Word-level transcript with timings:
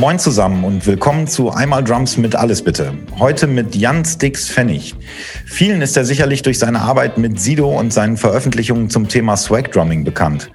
Moin 0.00 0.18
zusammen 0.18 0.64
und 0.64 0.86
willkommen 0.86 1.26
zu 1.26 1.50
Einmal 1.50 1.84
Drums 1.84 2.16
mit 2.16 2.34
Alles 2.34 2.62
bitte. 2.62 2.94
Heute 3.18 3.46
mit 3.46 3.76
Jan 3.76 4.02
Stix 4.02 4.48
Pfennig. 4.48 4.94
Vielen 5.44 5.82
ist 5.82 5.94
er 5.94 6.06
sicherlich 6.06 6.40
durch 6.40 6.58
seine 6.58 6.80
Arbeit 6.80 7.18
mit 7.18 7.38
Sido 7.38 7.78
und 7.78 7.92
seinen 7.92 8.16
Veröffentlichungen 8.16 8.88
zum 8.88 9.08
Thema 9.08 9.36
Swag 9.36 9.70
Drumming 9.72 10.04
bekannt. 10.04 10.50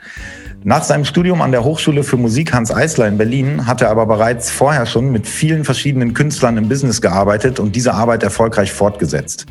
Nach 0.64 0.84
seinem 0.84 1.06
Studium 1.06 1.44
an 1.44 1.52
der 1.52 1.64
Hochschule 1.64 2.04
für 2.04 2.18
Musik 2.18 2.54
Hans 2.54 2.74
Eisler 2.74 3.08
in 3.08 3.20
Berlin 3.20 3.68
hat 3.68 3.84
er 3.84 3.92
aber 3.92 4.08
bereits 4.08 4.50
vorher 4.50 4.88
schon 4.88 5.12
mit 5.12 5.28
vielen 5.28 5.64
verschiedenen 5.64 6.16
Künstlern 6.16 6.58
im 6.58 6.68
Business 6.68 7.02
gearbeitet 7.02 7.60
und 7.60 7.76
diese 7.76 7.94
Arbeit 7.94 8.24
erfolgreich 8.24 8.72
fortgesetzt. 8.72 9.46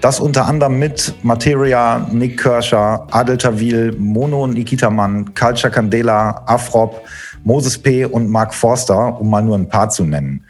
Das 0.00 0.20
unter 0.20 0.46
anderem 0.46 0.78
mit 0.78 1.14
Materia, 1.22 2.06
Nick 2.12 2.40
Kirscher, 2.42 3.06
Adel 3.10 3.38
Tawil, 3.38 3.96
Mono 3.98 4.46
Nikita 4.46 4.90
Mann, 4.90 5.34
Culture 5.34 5.72
Candela, 5.72 6.42
Afrop, 6.46 7.02
Moses 7.44 7.78
P. 7.78 8.04
und 8.04 8.28
Mark 8.28 8.54
Forster, 8.54 9.18
um 9.20 9.30
mal 9.30 9.42
nur 9.42 9.56
ein 9.56 9.68
paar 9.68 9.88
zu 9.88 10.04
nennen. 10.04 10.44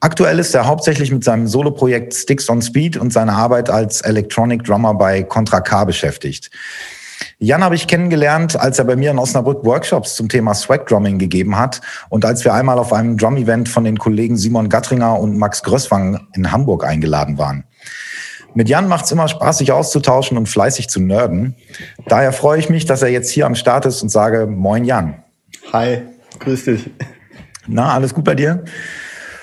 Aktuell 0.00 0.38
ist 0.38 0.54
er 0.54 0.66
hauptsächlich 0.66 1.10
mit 1.10 1.22
seinem 1.24 1.48
Soloprojekt 1.48 2.14
Sticks 2.14 2.48
on 2.48 2.62
Speed 2.62 2.96
und 2.96 3.12
seiner 3.12 3.34
Arbeit 3.34 3.68
als 3.68 4.00
Electronic 4.00 4.64
Drummer 4.64 4.94
bei 4.94 5.22
Contra 5.22 5.60
K 5.60 5.84
beschäftigt. 5.84 6.50
Jan 7.40 7.62
habe 7.62 7.74
ich 7.74 7.86
kennengelernt, 7.86 8.58
als 8.58 8.78
er 8.78 8.84
bei 8.84 8.96
mir 8.96 9.10
in 9.10 9.18
Osnabrück 9.18 9.64
Workshops 9.64 10.14
zum 10.14 10.28
Thema 10.28 10.54
Swag 10.54 10.86
Drumming 10.86 11.18
gegeben 11.18 11.58
hat 11.58 11.80
und 12.08 12.24
als 12.24 12.44
wir 12.44 12.54
einmal 12.54 12.78
auf 12.78 12.92
einem 12.92 13.16
Drum-Event 13.16 13.68
von 13.68 13.84
den 13.84 13.98
Kollegen 13.98 14.36
Simon 14.36 14.68
Gattringer 14.68 15.18
und 15.18 15.36
Max 15.36 15.62
Grösswang 15.62 16.26
in 16.34 16.52
Hamburg 16.52 16.84
eingeladen 16.84 17.38
waren. 17.38 17.64
Mit 18.54 18.68
Jan 18.68 18.88
macht 18.88 19.04
es 19.04 19.12
immer 19.12 19.28
Spaß, 19.28 19.58
sich 19.58 19.72
auszutauschen 19.72 20.36
und 20.38 20.48
fleißig 20.48 20.88
zu 20.88 21.00
nerden. 21.00 21.54
Daher 22.06 22.32
freue 22.32 22.58
ich 22.58 22.70
mich, 22.70 22.86
dass 22.86 23.02
er 23.02 23.08
jetzt 23.08 23.30
hier 23.30 23.46
am 23.46 23.54
Start 23.54 23.86
ist 23.86 24.02
und 24.02 24.08
sage 24.08 24.46
Moin 24.46 24.84
Jan. 24.84 25.22
Hi, 25.72 26.02
grüß 26.38 26.64
dich. 26.64 26.90
Na, 27.66 27.92
alles 27.92 28.14
gut 28.14 28.24
bei 28.24 28.34
dir? 28.34 28.64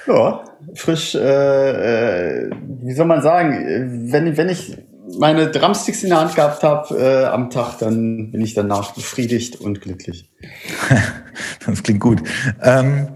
Ja, 0.07 0.44
frisch, 0.73 1.16
äh, 1.16 2.47
äh, 2.47 2.49
wie 2.81 2.94
soll 2.94 3.05
man 3.05 3.21
sagen, 3.21 4.11
wenn, 4.11 4.38
wenn 4.38 4.49
ich 4.49 4.77
meine 5.19 5.47
Drumsticks 5.49 6.03
in 6.03 6.09
der 6.09 6.19
Hand 6.19 6.35
gehabt 6.35 6.63
habe 6.63 6.97
äh, 6.97 7.25
am 7.25 7.49
Tag, 7.49 7.77
dann 7.79 8.31
bin 8.31 8.41
ich 8.41 8.53
danach 8.53 8.94
befriedigt 8.94 9.61
und 9.61 9.81
glücklich. 9.81 10.31
das 11.66 11.83
klingt 11.83 11.99
gut. 11.99 12.23
Ähm, 12.61 13.07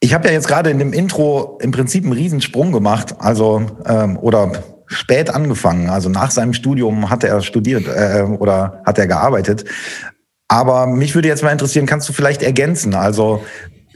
ich 0.00 0.14
habe 0.14 0.28
ja 0.28 0.34
jetzt 0.34 0.48
gerade 0.48 0.70
in 0.70 0.78
dem 0.78 0.92
Intro 0.92 1.58
im 1.60 1.70
Prinzip 1.70 2.04
einen 2.04 2.12
Riesensprung 2.12 2.72
gemacht, 2.72 3.16
also 3.18 3.62
ähm, 3.84 4.18
oder 4.18 4.52
spät 4.88 5.30
angefangen. 5.30 5.88
Also 5.88 6.08
nach 6.08 6.30
seinem 6.30 6.52
Studium 6.52 7.10
hat 7.10 7.24
er 7.24 7.40
studiert 7.40 7.86
äh, 7.86 8.22
oder 8.22 8.82
hat 8.84 8.98
er 8.98 9.06
gearbeitet. 9.06 9.64
Aber 10.48 10.86
mich 10.86 11.14
würde 11.14 11.28
jetzt 11.28 11.42
mal 11.42 11.52
interessieren, 11.52 11.86
kannst 11.86 12.08
du 12.08 12.12
vielleicht 12.12 12.42
ergänzen? 12.42 12.94
Also 12.94 13.44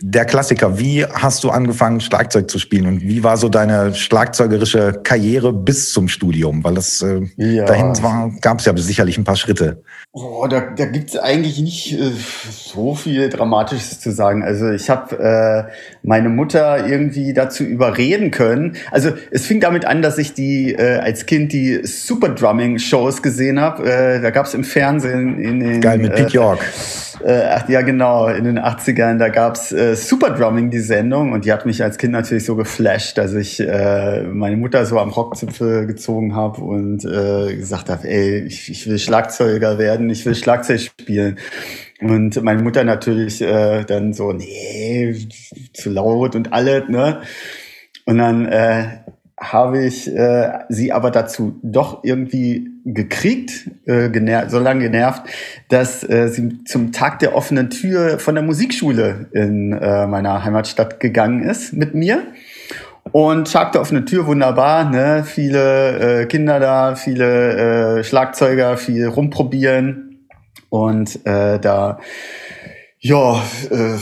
der 0.04 0.24
Klassiker, 0.24 0.78
wie 0.78 1.04
hast 1.06 1.44
du 1.44 1.50
angefangen, 1.50 2.00
Schlagzeug 2.00 2.50
zu 2.50 2.58
spielen 2.58 2.86
und 2.86 3.02
wie 3.02 3.22
war 3.22 3.36
so 3.36 3.48
deine 3.48 3.94
schlagzeugerische 3.94 5.00
Karriere 5.04 5.52
bis 5.52 5.92
zum 5.92 6.08
Studium? 6.08 6.64
Weil 6.64 6.74
das 6.74 7.02
äh, 7.02 7.20
ja. 7.36 7.64
dahin 7.64 7.92
gab 8.40 8.58
es 8.58 8.64
ja 8.64 8.76
sicherlich 8.76 9.16
ein 9.16 9.24
paar 9.24 9.36
Schritte. 9.36 9.82
Oh, 10.10 10.46
da 10.50 10.60
da 10.76 10.86
gibt 10.86 11.10
es 11.10 11.16
eigentlich 11.16 11.60
nicht 11.60 11.92
äh, 11.92 12.10
so 12.50 12.94
viel 12.96 13.28
Dramatisches 13.28 14.00
zu 14.00 14.10
sagen. 14.10 14.42
Also 14.42 14.70
ich 14.70 14.90
habe 14.90 15.18
äh, 15.18 15.72
meine 16.02 16.28
Mutter 16.28 16.86
irgendwie 16.86 17.32
dazu 17.32 17.62
überreden 17.62 18.32
können. 18.32 18.76
Also 18.90 19.10
es 19.30 19.46
fing 19.46 19.60
damit 19.60 19.84
an, 19.84 20.02
dass 20.02 20.18
ich 20.18 20.34
die 20.34 20.72
äh, 20.72 20.98
als 20.98 21.26
Kind 21.26 21.52
die 21.52 21.80
Super 21.84 22.30
Drumming 22.30 22.80
Shows 22.80 23.22
gesehen 23.22 23.60
habe. 23.60 23.88
Äh, 23.88 24.20
da 24.20 24.30
gab 24.30 24.46
es 24.46 24.54
im 24.54 24.64
Fernsehen 24.64 25.38
in 25.38 25.60
den 25.60 25.80
Geil 25.80 25.98
mit 25.98 26.14
Pete 26.14 26.32
York. 26.32 26.64
Äh, 27.24 27.42
ach, 27.50 27.68
ja, 27.68 27.82
genau, 27.82 28.26
in 28.26 28.44
den 28.44 28.58
80ern, 28.58 29.18
da 29.18 29.28
gab's 29.28 29.72
äh, 29.72 29.91
Super 29.96 30.30
Drumming, 30.30 30.70
die 30.70 30.80
Sendung, 30.80 31.32
und 31.32 31.44
die 31.44 31.52
hat 31.52 31.66
mich 31.66 31.82
als 31.82 31.98
Kind 31.98 32.12
natürlich 32.12 32.44
so 32.44 32.56
geflasht, 32.56 33.18
dass 33.18 33.34
ich 33.34 33.60
äh, 33.60 34.22
meine 34.22 34.56
Mutter 34.56 34.84
so 34.86 34.98
am 34.98 35.10
Rockzipfel 35.10 35.86
gezogen 35.86 36.34
habe 36.34 36.60
und 36.60 37.04
äh, 37.04 37.56
gesagt 37.56 37.88
habe, 37.88 38.08
ey, 38.08 38.40
ich, 38.44 38.70
ich 38.70 38.86
will 38.88 38.98
Schlagzeuger 38.98 39.78
werden, 39.78 40.10
ich 40.10 40.24
will 40.26 40.34
Schlagzeug 40.34 40.80
spielen. 40.80 41.38
Und 42.00 42.42
meine 42.42 42.62
Mutter 42.62 42.84
natürlich 42.84 43.40
äh, 43.40 43.84
dann 43.84 44.12
so, 44.12 44.32
nee, 44.32 45.14
zu 45.72 45.90
laut 45.90 46.34
und 46.34 46.52
alles, 46.52 46.88
ne? 46.88 47.20
Und 48.04 48.18
dann 48.18 48.46
äh, 48.46 49.01
habe 49.38 49.84
ich 49.84 50.08
äh, 50.14 50.50
sie 50.68 50.92
aber 50.92 51.10
dazu 51.10 51.58
doch 51.62 52.04
irgendwie 52.04 52.70
gekriegt, 52.84 53.70
äh, 53.86 54.08
genervt, 54.10 54.50
so 54.50 54.58
lange 54.58 54.82
genervt, 54.82 55.22
dass 55.68 56.08
äh, 56.08 56.28
sie 56.28 56.64
zum 56.64 56.92
Tag 56.92 57.18
der 57.20 57.34
offenen 57.34 57.70
Tür 57.70 58.18
von 58.18 58.34
der 58.34 58.44
Musikschule 58.44 59.26
in 59.32 59.72
äh, 59.72 60.06
meiner 60.06 60.44
Heimatstadt 60.44 61.00
gegangen 61.00 61.42
ist 61.42 61.72
mit 61.72 61.94
mir. 61.94 62.22
Und 63.10 63.52
Tag 63.52 63.72
der 63.72 63.80
offenen 63.80 64.06
Tür, 64.06 64.26
wunderbar, 64.26 64.88
ne? 64.88 65.24
Viele 65.26 66.22
äh, 66.22 66.26
Kinder 66.26 66.60
da, 66.60 66.94
viele 66.94 67.98
äh, 67.98 68.04
Schlagzeuger, 68.04 68.76
viel 68.76 69.08
rumprobieren. 69.08 70.28
Und 70.70 71.26
äh, 71.26 71.58
da, 71.58 71.98
ja, 73.00 73.42
äh, 73.70 73.98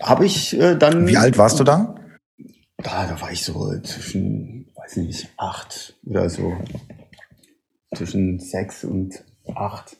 habe 0.00 0.24
ich 0.24 0.58
äh, 0.58 0.76
dann. 0.76 1.06
Wie 1.06 1.16
alt 1.16 1.36
warst 1.36 1.58
du 1.58 1.64
da? 1.64 1.96
Da, 2.82 3.06
da 3.06 3.20
war 3.20 3.30
ich 3.30 3.44
so 3.44 3.78
zwischen, 3.80 4.68
weiß 4.74 4.96
nicht, 4.96 5.28
acht 5.36 5.94
oder 6.04 6.28
so. 6.30 6.56
Zwischen 7.94 8.38
sechs 8.38 8.84
und 8.84 9.22
acht. 9.54 9.96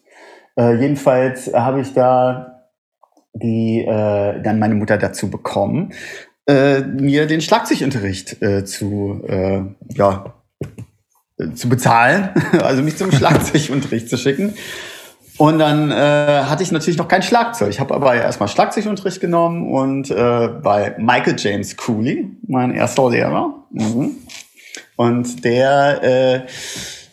Äh, 0.56 0.80
jedenfalls 0.80 1.52
habe 1.52 1.80
ich 1.80 1.92
da 1.92 2.68
die 3.32 3.80
äh, 3.80 4.42
dann 4.42 4.58
meine 4.58 4.74
Mutter 4.74 4.98
dazu 4.98 5.30
bekommen, 5.30 5.92
äh, 6.46 6.80
mir 6.80 7.26
den 7.26 7.40
Schlagzeugunterricht 7.40 8.42
äh, 8.42 8.64
zu 8.64 9.22
äh, 9.26 9.62
ja 9.94 10.34
äh, 11.38 11.52
zu 11.54 11.68
bezahlen, 11.68 12.30
also 12.60 12.82
mich 12.82 12.96
zum 12.96 13.12
Schlagzeugunterricht 13.12 14.08
zu 14.08 14.16
schicken. 14.16 14.54
Und 15.40 15.58
dann 15.58 15.90
äh, 15.90 15.94
hatte 15.94 16.62
ich 16.62 16.70
natürlich 16.70 16.98
noch 16.98 17.08
kein 17.08 17.22
Schlagzeug. 17.22 17.70
Ich 17.70 17.80
habe 17.80 17.94
aber 17.94 18.14
erstmal 18.14 18.46
Schlagzeugunterricht 18.46 19.22
genommen 19.22 19.72
und 19.72 20.10
äh, 20.10 20.48
bei 20.62 20.94
Michael 20.98 21.34
James 21.38 21.78
Cooley, 21.78 22.28
mein 22.46 22.74
erster 22.74 23.08
Lehrer. 23.08 23.54
Mhm. 23.70 24.16
Und 24.96 25.42
der, 25.42 26.02
äh, 26.02 26.40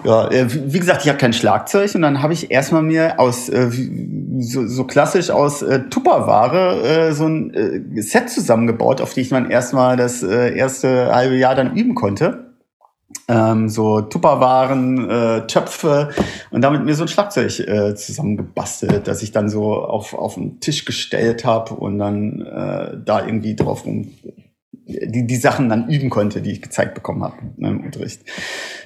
ja, 0.04 0.30
äh, 0.30 0.46
wie 0.50 0.78
gesagt, 0.78 1.04
ich 1.04 1.08
habe 1.08 1.18
kein 1.18 1.32
Schlagzeug 1.32 1.96
und 1.96 2.02
dann 2.02 2.22
habe 2.22 2.34
ich 2.34 2.52
erstmal 2.52 2.82
mir 2.82 3.18
aus 3.18 3.48
äh, 3.48 3.70
so, 4.40 4.68
so 4.68 4.84
klassisch 4.84 5.30
aus 5.30 5.62
äh, 5.62 5.84
Tupperware 5.90 6.82
äh, 6.82 7.14
so 7.14 7.28
ein 7.28 7.54
äh, 7.54 8.02
Set 8.02 8.30
zusammengebaut, 8.30 9.00
auf 9.00 9.14
die 9.14 9.22
ich 9.22 9.30
dann 9.30 9.50
erstmal 9.50 9.96
das 9.96 10.22
äh, 10.22 10.54
erste 10.54 11.16
halbe 11.16 11.38
Jahr 11.38 11.56
dann 11.56 11.78
üben 11.78 11.96
konnte 11.96 12.47
ähm, 13.28 13.70
so 13.70 14.02
Tupperwaren, 14.02 15.10
äh, 15.10 15.48
Töpfe 15.48 16.10
und 16.52 16.62
damit 16.62 16.84
mir 16.84 16.96
so 16.96 17.04
ein 17.04 17.08
Schlagzeug 17.08 17.60
äh, 17.60 17.96
zusammengebastelt, 17.96 19.08
dass 19.08 19.24
ich 19.24 19.32
dann 19.32 19.50
so 19.50 19.76
auf, 19.76 20.14
auf 20.14 20.36
den 20.36 20.60
Tisch 20.60 20.86
gestellt 20.86 21.46
habe 21.46 21.74
und 21.74 22.00
dann 22.00 22.42
äh, 22.42 22.98
da 23.04 23.26
irgendwie 23.26 23.56
drauf 23.56 23.86
rum 23.86 24.12
die, 24.88 25.28
die 25.28 25.36
Sachen 25.36 25.70
dann 25.70 25.90
üben 25.90 26.10
konnte, 26.10 26.42
die 26.42 26.52
ich 26.52 26.62
gezeigt 26.62 26.96
bekommen 26.96 27.24
habe 27.24 27.36
ne, 27.58 27.70
im 27.70 27.84
Unterricht. 27.84 28.22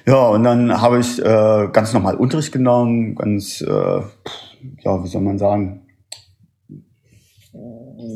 Ja, 0.06 0.28
und 0.28 0.42
dann 0.42 0.80
habe 0.80 0.98
ich 0.98 1.18
äh, 1.20 1.68
ganz 1.72 1.92
normal 1.92 2.16
Unterricht 2.16 2.52
genommen, 2.52 3.14
ganz, 3.14 3.60
äh, 3.60 3.66
ja, 3.66 5.04
wie 5.04 5.08
soll 5.08 5.22
man 5.22 5.38
sagen, 5.38 5.86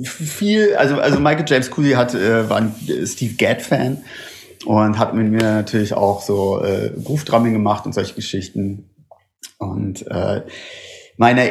viel, 0.03 0.75
also, 0.77 0.97
also 0.97 1.21
Michael 1.21 1.45
James 1.47 1.71
Cooley 1.71 1.93
hat, 1.93 2.15
äh, 2.15 2.49
war 2.49 2.59
ein 2.59 2.75
Steve 3.05 3.35
Gadd-Fan 3.35 3.99
und 4.65 4.99
hat 4.99 5.15
mit 5.15 5.31
mir 5.31 5.43
natürlich 5.43 5.95
auch 5.95 6.23
so 6.23 6.63
äh, 6.63 6.91
Groove 7.05 7.25
Drumming 7.25 7.53
gemacht 7.53 7.87
und 7.87 7.93
solche 7.93 8.15
Geschichten. 8.15 8.89
Und 9.59 10.07
äh, 10.09 10.43
meine, 11.17 11.51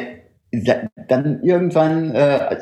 dann 1.07 1.41
irgendwann, 1.43 2.11
äh, 2.11 2.57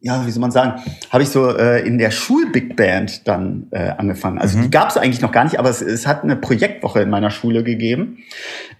ja, 0.00 0.26
wie 0.26 0.30
soll 0.30 0.40
man 0.40 0.50
sagen, 0.50 0.82
habe 1.10 1.22
ich 1.22 1.28
so 1.28 1.54
äh, 1.54 1.86
in 1.86 1.98
der 1.98 2.10
Schul-Big 2.10 2.74
Band 2.74 3.28
dann 3.28 3.66
äh, 3.70 3.90
angefangen. 3.90 4.38
Also 4.38 4.58
mhm. 4.58 4.62
die 4.62 4.70
gab 4.70 4.88
es 4.88 4.96
eigentlich 4.96 5.20
noch 5.20 5.32
gar 5.32 5.44
nicht, 5.44 5.58
aber 5.58 5.68
es, 5.68 5.82
es 5.82 6.06
hat 6.06 6.22
eine 6.22 6.36
Projektwoche 6.36 7.02
in 7.02 7.10
meiner 7.10 7.30
Schule 7.30 7.62
gegeben, 7.62 8.18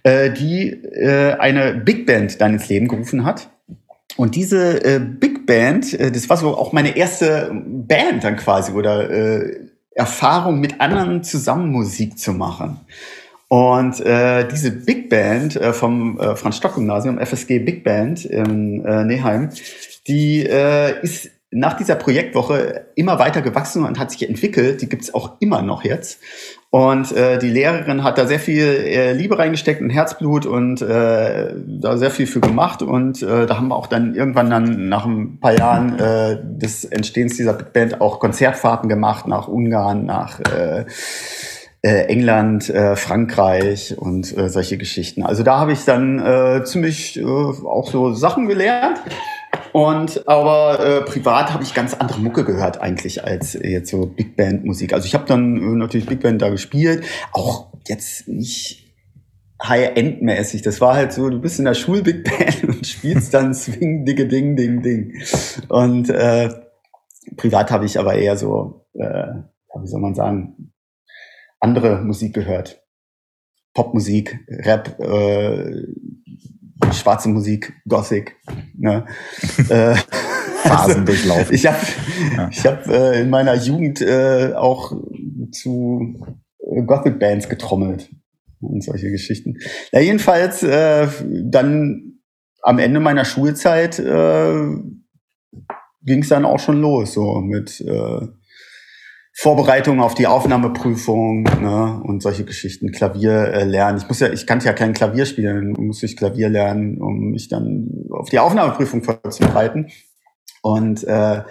äh, 0.03 0.31
die 0.31 0.71
äh, 0.71 1.33
eine 1.33 1.75
Big 1.75 2.07
Band 2.07 2.41
dann 2.41 2.53
ins 2.53 2.69
Leben 2.69 2.87
gerufen 2.87 3.23
hat. 3.23 3.49
Und 4.17 4.35
diese 4.35 4.83
äh, 4.83 4.99
Big 4.99 5.45
Band, 5.45 5.93
äh, 5.99 6.11
das 6.11 6.29
war 6.29 6.37
so 6.37 6.57
auch 6.57 6.73
meine 6.73 6.97
erste 6.97 7.51
Band 7.53 8.23
dann 8.23 8.35
quasi 8.35 8.71
oder 8.71 9.09
äh, 9.09 9.70
Erfahrung, 9.93 10.59
mit 10.59 10.79
anderen 10.81 11.23
zusammen 11.23 11.71
Musik 11.71 12.17
zu 12.17 12.33
machen. 12.33 12.79
Und 13.47 13.99
äh, 13.99 14.47
diese 14.47 14.71
Big 14.71 15.09
Band 15.09 15.57
äh, 15.57 15.73
vom 15.73 16.17
äh, 16.19 16.37
Franz-Stock-Gymnasium, 16.37 17.19
FSG 17.19 17.59
Big 17.59 17.83
Band 17.83 18.23
in 18.23 18.85
äh, 18.85 19.03
Neheim, 19.03 19.49
die 20.07 20.45
äh, 20.45 21.01
ist 21.01 21.31
nach 21.51 21.75
dieser 21.75 21.95
Projektwoche 21.95 22.85
immer 22.95 23.19
weiter 23.19 23.41
gewachsen 23.41 23.83
und 23.83 23.99
hat 23.99 24.09
sich 24.11 24.27
entwickelt. 24.27 24.81
Die 24.81 24.87
gibt's 24.87 25.13
auch 25.13 25.35
immer 25.41 25.61
noch 25.61 25.83
jetzt. 25.83 26.21
Und 26.73 27.11
äh, 27.11 27.37
die 27.37 27.49
Lehrerin 27.49 28.01
hat 28.01 28.17
da 28.17 28.25
sehr 28.25 28.39
viel 28.39 28.63
äh, 28.63 29.11
Liebe 29.11 29.37
reingesteckt 29.37 29.81
und 29.81 29.89
Herzblut 29.89 30.45
und 30.45 30.81
äh, 30.81 31.53
da 31.67 31.97
sehr 31.97 32.11
viel 32.11 32.27
für 32.27 32.39
gemacht. 32.39 32.81
Und 32.81 33.21
äh, 33.21 33.45
da 33.45 33.57
haben 33.57 33.67
wir 33.67 33.75
auch 33.75 33.87
dann 33.87 34.15
irgendwann 34.15 34.49
dann 34.49 34.87
nach 34.87 35.05
ein 35.05 35.37
paar 35.41 35.51
Jahren 35.51 35.99
äh, 35.99 36.37
des 36.41 36.85
Entstehens 36.85 37.35
dieser 37.35 37.53
Big 37.53 37.73
Band 37.73 37.99
auch 37.99 38.21
Konzertfahrten 38.21 38.87
gemacht 38.87 39.27
nach 39.27 39.49
Ungarn, 39.49 40.05
nach 40.05 40.39
äh, 40.39 40.85
äh, 41.81 42.05
England, 42.05 42.69
äh, 42.69 42.95
Frankreich 42.95 43.97
und 43.97 44.37
äh, 44.37 44.47
solche 44.47 44.77
Geschichten. 44.77 45.23
Also 45.23 45.43
da 45.43 45.59
habe 45.59 45.73
ich 45.73 45.83
dann 45.83 46.19
äh, 46.19 46.63
ziemlich 46.63 47.19
äh, 47.19 47.25
auch 47.25 47.89
so 47.91 48.13
Sachen 48.13 48.47
gelernt. 48.47 48.97
Und 49.73 50.27
aber 50.27 50.79
äh, 50.79 51.01
privat 51.01 51.53
habe 51.53 51.63
ich 51.63 51.73
ganz 51.73 51.93
andere 51.93 52.19
Mucke 52.19 52.43
gehört 52.43 52.81
eigentlich 52.81 53.23
als 53.23 53.53
jetzt 53.53 53.89
so 53.89 54.05
Big 54.05 54.35
Band 54.35 54.65
Musik. 54.65 54.93
Also 54.93 55.05
ich 55.05 55.13
habe 55.13 55.25
dann 55.25 55.57
äh, 55.57 55.75
natürlich 55.75 56.07
Big 56.07 56.21
Band 56.21 56.41
da 56.41 56.49
gespielt, 56.49 57.05
auch 57.31 57.71
jetzt 57.87 58.27
nicht 58.27 58.91
High-End-mäßig. 59.63 60.61
Das 60.61 60.81
war 60.81 60.95
halt 60.95 61.13
so, 61.13 61.29
du 61.29 61.39
bist 61.39 61.59
in 61.59 61.65
der 61.65 61.75
Schul-Big 61.75 62.23
Band 62.23 62.63
und 62.67 62.87
spielst 62.87 63.33
dann 63.33 63.53
Swing, 63.53 64.05
Dicke, 64.05 64.27
Ding, 64.27 64.55
Ding, 64.55 64.81
Ding. 64.81 65.21
Und 65.69 66.09
äh, 66.09 66.49
privat 67.37 67.71
habe 67.71 67.85
ich 67.85 67.99
aber 67.99 68.15
eher 68.15 68.37
so, 68.37 68.85
äh, 68.93 69.27
wie 69.79 69.87
soll 69.87 70.01
man 70.01 70.15
sagen, 70.15 70.73
andere 71.59 72.01
Musik 72.03 72.33
gehört. 72.33 72.81
Popmusik, 73.73 74.39
Rap, 74.49 74.99
äh, 74.99 75.85
schwarze 76.93 77.29
Musik, 77.29 77.73
Gothic. 77.87 78.35
Ne? 78.77 79.05
äh, 79.69 79.95
Phasen 80.63 81.05
durchlaufen. 81.05 81.53
Ich 81.53 81.65
habe 81.65 81.77
ja. 82.35 82.49
ich 82.49 82.65
hab, 82.65 82.87
äh, 82.87 83.21
in 83.21 83.29
meiner 83.29 83.55
Jugend 83.55 84.01
äh, 84.01 84.53
auch 84.55 84.91
zu 85.51 86.15
Gothic-Bands 86.85 87.49
getrommelt 87.49 88.09
und 88.59 88.83
solche 88.83 89.09
Geschichten. 89.09 89.57
Ja, 89.91 89.99
jedenfalls 89.99 90.63
äh, 90.63 91.07
dann 91.43 92.19
am 92.61 92.79
Ende 92.79 92.99
meiner 92.99 93.25
Schulzeit 93.25 93.99
äh, 93.99 94.61
ging 96.03 96.21
es 96.21 96.29
dann 96.29 96.45
auch 96.45 96.59
schon 96.59 96.79
los, 96.79 97.13
so 97.13 97.41
mit 97.41 97.81
äh, 97.81 98.27
Vorbereitung 99.33 100.01
auf 100.01 100.13
die 100.13 100.27
Aufnahmeprüfung 100.27 101.43
ne, 101.43 102.01
und 102.03 102.21
solche 102.21 102.43
Geschichten, 102.43 102.91
Klavier 102.91 103.53
äh, 103.53 103.63
lernen. 103.63 103.97
Ich 103.97 104.07
muss 104.07 104.19
ja, 104.19 104.29
ich 104.29 104.45
kannte 104.45 104.65
ja 104.65 104.73
kein 104.73 104.93
Klavier 104.93 105.25
spielen, 105.25 105.71
muss 105.71 106.03
ich 106.03 106.17
Klavier 106.17 106.49
lernen, 106.49 106.99
um 106.99 107.31
mich 107.31 107.47
dann 107.47 107.89
auf 108.11 108.29
die 108.29 108.39
Aufnahmeprüfung 108.39 109.03
vorzubereiten. 109.03 109.87
Und 110.63 111.03
äh, 111.05 111.41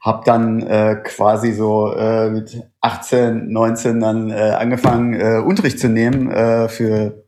habe 0.00 0.22
dann 0.24 0.62
äh, 0.62 0.96
quasi 1.04 1.52
so 1.52 1.92
äh, 1.92 2.30
mit 2.30 2.62
18, 2.80 3.52
19 3.52 4.00
dann 4.00 4.30
äh, 4.30 4.34
angefangen, 4.34 5.12
äh, 5.12 5.42
Unterricht 5.44 5.78
zu 5.78 5.88
nehmen 5.88 6.30
äh, 6.30 6.68
für 6.68 7.26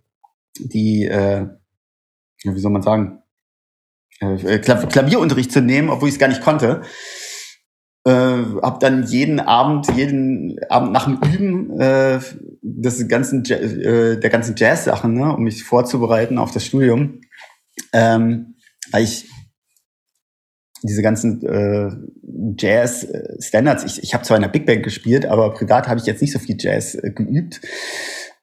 die, 0.59 1.05
äh, 1.05 1.47
wie 2.43 2.59
soll 2.59 2.73
man 2.73 2.81
sagen, 2.81 3.19
äh, 4.20 4.59
Klavierunterricht 4.61 5.52
zu 5.52 5.61
nehmen, 5.61 5.91
obwohl 5.91 6.09
ich 6.09 6.14
es 6.14 6.20
gar 6.20 6.29
nicht 6.29 6.43
konnte 6.43 6.82
äh, 8.06 8.62
habe 8.62 8.79
dann 8.79 9.03
jeden 9.03 9.41
Abend, 9.41 9.88
jeden 9.97 10.56
Abend 10.70 10.93
nach 10.93 11.06
dem 11.06 11.19
Üben 11.35 11.81
äh, 11.81 12.20
des 12.62 13.08
ganzen, 13.08 13.44
äh, 13.47 14.19
der 14.19 14.31
ganzen 14.31 14.55
Jazz-Sachen, 14.56 15.14
ne, 15.14 15.35
um 15.35 15.43
mich 15.43 15.64
vorzubereiten 15.64 16.38
auf 16.38 16.53
das 16.53 16.64
Studium, 16.64 17.20
ähm, 17.93 18.55
weil 18.93 19.03
ich 19.03 19.29
diese 20.85 21.03
ganzen 21.03 21.44
äh, 21.44 21.91
Jazz-Standards, 22.56 23.82
ich, 23.82 24.03
ich 24.05 24.14
habe 24.14 24.23
zwar 24.23 24.37
in 24.37 24.43
der 24.43 24.50
Big 24.50 24.67
Band 24.67 24.85
gespielt, 24.85 25.26
aber 25.26 25.52
privat 25.52 25.88
habe 25.88 25.99
ich 25.99 26.06
jetzt 26.06 26.23
nicht 26.23 26.32
so 26.32 26.38
viel 26.38 26.56
Jazz 26.56 26.94
äh, 26.94 27.11
geübt. 27.11 27.61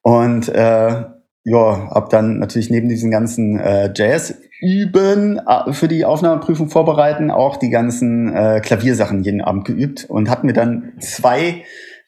Und 0.01 0.49
äh, 0.49 1.05
ja, 1.45 1.89
habe 1.89 2.07
dann 2.09 2.39
natürlich 2.39 2.69
neben 2.69 2.89
diesen 2.89 3.11
ganzen 3.11 3.59
äh, 3.59 3.93
Jazz 3.95 4.35
üben, 4.63 5.41
für 5.71 5.87
die 5.87 6.05
Aufnahmeprüfung 6.05 6.69
vorbereiten, 6.69 7.31
auch 7.31 7.57
die 7.57 7.69
ganzen 7.69 8.33
äh, 8.33 8.61
Klaviersachen 8.63 9.23
jeden 9.23 9.41
Abend 9.41 9.65
geübt 9.65 10.05
und 10.09 10.29
hat 10.29 10.43
mir 10.43 10.53
dann 10.53 10.93
zwei 10.99 11.63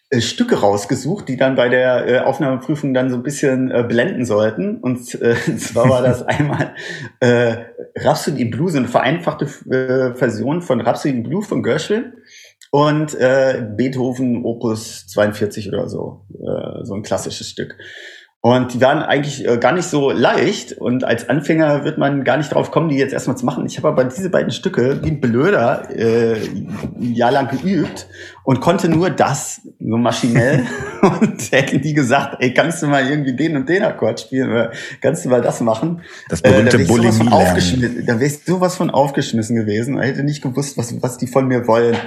äh, 0.10 0.22
Stücke 0.22 0.62
rausgesucht, 0.62 1.28
die 1.28 1.36
dann 1.36 1.56
bei 1.56 1.68
der 1.68 2.08
äh, 2.08 2.20
Aufnahmeprüfung 2.20 2.94
dann 2.94 3.10
so 3.10 3.18
ein 3.18 3.24
bisschen 3.24 3.72
äh, 3.72 3.84
blenden 3.84 4.24
sollten. 4.24 4.78
Und 4.78 5.22
äh, 5.22 5.36
zwar 5.58 5.90
war 5.90 6.02
das 6.02 6.24
einmal 6.24 6.74
äh, 7.20 7.58
Rhapsody 7.98 8.42
in 8.42 8.52
Blue, 8.52 8.70
so 8.70 8.78
eine 8.78 8.88
vereinfachte 8.88 9.46
äh, 9.46 10.16
Version 10.16 10.62
von 10.62 10.80
Rhapsody 10.80 11.16
in 11.16 11.24
Blue 11.24 11.42
von 11.42 11.62
Gershwin 11.62 12.14
und 12.72 13.16
äh, 13.16 13.68
Beethoven 13.76 14.46
Opus 14.46 15.08
42 15.08 15.70
oder 15.70 15.90
so, 15.90 16.26
äh, 16.34 16.84
so 16.84 16.94
ein 16.94 17.04
klassisches 17.04 17.50
Stück. 17.50 17.76
Und 18.46 18.76
die 18.76 18.82
waren 18.82 19.02
eigentlich 19.02 19.48
äh, 19.48 19.58
gar 19.58 19.72
nicht 19.72 19.88
so 19.88 20.12
leicht. 20.12 20.74
Und 20.74 21.04
als 21.04 21.30
Anfänger 21.30 21.84
wird 21.84 21.98
man 21.98 22.24
gar 22.24 22.38
nicht 22.38 22.54
drauf 22.54 22.70
kommen, 22.70 22.90
die 22.90 22.96
jetzt 22.96 23.12
erstmal 23.12 23.36
zu 23.36 23.44
machen. 23.44 23.66
Ich 23.66 23.76
habe 23.78 23.88
aber 23.88 24.04
diese 24.04 24.30
beiden 24.30 24.52
Stücke 24.52 25.00
wie 25.02 25.08
ein 25.08 25.20
Blöder 25.20 25.90
äh, 25.90 26.36
ein 26.36 27.16
Jahr 27.16 27.32
lang 27.32 27.48
geübt 27.48 28.06
und 28.44 28.62
konnte 28.62 28.88
nur 28.88 29.10
das, 29.10 29.62
so 29.80 29.98
maschinell. 29.98 30.64
und 31.02 31.42
hätten 31.52 31.82
die 31.82 31.96
gesagt, 31.96 32.36
ey, 32.38 32.54
kannst 32.54 32.84
du 32.84 32.88
mal 32.88 33.10
irgendwie 33.10 33.36
den 33.36 33.56
und 33.56 33.68
den 33.68 33.82
Akkord 33.82 34.20
spielen 34.20 34.52
oder 34.52 34.72
kannst 35.02 35.26
du 35.26 35.30
mal 35.30 35.42
das 35.42 35.62
machen? 35.62 36.04
Das 36.30 36.44
berühmte 36.44 36.80
äh, 36.80 36.86
Bulimie 36.86 38.06
Da 38.06 38.20
wäre 38.20 38.26
ich 38.26 38.46
sowas 38.46 38.76
von 38.76 38.92
aufgeschmissen 38.92 39.56
gewesen 39.56 39.96
und 39.96 40.04
hätte 40.04 40.22
nicht 40.22 40.44
gewusst, 40.44 40.78
was, 40.78 41.02
was 41.02 41.18
die 41.18 41.26
von 41.26 41.48
mir 41.48 41.66
wollen. 41.68 41.98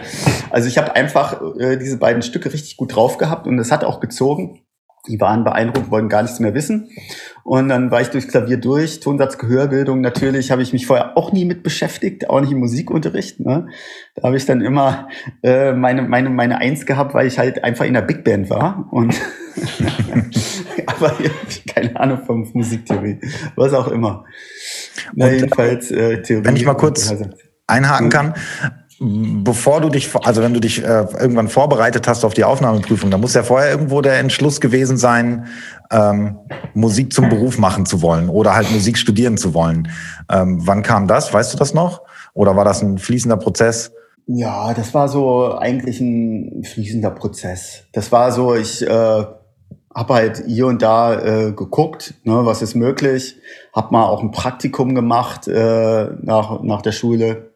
Also 0.51 0.69
ich 0.69 0.79
habe 0.79 0.95
einfach 0.95 1.43
äh, 1.59 1.77
diese 1.79 1.97
beiden 1.97 2.23
Stücke 2.23 2.53
richtig 2.53 2.77
gut 2.77 2.95
drauf 2.95 3.19
gehabt 3.19 3.49
und 3.49 3.59
es 3.59 3.73
hat 3.73 3.83
auch 3.83 3.99
gezogen. 3.99 4.61
Die 5.09 5.21
waren 5.21 5.45
beeindruckt, 5.45 5.91
wollten 5.91 6.09
gar 6.09 6.23
nichts 6.23 6.41
mehr 6.41 6.55
wissen. 6.55 6.91
Und 7.45 7.69
dann 7.69 7.91
war 7.91 8.01
ich 8.01 8.09
durchs 8.09 8.29
Klavier 8.29 8.59
durch, 8.59 9.01
Tonsatz, 9.01 9.39
Gehörbildung 9.39 10.01
natürlich, 10.01 10.51
habe 10.51 10.63
ich 10.63 10.73
mich 10.73 10.87
vorher 10.87 11.17
auch 11.17 11.33
nie 11.33 11.45
mit 11.45 11.63
beschäftigt, 11.63 12.29
auch 12.29 12.41
nicht 12.41 12.53
im 12.53 12.59
Musikunterricht. 12.59 13.41
Ne? 13.41 13.69
Da 14.15 14.23
habe 14.25 14.37
ich 14.37 14.45
dann 14.45 14.61
immer 14.61 15.09
äh, 15.43 15.73
meine, 15.73 16.03
meine, 16.03 16.31
meine 16.31 16.59
Eins 16.59 16.85
gehabt, 16.85 17.15
weil 17.15 17.27
ich 17.27 17.39
halt 17.39 17.65
einfach 17.65 17.87
in 17.87 17.95
der 17.95 18.03
Big 18.03 18.23
Band 18.23 18.51
war. 18.51 18.87
Und 18.91 19.15
aber 20.87 21.17
keine 21.75 21.99
Ahnung 21.99 22.25
von 22.25 22.49
Musiktheorie, 22.53 23.21
was 23.57 23.73
auch 23.73 23.89
immer. 23.89 24.25
Na, 25.15 25.31
jedenfalls 25.31 25.91
äh, 25.91 26.23
Theorie. 26.23 26.45
Wenn 26.45 26.57
ich 26.57 26.67
mal 26.67 26.75
kurz 26.75 27.15
einhaken 27.67 28.09
kann, 28.09 28.35
bevor 29.01 29.81
du 29.81 29.89
dich, 29.89 30.11
also 30.25 30.43
wenn 30.43 30.55
du 30.55 30.61
dich 30.61 30.83
äh, 30.83 31.07
irgendwann 31.19 31.49
vorbereitet 31.49 32.09
hast 32.09 32.25
auf 32.25 32.35
die 32.35 32.45
Aufnahmeprüfung, 32.45 33.11
dann 33.11 33.21
muss 33.21 33.35
ja 33.35 33.43
vorher 33.43 33.71
irgendwo 33.71 34.01
der 34.01 34.19
Entschluss 34.19 34.61
gewesen 34.61 34.97
sein, 34.97 35.47
ähm, 35.91 36.39
Musik 36.75 37.13
zum 37.13 37.29
Beruf 37.29 37.59
machen 37.59 37.87
zu 37.87 38.03
wollen 38.03 38.29
oder 38.29 38.55
halt 38.55 38.71
Musik 38.73 38.99
studieren 38.99 39.39
zu 39.39 39.55
wollen. 39.55 39.89
Ähm, 40.31 40.67
wann 40.67 40.83
kam 40.83 41.07
das? 41.07 41.33
Weißt 41.33 41.53
du 41.53 41.59
das 41.59 41.75
noch? 41.75 42.03
Oder 42.35 42.57
war 42.57 42.65
das 42.65 42.83
ein 42.83 42.99
fließender 42.99 43.37
Prozess? 43.37 43.93
Ja, 44.27 44.75
das 44.75 44.93
war 44.95 45.09
so 45.09 45.57
eigentlich 45.57 46.01
ein 46.01 46.65
fließender 46.65 47.11
Prozess. 47.11 47.85
Das 47.93 48.11
war 48.13 48.33
so, 48.33 48.55
ich 48.55 48.83
äh, 48.87 49.25
habe 49.95 50.15
halt 50.15 50.43
hier 50.47 50.67
und 50.67 50.83
da 50.83 51.15
äh, 51.15 51.53
geguckt, 51.53 52.15
ne, 52.25 52.41
was 52.45 52.63
ist 52.63 52.75
möglich. 52.75 53.37
Hab 53.73 53.91
mal 53.93 54.05
auch 54.05 54.23
ein 54.23 54.33
Praktikum 54.33 54.95
gemacht 54.95 55.49
äh, 55.49 56.09
nach, 56.21 56.63
nach 56.63 56.83
der 56.83 56.93
Schule 56.93 57.48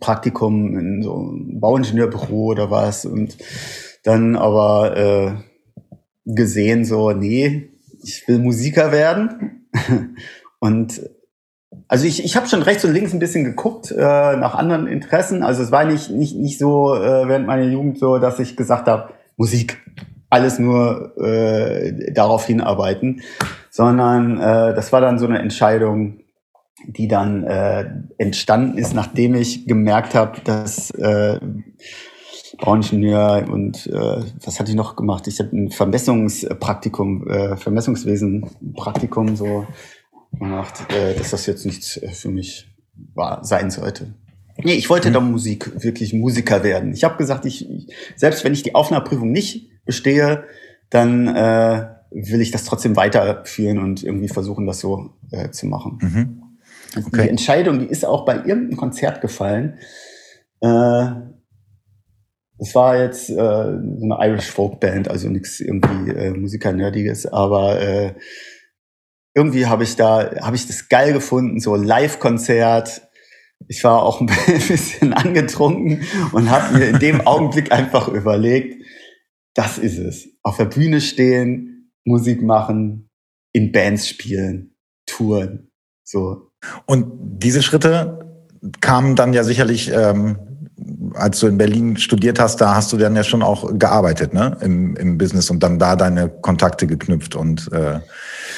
Praktikum 0.00 0.78
in 0.78 1.02
so 1.02 1.14
einem 1.14 1.60
Bauingenieurbüro 1.60 2.46
oder 2.46 2.70
was 2.70 3.06
und 3.06 3.36
dann 4.02 4.36
aber 4.36 4.96
äh, 4.96 5.32
gesehen 6.24 6.84
so, 6.84 7.12
nee, 7.12 7.70
ich 8.02 8.26
will 8.28 8.38
Musiker 8.38 8.92
werden 8.92 9.68
und 10.60 11.00
also 11.88 12.06
ich, 12.06 12.24
ich 12.24 12.36
habe 12.36 12.46
schon 12.46 12.62
rechts 12.62 12.84
und 12.84 12.92
links 12.92 13.12
ein 13.12 13.18
bisschen 13.18 13.44
geguckt 13.44 13.90
äh, 13.90 13.96
nach 14.36 14.54
anderen 14.54 14.86
Interessen. 14.86 15.42
Also 15.42 15.62
es 15.62 15.72
war 15.72 15.84
nicht, 15.84 16.10
nicht, 16.10 16.36
nicht 16.36 16.58
so 16.58 16.94
äh, 16.94 17.28
während 17.28 17.46
meiner 17.46 17.64
Jugend 17.64 17.98
so, 17.98 18.18
dass 18.18 18.38
ich 18.38 18.56
gesagt 18.56 18.86
habe, 18.86 19.12
Musik, 19.36 19.82
alles 20.30 20.58
nur 20.58 21.16
äh, 21.18 22.12
darauf 22.12 22.46
hinarbeiten, 22.46 23.22
sondern 23.70 24.38
äh, 24.38 24.74
das 24.74 24.92
war 24.92 25.00
dann 25.00 25.18
so 25.18 25.26
eine 25.26 25.38
Entscheidung, 25.38 26.20
die 26.86 27.08
dann 27.08 27.44
äh, 27.44 27.90
entstanden 28.18 28.78
ist, 28.78 28.94
nachdem 28.94 29.34
ich 29.34 29.66
gemerkt 29.66 30.14
habe, 30.14 30.40
dass 30.42 30.90
äh, 30.90 31.40
Bauingenieur 32.58 33.46
und 33.50 33.86
äh, 33.86 34.22
was 34.44 34.60
hatte 34.60 34.70
ich 34.70 34.76
noch 34.76 34.96
gemacht? 34.96 35.26
Ich 35.26 35.38
habe 35.40 35.56
ein 35.56 35.70
Vermessungspraktikum, 35.70 37.28
äh, 37.28 37.56
Vermessungswesen-Praktikum 37.56 39.36
so 39.36 39.66
gemacht, 40.32 40.86
äh, 40.92 41.14
dass 41.14 41.30
das 41.30 41.46
jetzt 41.46 41.64
nichts 41.66 42.00
für 42.12 42.28
mich 42.28 42.68
war, 43.14 43.44
sein 43.44 43.70
sollte. 43.70 44.14
Nee, 44.62 44.74
ich 44.74 44.88
wollte 44.88 45.08
mhm. 45.08 45.14
da 45.14 45.20
Musik, 45.20 45.82
wirklich 45.82 46.12
Musiker 46.12 46.62
werden. 46.62 46.92
Ich 46.92 47.02
habe 47.02 47.16
gesagt, 47.16 47.44
ich, 47.44 47.66
selbst 48.14 48.44
wenn 48.44 48.52
ich 48.52 48.62
die 48.62 48.74
Aufnahmeprüfung 48.74 49.32
nicht 49.32 49.68
bestehe, 49.84 50.44
dann 50.90 51.26
äh, 51.26 51.88
will 52.10 52.40
ich 52.40 52.52
das 52.52 52.64
trotzdem 52.64 52.94
weiterführen 52.94 53.78
und 53.78 54.04
irgendwie 54.04 54.28
versuchen, 54.28 54.66
das 54.66 54.78
so 54.78 55.10
äh, 55.32 55.50
zu 55.50 55.66
machen. 55.66 55.98
Mhm. 56.00 56.43
Okay. 56.96 57.22
Die 57.22 57.28
Entscheidung, 57.28 57.80
die 57.80 57.86
ist 57.86 58.04
auch 58.04 58.24
bei 58.24 58.36
irgendeinem 58.36 58.76
Konzert 58.76 59.20
gefallen. 59.20 59.78
Äh, 60.60 61.06
es 62.58 62.74
war 62.74 63.02
jetzt 63.02 63.30
äh, 63.30 63.34
so 63.34 63.36
eine 63.36 64.16
Irish 64.20 64.50
Folk 64.50 64.80
Band, 64.80 65.08
also 65.08 65.28
nichts 65.28 65.60
irgendwie 65.60 66.10
äh, 66.10 66.30
Musiker-Nerdiges, 66.30 67.26
aber 67.26 67.80
äh, 67.80 68.14
irgendwie 69.34 69.66
habe 69.66 69.82
ich 69.82 69.96
da, 69.96 70.30
habe 70.40 70.56
ich 70.56 70.66
das 70.66 70.88
geil 70.88 71.12
gefunden, 71.12 71.58
so 71.58 71.74
Live-Konzert. 71.74 73.02
Ich 73.66 73.82
war 73.82 74.02
auch 74.02 74.20
ein 74.20 74.26
bisschen 74.68 75.12
angetrunken 75.12 76.04
und 76.32 76.50
habe 76.50 76.78
mir 76.78 76.86
in 76.86 76.98
dem 77.00 77.26
Augenblick 77.26 77.72
einfach 77.72 78.08
überlegt, 78.08 78.84
das 79.54 79.78
ist 79.78 79.98
es. 79.98 80.28
Auf 80.42 80.56
der 80.56 80.66
Bühne 80.66 81.00
stehen, 81.00 81.92
Musik 82.04 82.42
machen, 82.42 83.10
in 83.52 83.72
Bands 83.72 84.08
spielen, 84.08 84.76
touren. 85.06 85.70
So. 86.04 86.43
Und 86.86 87.06
diese 87.42 87.62
Schritte 87.62 88.20
kamen 88.80 89.16
dann 89.16 89.32
ja 89.32 89.44
sicherlich 89.44 89.90
ähm, 89.92 90.36
als 91.14 91.40
du 91.40 91.46
in 91.46 91.58
Berlin 91.58 91.96
studiert 91.96 92.40
hast, 92.40 92.60
da 92.60 92.74
hast 92.74 92.92
du 92.92 92.96
dann 92.96 93.14
ja 93.14 93.22
schon 93.22 93.42
auch 93.42 93.70
gearbeitet, 93.78 94.34
ne, 94.34 94.56
im, 94.60 94.96
im 94.96 95.18
Business 95.18 95.50
und 95.50 95.62
dann 95.62 95.78
da 95.78 95.96
deine 95.96 96.28
Kontakte 96.28 96.86
geknüpft 96.86 97.36
und 97.36 97.70
äh, 97.72 98.00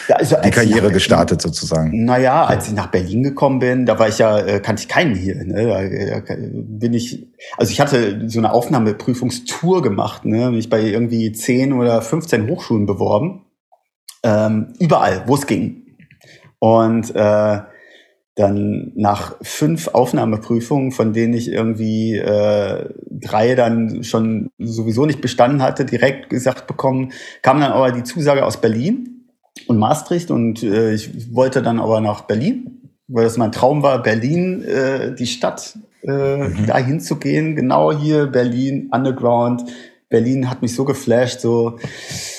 ja, 0.09 0.17
also 0.17 0.37
die 0.45 0.51
Karriere 0.51 0.91
gestartet 0.91 1.43
sozusagen. 1.43 2.05
Naja, 2.05 2.45
als 2.45 2.69
ich 2.69 2.75
nach 2.75 2.89
Berlin 2.89 3.23
gekommen 3.23 3.59
bin, 3.59 3.87
da 3.87 3.99
war 3.99 4.09
ich 4.09 4.19
ja, 4.19 4.39
äh, 4.39 4.61
kannte 4.61 4.83
ich 4.83 4.89
keinen 4.89 5.15
hier. 5.15 5.45
Ne? 5.45 6.23
Da 6.27 6.35
bin 6.37 6.93
ich, 6.93 7.27
also 7.57 7.73
ich 7.73 7.81
hatte 7.81 8.29
so 8.29 8.39
eine 8.39 8.53
Aufnahmeprüfungstour 8.53 9.83
gemacht, 9.83 10.25
ne? 10.25 10.51
Bin 10.51 10.59
ich 10.59 10.71
bei 10.71 10.81
irgendwie 10.81 11.33
10 11.33 11.73
oder 11.73 12.03
15 12.03 12.49
Hochschulen 12.49 12.87
beworben. 12.87 13.43
Ähm, 14.23 14.75
überall, 14.79 15.25
wo 15.27 15.35
es 15.35 15.47
ging. 15.47 15.83
Und 16.61 17.15
äh, 17.15 17.61
dann 18.37 18.93
nach 18.95 19.37
fünf 19.41 19.89
Aufnahmeprüfungen, 19.89 20.93
von 20.93 21.15
denen 21.15 21.33
ich 21.33 21.51
irgendwie 21.51 22.17
äh, 22.17 22.85
drei 23.11 23.55
dann 23.55 24.05
schon 24.05 24.51
sowieso 24.59 25.07
nicht 25.07 25.23
bestanden 25.23 25.63
hatte, 25.63 25.87
direkt 25.87 26.29
gesagt 26.29 26.67
bekommen, 26.67 27.13
kam 27.41 27.61
dann 27.61 27.73
aber 27.73 27.93
die 27.93 28.05
Zusage 28.05 28.45
aus 28.45 28.61
Berlin 28.61 29.25
und 29.69 29.79
Maastricht 29.79 30.31
und 30.31 30.63
äh, 30.63 30.93
ich 30.93 31.35
wollte 31.35 31.63
dann 31.63 31.81
aber 31.81 32.03
nach 32.03 32.23
Berlin, 32.23 32.91
weil 33.09 33.25
das 33.25 33.39
mein 33.39 33.53
Traum 33.53 33.83
war, 33.83 34.03
Berlin, 34.03 34.63
äh, 34.63 35.15
die 35.15 35.27
Stadt, 35.27 35.79
äh, 36.03 36.37
mhm. 36.49 36.67
da 36.67 36.77
hinzugehen, 36.77 37.57
genau 37.57 37.91
hier, 37.91 38.27
Berlin, 38.27 38.91
Underground. 38.93 39.65
Berlin 40.11 40.51
hat 40.51 40.61
mich 40.61 40.75
so 40.75 40.85
geflasht, 40.85 41.41
so 41.41 41.79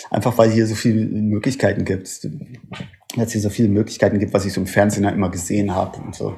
einfach 0.10 0.38
weil 0.38 0.52
hier 0.52 0.68
so 0.68 0.76
viele 0.76 1.06
Möglichkeiten 1.06 1.86
gibt 1.86 2.08
dass 3.18 3.28
es 3.28 3.34
hier 3.34 3.42
so 3.42 3.50
viele 3.50 3.70
Möglichkeiten 3.70 4.20
gibt, 4.20 4.34
was 4.34 4.46
ich 4.46 4.54
so 4.54 4.62
im 4.62 4.68
Fernsehen 4.68 5.04
ja 5.04 5.10
immer 5.10 5.30
gesehen 5.30 5.74
habe 5.74 6.00
und 6.02 6.16
so. 6.16 6.36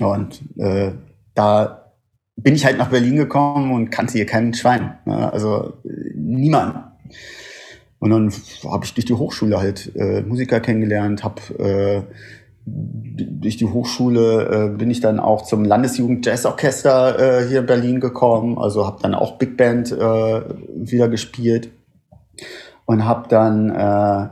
Und 0.00 0.42
äh, 0.58 0.92
da 1.34 1.92
bin 2.36 2.54
ich 2.54 2.64
halt 2.64 2.78
nach 2.78 2.90
Berlin 2.90 3.16
gekommen 3.16 3.72
und 3.72 3.90
kannte 3.90 4.14
hier 4.14 4.26
keinen 4.26 4.52
Schwein. 4.52 4.98
Ne? 5.06 5.32
Also 5.32 5.74
niemand. 6.14 6.84
Und 7.98 8.10
dann 8.10 8.32
habe 8.70 8.84
ich 8.84 8.92
durch 8.92 9.06
die 9.06 9.14
Hochschule 9.14 9.58
halt 9.58 9.92
äh, 9.96 10.20
Musiker 10.20 10.60
kennengelernt, 10.60 11.24
habe 11.24 11.40
äh, 11.58 12.02
durch 12.66 13.56
die 13.56 13.66
Hochschule 13.66 14.72
äh, 14.72 14.76
bin 14.76 14.90
ich 14.90 15.00
dann 15.00 15.20
auch 15.20 15.42
zum 15.42 15.64
Landesjugend 15.64 16.26
Jazzorchester 16.26 17.42
äh, 17.42 17.48
hier 17.48 17.60
in 17.60 17.66
Berlin 17.66 18.00
gekommen. 18.00 18.58
Also 18.58 18.84
habe 18.84 19.00
dann 19.00 19.14
auch 19.14 19.38
Big 19.38 19.56
Band 19.56 19.92
äh, 19.92 19.96
wieder 19.96 21.08
gespielt 21.08 21.70
und 22.86 23.04
habe 23.04 23.28
dann 23.28 23.70
äh, 23.70 24.28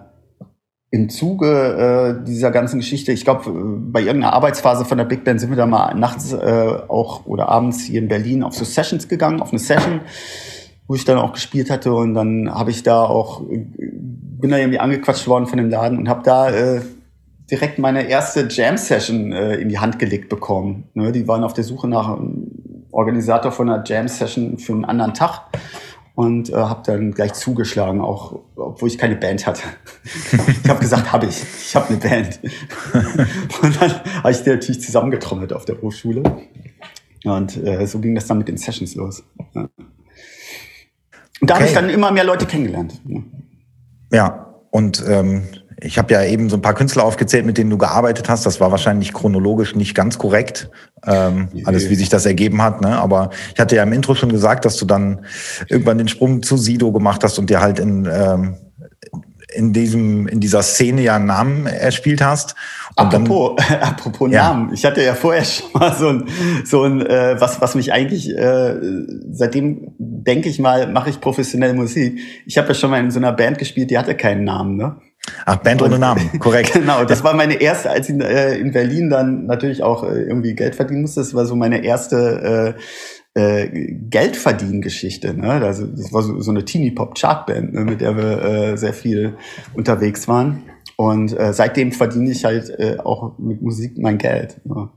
im 0.91 1.09
Zuge 1.11 2.21
äh, 2.21 2.25
dieser 2.25 2.53
ganzen 2.53 2.79
Geschichte, 2.79 3.11
ich 3.11 3.25
glaube, 3.25 3.51
bei 3.53 4.01
irgendeiner 4.01 4.33
Arbeitsphase 4.33 4.85
von 4.85 4.97
der 4.97 5.05
Big 5.05 5.25
Band 5.25 5.41
sind 5.41 5.51
wir 5.51 5.57
da 5.57 5.67
mal 5.67 5.93
nachts 5.95 6.33
äh, 6.33 6.79
auch 6.89 7.27
oder 7.27 7.49
abends 7.49 7.83
hier 7.83 8.01
in 8.01 8.07
Berlin 8.07 8.45
auf 8.45 8.55
so 8.55 8.65
Sessions 8.65 9.09
gegangen, 9.09 9.43
auf 9.43 9.51
eine 9.51 9.59
Session, 9.59 10.03
wo 10.87 10.95
ich 10.95 11.05
dann 11.05 11.19
auch 11.19 11.33
gespielt 11.33 11.69
hatte 11.69 11.93
und 11.93 12.15
dann 12.15 12.49
habe 12.49 12.71
ich 12.71 12.85
da 12.85 13.03
auch, 13.03 13.43
bin 13.49 14.51
da 14.51 14.57
irgendwie 14.57 14.79
angequatscht 14.79 15.27
worden 15.27 15.47
von 15.47 15.59
dem 15.59 15.69
Laden 15.69 15.99
und 15.99 16.09
habe 16.09 16.23
da 16.23 16.51
äh, 16.51 16.81
direkt 17.51 17.81
meine 17.81 18.09
erste 18.09 18.47
Jam-Session 18.49 19.33
äh, 19.33 19.57
in 19.57 19.69
die 19.69 19.81
Hand 19.81 19.99
gelegt 19.99 20.29
bekommen. 20.29 20.85
Ne, 20.95 21.11
die 21.11 21.27
waren 21.27 21.43
auf 21.43 21.55
der 21.55 21.65
Suche 21.65 21.89
nach 21.89 22.09
einem 22.09 22.87
Organisator 22.93 23.51
von 23.51 23.69
einer 23.69 23.83
Jam-Session 23.85 24.59
für 24.59 24.73
einen 24.73 24.85
anderen 24.85 25.15
Tag 25.15 25.43
und 26.15 26.51
äh, 26.51 26.55
habe 26.55 26.83
dann 26.87 27.13
gleich 27.13 27.33
zugeschlagen, 27.35 28.01
auch 28.01 28.41
obwohl 28.57 28.89
ich 28.89 28.99
keine 28.99 29.17
Band 29.17 29.47
hatte. 29.47 29.63
ich 30.63 30.69
habe 30.69 30.81
gesagt, 30.81 31.13
habe 31.13 31.27
ich, 31.27 31.43
ich 31.43 31.75
habe 31.75 31.89
eine 31.89 31.97
Band. 31.97 32.41
und 33.63 33.81
dann 33.81 34.05
habe 34.23 34.31
ich 34.31 34.43
die 34.43 34.51
natürlich 34.51 34.81
zusammengetrommelt 34.81 35.53
auf 35.53 35.65
der 35.65 35.81
Hochschule. 35.81 36.23
Und 37.25 37.57
äh, 37.57 37.87
so 37.87 37.99
ging 37.99 38.15
das 38.15 38.27
dann 38.27 38.39
mit 38.39 38.49
den 38.49 38.57
Sessions 38.57 38.95
los. 38.95 39.25
Ja. 39.55 39.69
Und 41.41 41.51
da 41.51 41.55
okay. 41.55 41.63
habe 41.63 41.65
ich 41.67 41.75
dann 41.75 41.91
immer 41.91 42.13
mehr 42.13 42.25
Leute 42.25 42.47
kennengelernt. 42.47 43.01
Ja, 43.07 43.23
ja 44.13 44.55
und 44.71 45.05
ähm, 45.09 45.45
ich 45.85 45.99
habe 45.99 46.15
ja 46.15 46.25
eben 46.25 46.49
so 46.49 46.57
ein 46.57 46.63
paar 46.63 46.75
Künstler 46.75 47.05
aufgezählt, 47.05 47.45
mit 47.45 47.59
denen 47.59 47.71
du 47.71 47.77
gearbeitet 47.77 48.29
hast. 48.29 48.47
Das 48.47 48.59
war 48.59 48.71
wahrscheinlich 48.71 49.13
chronologisch 49.13 49.75
nicht 49.75 49.95
ganz 49.95 50.19
korrekt, 50.19 50.71
ähm, 51.07 51.49
alles 51.65 51.91
wie 51.91 51.95
sich 51.95 52.09
das 52.09 52.25
ergeben 52.25 52.63
hat. 52.63 52.81
Ne? 52.81 52.99
Aber 52.99 53.31
ich 53.53 53.61
hatte 53.61 53.77
ja 53.77 53.83
im 53.83 53.93
Intro 53.93 54.15
schon 54.15 54.33
gesagt, 54.33 54.65
dass 54.65 54.77
du 54.77 54.87
dann 54.87 55.27
irgendwann 55.69 55.99
den 55.99 56.09
Sprung 56.09 56.43
zu 56.43 56.57
Sido 56.57 56.91
gemacht 56.91 57.23
hast 57.23 57.39
und 57.39 57.51
dir 57.51 57.61
halt 57.61 57.79
in 57.79 58.09
ähm, 58.11 58.57
in 59.55 59.73
diesem 59.73 60.27
in 60.27 60.41
dieser 60.41 60.63
Szene 60.63 61.03
ja 61.03 61.17
einen 61.17 61.27
Namen 61.27 61.67
erspielt 61.67 62.23
hast. 62.23 62.55
Und 62.97 63.15
apropos, 63.15 63.63
dann, 63.69 63.79
apropos 63.81 64.31
ja. 64.33 64.49
Namen, 64.49 64.73
ich 64.73 64.85
hatte 64.85 65.03
ja 65.03 65.15
vorher 65.15 65.45
schon 65.45 65.67
mal 65.75 65.95
so 65.95 66.09
ein 66.09 66.29
so 66.65 66.83
ein 66.83 67.05
äh, 67.07 67.37
was 67.39 67.61
was 67.61 67.75
mich 67.75 67.93
eigentlich 67.93 68.31
äh, 68.31 68.75
seitdem 69.31 69.95
denke 69.99 70.49
ich 70.49 70.59
mal 70.59 70.91
mache 70.91 71.11
ich 71.11 71.21
professionelle 71.21 71.75
Musik. 71.75 72.19
Ich 72.47 72.59
habe 72.59 72.69
ja 72.69 72.75
schon 72.75 72.91
mal 72.91 73.01
in 73.01 73.11
so 73.11 73.19
einer 73.19 73.33
Band 73.33 73.59
gespielt, 73.59 73.91
die 73.91 73.99
hatte 73.99 74.17
keinen 74.17 74.45
Namen, 74.45 74.77
ne? 74.77 74.97
Ach, 75.47 75.57
Band 75.57 75.83
ohne 75.83 75.99
Namen, 75.99 76.39
korrekt. 76.39 76.73
genau, 76.75 77.05
das 77.05 77.25
war 77.25 77.35
meine 77.35 77.55
erste, 77.61 77.91
als 77.91 78.09
ich 78.09 78.21
äh, 78.21 78.59
in 78.59 78.73
Berlin 78.73 79.11
dann 79.11 79.47
natürlich 79.47 79.83
auch 79.83 80.05
äh, 80.05 80.23
irgendwie 80.23 80.55
Geld 80.55 80.75
verdienen 80.75 81.03
musste. 81.03 81.21
Das 81.21 81.35
war 81.35 81.47
so 81.47 81.57
meine 81.57 81.85
erste 81.85 82.77
äh, 82.77 82.81
äh, 83.35 83.93
Geldverdienen-Geschichte. 84.11 85.35
Ne? 85.35 85.51
Also, 85.51 85.87
das 85.87 86.13
war 86.13 86.23
so, 86.23 86.41
so 86.41 86.51
eine 86.51 86.65
Teenie-Pop-Chartband, 86.65 87.75
ne? 87.75 87.85
mit 87.85 88.01
der 88.01 88.17
wir 88.17 88.43
äh, 88.43 88.77
sehr 88.77 88.93
viel 88.93 89.37
unterwegs 89.75 90.29
waren. 90.29 90.63
Und 90.97 91.39
äh, 91.39 91.53
seitdem 91.53 91.93
verdiene 91.93 92.31
ich 92.31 92.45
halt 92.45 92.71
äh, 92.79 92.99
auch 93.03 93.39
mit 93.39 93.61
Musik 93.61 93.99
mein 93.99 94.19
Geld. 94.19 94.61
Ne? 94.65 94.91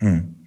Hm. 0.00 0.44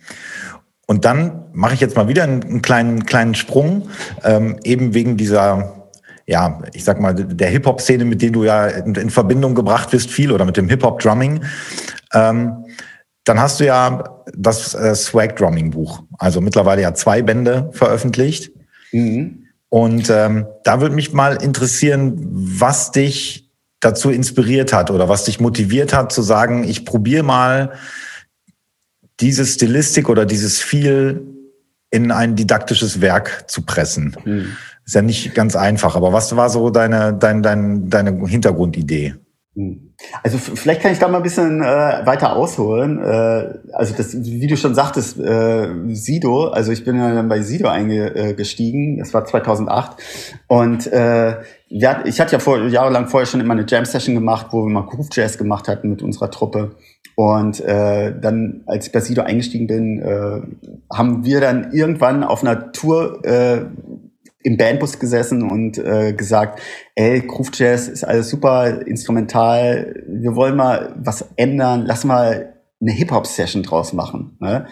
Und 0.85 1.03
dann 1.03 1.45
mache 1.53 1.73
ich 1.73 1.81
jetzt 1.81 1.95
mal 1.95 2.07
wieder 2.07 2.23
einen, 2.23 2.43
einen 2.43 2.61
kleinen, 2.61 3.05
kleinen 3.05 3.35
Sprung, 3.35 3.89
ähm, 4.23 4.57
eben 4.63 4.93
wegen 4.93 5.17
dieser 5.17 5.76
ja, 6.27 6.61
ich 6.73 6.83
sag 6.83 6.99
mal, 6.99 7.13
der 7.13 7.49
Hip-Hop-Szene, 7.49 8.03
mit 8.03 8.21
der 8.21 8.31
du 8.31 8.43
ja 8.43 8.67
in, 8.67 8.93
in, 8.95 9.09
Verbindung 9.09 9.55
gebracht 9.55 9.91
bist, 9.91 10.11
viel 10.11 10.31
oder 10.31 10.43
mit 10.43 10.57
dem 10.57 10.67
Hip-Hop-Drumming. 10.67 11.43
Ähm, 12.13 12.65
dann 13.23 13.39
hast 13.39 13.61
du 13.61 13.65
ja 13.65 14.23
das 14.35 14.73
äh, 14.73 14.93
Swag-Drumming-Buch, 14.93 16.03
also 16.17 16.41
mittlerweile 16.41 16.81
ja 16.81 16.93
zwei 16.93 17.21
Bände 17.21 17.69
veröffentlicht. 17.71 18.51
Mhm. 18.91 19.45
Und 19.69 20.09
ähm, 20.09 20.45
da 20.63 20.81
würde 20.81 20.95
mich 20.95 21.13
mal 21.13 21.41
interessieren, 21.41 22.15
was 22.19 22.91
dich 22.91 23.49
dazu 23.79 24.09
inspiriert 24.09 24.73
hat 24.73 24.91
oder 24.91 25.07
was 25.07 25.25
dich 25.25 25.39
motiviert 25.39 25.93
hat 25.93 26.11
zu 26.11 26.21
sagen, 26.21 26.65
ich 26.65 26.83
probiere 26.83 27.23
mal 27.23 27.73
diese 29.19 29.45
Stilistik 29.45 30.09
oder 30.09 30.25
dieses 30.25 30.59
Feel 30.59 31.21
in 31.89 32.11
ein 32.11 32.35
didaktisches 32.35 32.99
Werk 32.99 33.49
zu 33.49 33.61
pressen. 33.61 34.15
Mhm. 34.25 34.57
Ist 34.87 34.95
ja 34.95 35.01
nicht 35.01 35.35
ganz 35.35 35.57
einfach, 35.57 35.97
aber 35.97 36.13
was 36.13 36.33
war 36.37 36.49
so 36.49 36.69
deine, 36.69 37.13
deine, 37.13 37.41
deine, 37.41 37.79
deine 37.81 38.25
Hintergrundidee? 38.25 39.15
Hm. 39.53 39.93
Also 40.23 40.37
vielleicht 40.37 40.81
kann 40.81 40.93
ich 40.93 40.99
da 40.99 41.09
mal 41.09 41.17
ein 41.17 41.23
bisschen 41.23 41.61
äh, 41.61 41.65
weiter 42.05 42.37
ausholen. 42.37 43.03
Äh, 43.03 43.73
also 43.73 43.93
das, 43.97 44.15
wie 44.23 44.47
du 44.47 44.55
schon 44.55 44.75
sagtest, 44.75 45.19
äh, 45.19 45.67
Sido, 45.89 46.49
also 46.49 46.71
ich 46.71 46.85
bin 46.85 46.95
ja 46.95 47.13
dann 47.13 47.27
bei 47.27 47.41
Sido 47.41 47.67
eingestiegen, 47.67 48.99
das 48.99 49.13
war 49.13 49.25
2008 49.25 49.97
und 50.47 50.87
äh, 50.93 51.35
ja, 51.67 52.05
ich 52.05 52.21
hatte 52.21 52.33
ja 52.33 52.39
vor, 52.39 52.65
jahrelang 52.67 53.07
vorher 53.07 53.25
schon 53.25 53.41
immer 53.41 53.55
eine 53.55 53.65
Jam-Session 53.67 54.15
gemacht, 54.15 54.47
wo 54.51 54.63
wir 54.63 54.71
mal 54.71 54.85
Groove 54.85 55.09
Jazz 55.11 55.37
gemacht 55.37 55.67
hatten 55.67 55.89
mit 55.89 56.01
unserer 56.01 56.31
Truppe. 56.31 56.75
Und 57.15 57.59
äh, 57.59 58.13
dann, 58.17 58.61
als 58.67 58.85
ich 58.85 58.93
bei 58.93 59.01
Sido 59.01 59.23
eingestiegen 59.23 59.67
bin, 59.67 59.99
äh, 59.99 60.41
haben 60.95 61.25
wir 61.25 61.41
dann 61.41 61.73
irgendwann 61.73 62.23
auf 62.23 62.41
einer 62.41 62.71
Tour 62.71 63.25
äh, 63.25 63.65
im 64.43 64.57
Bandbus 64.57 64.99
gesessen 64.99 65.49
und 65.49 65.77
äh, 65.77 66.13
gesagt, 66.13 66.61
ey, 66.95 67.21
Groove 67.21 67.51
Jazz 67.53 67.87
ist 67.87 68.03
alles 68.03 68.29
super 68.29 68.85
instrumental, 68.85 70.03
wir 70.07 70.35
wollen 70.35 70.55
mal 70.55 70.95
was 70.97 71.25
ändern, 71.35 71.85
lass 71.85 72.05
mal 72.05 72.53
eine 72.79 72.91
Hip-Hop-Session 72.91 73.63
draus 73.63 73.93
machen. 73.93 74.37
Ne? 74.39 74.67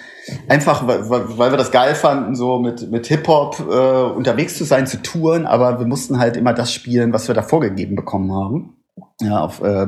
Einfach, 0.47 0.87
weil, 0.87 1.09
weil 1.09 1.51
wir 1.51 1.57
das 1.57 1.71
geil 1.71 1.95
fanden, 1.95 2.35
so 2.35 2.59
mit, 2.59 2.91
mit 2.91 3.07
Hip-Hop 3.07 3.59
äh, 3.59 4.15
unterwegs 4.15 4.57
zu 4.57 4.63
sein, 4.63 4.85
zu 4.85 5.01
touren, 5.01 5.45
aber 5.45 5.79
wir 5.79 5.87
mussten 5.87 6.19
halt 6.19 6.37
immer 6.37 6.53
das 6.53 6.71
spielen, 6.71 7.13
was 7.13 7.27
wir 7.27 7.35
da 7.35 7.41
vorgegeben 7.41 7.95
bekommen 7.95 8.31
haben. 8.31 8.77
Ja, 9.21 9.43
auf, 9.43 9.61
äh, 9.61 9.87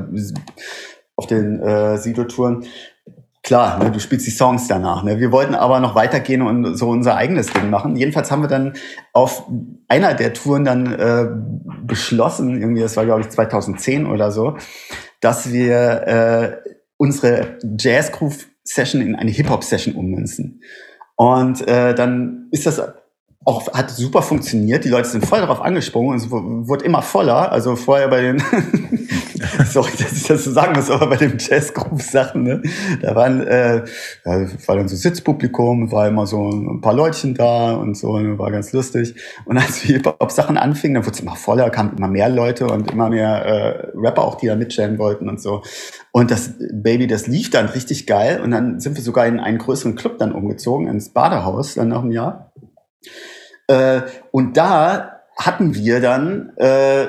auf 1.16 1.28
den 1.28 1.60
äh, 1.62 1.98
Sido-Touren 1.98 2.66
klar, 3.48 3.82
ne, 3.82 3.92
du 3.92 4.00
spielst 4.02 4.28
die 4.28 4.32
Songs 4.32 4.68
danach. 4.68 5.04
Ne? 5.04 5.22
Wir 5.22 5.32
wollten 5.32 5.56
aber 5.56 5.80
noch 5.80 5.96
weitergehen 5.96 6.42
und 6.42 6.76
so 6.76 6.90
unser 6.90 7.16
eigenes 7.16 7.48
Ding 7.48 7.70
machen. 7.70 7.96
Jedenfalls 7.96 8.30
haben 8.30 8.42
wir 8.42 8.50
dann 8.50 8.74
auf 9.14 9.46
einer 9.88 10.14
der 10.14 10.34
Touren 10.34 10.66
dann 10.66 10.94
äh, 10.94 11.28
beschlossen, 11.82 12.60
irgendwie, 12.60 12.82
das 12.82 12.98
war 12.98 13.06
glaube 13.06 13.22
ich 13.22 13.30
2010 13.30 14.06
oder 14.06 14.32
so, 14.32 14.58
dass 15.22 15.54
wir 15.54 16.08
äh, 16.08 16.72
unsere 16.98 17.58
Jazz 17.80 18.12
Groove 18.12 18.48
Session 18.66 19.00
in 19.00 19.16
eine 19.16 19.32
Hip 19.32 19.50
Hop 19.50 19.64
Session 19.64 19.96
ummünzen. 19.96 20.62
Und 21.16 21.66
äh, 21.70 21.96
dann 21.96 22.50
ist 22.52 22.66
das 22.66 22.82
auch 23.46 23.72
hat 23.72 23.92
super 23.92 24.24
funktioniert. 24.24 24.84
Die 24.84 24.90
Leute 24.90 25.08
sind 25.08 25.26
voll 25.26 25.40
darauf 25.40 25.62
angesprungen 25.62 26.12
und 26.12 26.18
es 26.18 26.30
wurde 26.30 26.84
immer 26.84 27.02
voller. 27.02 27.50
Also 27.50 27.78
vorher 27.78 28.10
bei 28.10 28.20
den, 28.20 28.44
sorry, 29.66 29.92
dass 29.98 30.12
ich 30.14 30.28
das 30.28 30.44
so 30.44 30.52
sagen 30.52 30.74
muss, 30.76 30.90
aber 30.90 31.08
bei 31.08 31.16
den 31.18 31.38
Jazzgroove-Sachen, 31.38 32.44
ne, 32.44 32.62
da 33.02 33.16
waren, 33.16 33.46
äh, 33.46 33.84
ja, 34.26 34.48
war 34.66 34.76
dann 34.76 34.88
so 34.88 34.96
Sitzpublikum, 34.96 35.92
war 35.92 36.08
immer 36.08 36.26
so 36.26 36.50
ein 36.50 36.82
paar 36.82 36.94
Leutchen 36.94 37.34
da 37.36 37.74
und 37.74 37.96
so, 37.96 38.12
und 38.12 38.38
war 38.40 38.52
ganz 38.52 38.74
lustig. 38.74 39.16
Und 39.46 39.58
als 39.58 39.82
die 39.82 39.94
Hip-Hop-Sachen 39.94 40.58
anfingen, 40.58 40.96
dann 40.96 41.06
wurde 41.06 41.16
es 41.16 41.22
immer 41.22 41.36
voller, 41.36 41.70
kamen 41.70 41.98
immer 41.98 42.08
mehr 42.08 42.30
Leute 42.30 42.68
und 42.68 42.92
immer 42.92 43.10
mehr 43.10 43.46
äh, 43.46 43.88
Rapper 43.96 44.24
auch, 44.24 44.36
die 44.36 44.48
da 44.48 44.56
mitjammen 44.56 44.98
wollten 44.98 45.30
und 45.30 45.42
so. 45.42 45.62
Und 46.12 46.32
das 46.32 46.54
Baby, 46.72 47.08
das 47.08 47.28
lief 47.28 47.50
dann 47.50 47.68
richtig 47.68 48.08
geil. 48.08 48.42
Und 48.42 48.52
dann 48.52 48.80
sind 48.80 48.96
wir 48.96 49.04
sogar 49.04 49.28
in 49.28 49.40
einen 49.40 49.58
größeren 49.58 49.96
Club 49.96 50.18
dann 50.18 50.32
umgezogen, 50.32 50.88
ins 50.88 51.10
Badehaus, 51.10 51.76
dann 51.76 51.90
nach 51.90 52.02
einem 52.02 52.12
Jahr. 52.12 52.52
Äh, 53.68 54.02
und 54.32 54.58
da 54.58 55.18
hatten 55.38 55.76
wir 55.76 56.02
dann 56.02 56.54
äh, 56.58 57.08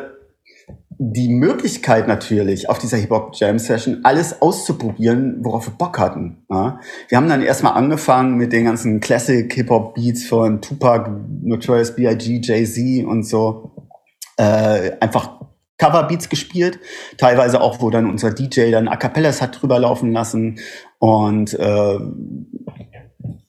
die 1.00 1.28
Möglichkeit 1.28 2.08
natürlich 2.08 2.68
auf 2.68 2.78
dieser 2.78 2.96
Hip-Hop 2.96 3.30
Jam 3.34 3.58
Session 3.60 4.00
alles 4.02 4.42
auszuprobieren, 4.42 5.38
worauf 5.44 5.68
wir 5.68 5.74
Bock 5.74 5.98
hatten. 5.98 6.44
Ja? 6.50 6.80
Wir 7.08 7.16
haben 7.16 7.28
dann 7.28 7.42
erstmal 7.42 7.74
angefangen 7.74 8.36
mit 8.36 8.52
den 8.52 8.64
ganzen 8.64 8.98
Classic 8.98 9.52
Hip-Hop 9.52 9.94
Beats 9.94 10.26
von 10.26 10.60
Tupac, 10.60 11.08
Notorious 11.42 11.94
B.I.G., 11.94 12.40
Jay-Z 12.42 13.06
und 13.06 13.22
so. 13.22 13.70
Äh, 14.36 14.92
einfach 15.00 15.38
Coverbeats 15.78 16.28
gespielt, 16.28 16.80
teilweise 17.16 17.60
auch, 17.60 17.80
wo 17.80 17.90
dann 17.90 18.10
unser 18.10 18.32
DJ 18.32 18.72
dann 18.72 18.88
A 18.88 18.96
Cappellas 18.96 19.40
hat 19.40 19.62
drüber 19.62 19.78
laufen 19.78 20.12
lassen 20.12 20.58
und 20.98 21.54
äh, 21.54 21.98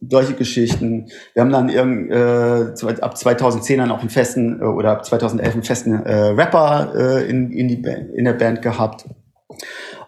solche 0.09 0.33
Geschichten. 0.33 1.07
Wir 1.33 1.41
haben 1.41 1.51
dann 1.51 1.69
irgend, 1.69 2.11
äh, 2.11 3.01
ab 3.01 3.17
2010 3.17 3.77
dann 3.77 3.91
auch 3.91 3.99
einen 3.99 4.09
festen 4.09 4.61
äh, 4.61 4.65
oder 4.65 4.91
ab 4.91 5.05
2011 5.05 5.53
einen 5.53 5.63
festen 5.63 5.93
äh, 5.93 6.13
Rapper 6.29 6.93
äh, 6.95 7.29
in, 7.29 7.51
in, 7.51 7.67
die 7.67 7.81
in 8.15 8.25
der 8.25 8.33
Band 8.33 8.61
gehabt. 8.61 9.05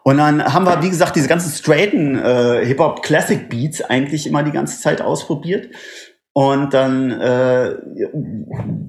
Und 0.04 0.18
dann 0.18 0.44
haben 0.44 0.66
wir, 0.66 0.82
wie 0.82 0.90
gesagt, 0.90 1.16
diese 1.16 1.28
ganzen 1.28 1.52
straighten 1.52 2.18
äh, 2.18 2.66
Hip-Hop 2.66 3.04
Classic 3.04 3.50
Beats 3.50 3.82
eigentlich 3.82 4.26
immer 4.26 4.44
die 4.44 4.52
ganze 4.52 4.82
Zeit 4.82 5.02
ausprobiert. 5.02 5.70
Und 6.34 6.74
dann 6.74 7.12
äh, 7.12 7.76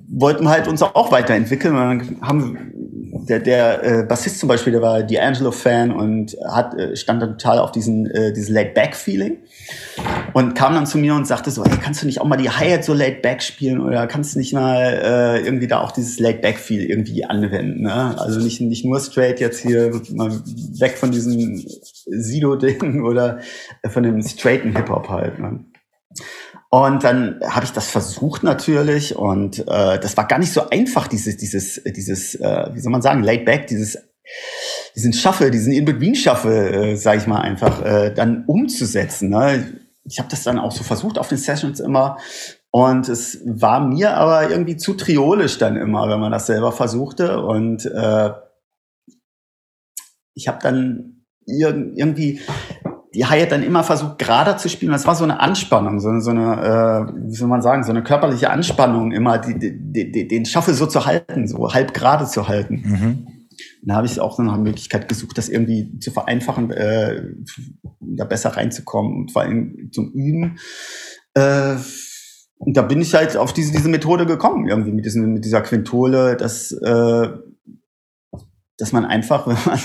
wollten 0.08 0.44
wir 0.44 0.50
halt 0.50 0.68
uns 0.68 0.82
auch 0.82 1.10
weiterentwickeln. 1.10 1.76
Und 1.76 1.80
dann 1.80 2.20
haben 2.22 2.72
der, 3.12 3.40
der 3.40 3.84
äh, 3.84 4.02
Bassist 4.04 4.38
zum 4.38 4.48
Beispiel, 4.48 4.72
der 4.72 4.80
war 4.80 5.00
D'Angelo-Fan 5.00 5.92
und 5.92 6.34
hat, 6.48 6.74
äh, 6.78 6.96
stand 6.96 7.20
dann 7.20 7.38
total 7.38 7.58
auf 7.58 7.70
diesen, 7.70 8.06
äh, 8.10 8.32
dieses 8.32 8.48
Laid-Back-Feeling 8.48 9.36
und 10.32 10.54
kam 10.54 10.74
dann 10.74 10.86
zu 10.86 10.96
mir 10.96 11.14
und 11.14 11.26
sagte 11.26 11.50
so, 11.50 11.62
hey, 11.62 11.76
kannst 11.82 12.02
du 12.02 12.06
nicht 12.06 12.22
auch 12.22 12.24
mal 12.24 12.36
die 12.36 12.48
Hi-Hat 12.48 12.84
so 12.84 12.94
Laid-Back 12.94 13.42
spielen 13.42 13.80
oder 13.80 14.06
kannst 14.06 14.34
du 14.34 14.38
nicht 14.38 14.54
mal 14.54 15.00
äh, 15.04 15.44
irgendwie 15.44 15.66
da 15.66 15.80
auch 15.80 15.92
dieses 15.92 16.18
Laid-Back-Feel 16.18 16.84
irgendwie 16.84 17.24
anwenden, 17.26 17.82
ne? 17.82 18.18
Also 18.18 18.40
nicht, 18.40 18.62
nicht 18.62 18.84
nur 18.84 18.98
straight 18.98 19.40
jetzt 19.40 19.60
hier 19.60 19.92
mal 20.12 20.30
weg 20.78 20.96
von 20.96 21.10
diesem 21.10 21.62
Sido-Ding 22.06 23.04
oder 23.04 23.40
von 23.90 24.02
dem 24.02 24.22
straighten 24.22 24.74
Hip-Hop 24.74 25.10
halt, 25.10 25.38
ne? 25.38 25.60
Und 26.74 27.04
dann 27.04 27.38
habe 27.46 27.66
ich 27.66 27.72
das 27.72 27.90
versucht 27.90 28.42
natürlich 28.44 29.14
und 29.14 29.58
äh, 29.58 30.00
das 30.00 30.16
war 30.16 30.26
gar 30.26 30.38
nicht 30.38 30.54
so 30.54 30.70
einfach, 30.70 31.06
dieses, 31.06 31.36
dieses, 31.36 31.82
dieses, 31.84 32.34
äh, 32.36 32.70
wie 32.72 32.80
soll 32.80 32.90
man 32.90 33.02
sagen, 33.02 33.22
laid 33.22 33.44
back, 33.44 33.66
dieses, 33.66 33.98
diesen 34.96 35.12
Shuffle, 35.12 35.50
diesen 35.50 35.74
In-Between-Shuffle, 35.74 36.92
äh, 36.92 36.96
sage 36.96 37.18
ich 37.18 37.26
mal 37.26 37.42
einfach, 37.42 37.84
äh, 37.84 38.14
dann 38.14 38.44
umzusetzen. 38.46 39.28
Ne? 39.28 39.82
Ich 40.04 40.18
habe 40.18 40.30
das 40.30 40.44
dann 40.44 40.58
auch 40.58 40.72
so 40.72 40.82
versucht 40.82 41.18
auf 41.18 41.28
den 41.28 41.36
Sessions 41.36 41.78
immer 41.78 42.16
und 42.70 43.06
es 43.10 43.42
war 43.44 43.86
mir 43.86 44.16
aber 44.16 44.48
irgendwie 44.48 44.78
zu 44.78 44.94
triolisch 44.94 45.58
dann 45.58 45.76
immer, 45.76 46.08
wenn 46.08 46.20
man 46.20 46.32
das 46.32 46.46
selber 46.46 46.72
versuchte 46.72 47.42
und 47.42 47.84
äh, 47.84 48.30
ich 50.32 50.48
habe 50.48 50.58
dann 50.62 51.26
irgendwie 51.44 52.40
die 53.14 53.26
Haie 53.26 53.46
dann 53.46 53.62
immer 53.62 53.84
versucht, 53.84 54.18
gerade 54.18 54.56
zu 54.56 54.68
spielen. 54.68 54.92
Das 54.92 55.06
war 55.06 55.14
so 55.14 55.24
eine 55.24 55.40
Anspannung, 55.40 56.00
so, 56.00 56.18
so 56.20 56.30
eine, 56.30 57.08
äh, 57.10 57.28
wie 57.28 57.34
soll 57.34 57.48
man 57.48 57.62
sagen, 57.62 57.84
so 57.84 57.90
eine 57.90 58.02
körperliche 58.02 58.50
Anspannung, 58.50 59.12
immer 59.12 59.38
die, 59.38 59.58
die, 59.58 60.10
die, 60.10 60.28
den 60.28 60.46
Schaffel 60.46 60.74
so 60.74 60.86
zu 60.86 61.04
halten, 61.04 61.46
so 61.46 61.72
halb 61.72 61.92
gerade 61.94 62.26
zu 62.26 62.48
halten. 62.48 62.82
Mhm. 62.84 63.26
Da 63.84 63.96
habe 63.96 64.06
ich 64.06 64.20
auch 64.20 64.38
noch 64.38 64.54
eine 64.54 64.62
Möglichkeit 64.62 65.08
gesucht, 65.08 65.36
das 65.36 65.48
irgendwie 65.48 65.98
zu 65.98 66.10
vereinfachen, 66.10 66.70
äh, 66.70 67.22
da 68.00 68.24
besser 68.24 68.50
reinzukommen 68.50 69.14
und 69.16 69.32
vor 69.32 69.42
allem 69.42 69.90
zum 69.92 70.10
Üben. 70.12 70.58
Äh, 71.34 71.76
und 72.58 72.76
da 72.76 72.82
bin 72.82 73.00
ich 73.00 73.14
halt 73.14 73.36
auf 73.36 73.52
diese, 73.52 73.72
diese 73.72 73.88
Methode 73.88 74.24
gekommen, 74.24 74.68
irgendwie 74.68 74.92
mit, 74.92 75.04
diesen, 75.04 75.34
mit 75.34 75.44
dieser 75.44 75.62
Quintole, 75.62 76.36
dass, 76.36 76.72
äh, 76.72 77.28
dass 78.78 78.92
man 78.92 79.04
einfach, 79.04 79.46
wenn 79.48 79.56
man, 79.66 79.80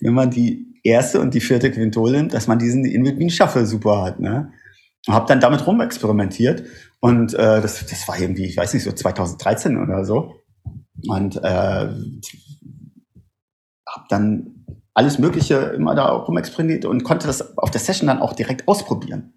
wenn 0.00 0.14
man 0.14 0.30
die 0.30 0.69
erste 0.82 1.20
und 1.20 1.34
die 1.34 1.40
vierte 1.40 1.70
Quintolin, 1.70 2.28
dass 2.28 2.46
man 2.46 2.58
diesen 2.58 2.84
In-Between 2.84 3.30
Shuffle 3.30 3.66
super 3.66 4.02
hat. 4.02 4.20
Ne? 4.20 4.52
Und 5.06 5.14
habe 5.14 5.26
dann 5.26 5.40
damit 5.40 5.66
rumexperimentiert 5.66 6.64
und 7.00 7.34
äh, 7.34 7.60
das, 7.60 7.84
das 7.86 8.06
war 8.08 8.18
irgendwie, 8.18 8.44
ich 8.44 8.56
weiß 8.56 8.74
nicht, 8.74 8.84
so 8.84 8.92
2013 8.92 9.78
oder 9.78 10.04
so. 10.04 10.34
Und 11.08 11.36
äh, 11.36 11.88
habe 13.88 14.06
dann 14.08 14.64
alles 14.92 15.18
Mögliche 15.18 15.56
immer 15.56 15.94
da 15.94 16.10
rumexperimentiert 16.10 16.84
und 16.84 17.04
konnte 17.04 17.26
das 17.26 17.56
auf 17.56 17.70
der 17.70 17.80
Session 17.80 18.06
dann 18.08 18.20
auch 18.20 18.34
direkt 18.34 18.68
ausprobieren. 18.68 19.32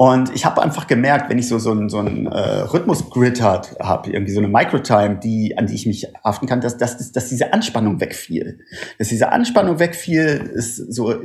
Und 0.00 0.34
ich 0.34 0.46
habe 0.46 0.62
einfach 0.62 0.86
gemerkt, 0.86 1.28
wenn 1.28 1.36
ich 1.36 1.46
so 1.46 1.58
so 1.58 1.72
ein, 1.72 1.90
so 1.90 1.98
ein 1.98 2.26
äh, 2.26 2.60
Rhythmus-Grid 2.62 3.42
habe, 3.42 4.10
irgendwie 4.10 4.32
so 4.32 4.38
eine 4.38 4.48
Microtime, 4.48 5.16
die, 5.16 5.58
an 5.58 5.66
die 5.66 5.74
ich 5.74 5.84
mich 5.84 6.06
haften 6.24 6.46
kann, 6.46 6.62
dass, 6.62 6.78
dass, 6.78 7.12
dass 7.12 7.28
diese 7.28 7.52
Anspannung 7.52 8.00
wegfiel. 8.00 8.60
Dass 8.98 9.08
diese 9.08 9.30
Anspannung 9.30 9.78
wegfiel, 9.78 10.52
ist 10.54 10.76
so 10.90 11.16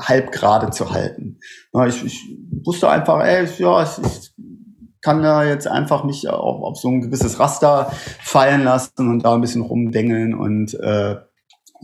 halb 0.00 0.32
gerade 0.32 0.70
zu 0.70 0.90
halten. 0.90 1.38
Ich, 1.86 2.04
ich 2.04 2.36
wusste 2.64 2.90
einfach, 2.90 3.24
ey, 3.24 3.46
ja, 3.56 3.84
ich, 3.84 4.32
kann 5.00 5.22
da 5.22 5.44
jetzt 5.44 5.68
einfach 5.68 6.02
mich 6.02 6.28
auch 6.28 6.62
auf 6.62 6.76
so 6.76 6.88
ein 6.88 7.02
gewisses 7.02 7.38
Raster 7.38 7.92
fallen 8.20 8.64
lassen 8.64 9.10
und 9.10 9.24
da 9.24 9.34
ein 9.34 9.42
bisschen 9.42 9.62
rumdengeln 9.62 10.34
und 10.34 10.74
äh, 10.80 11.18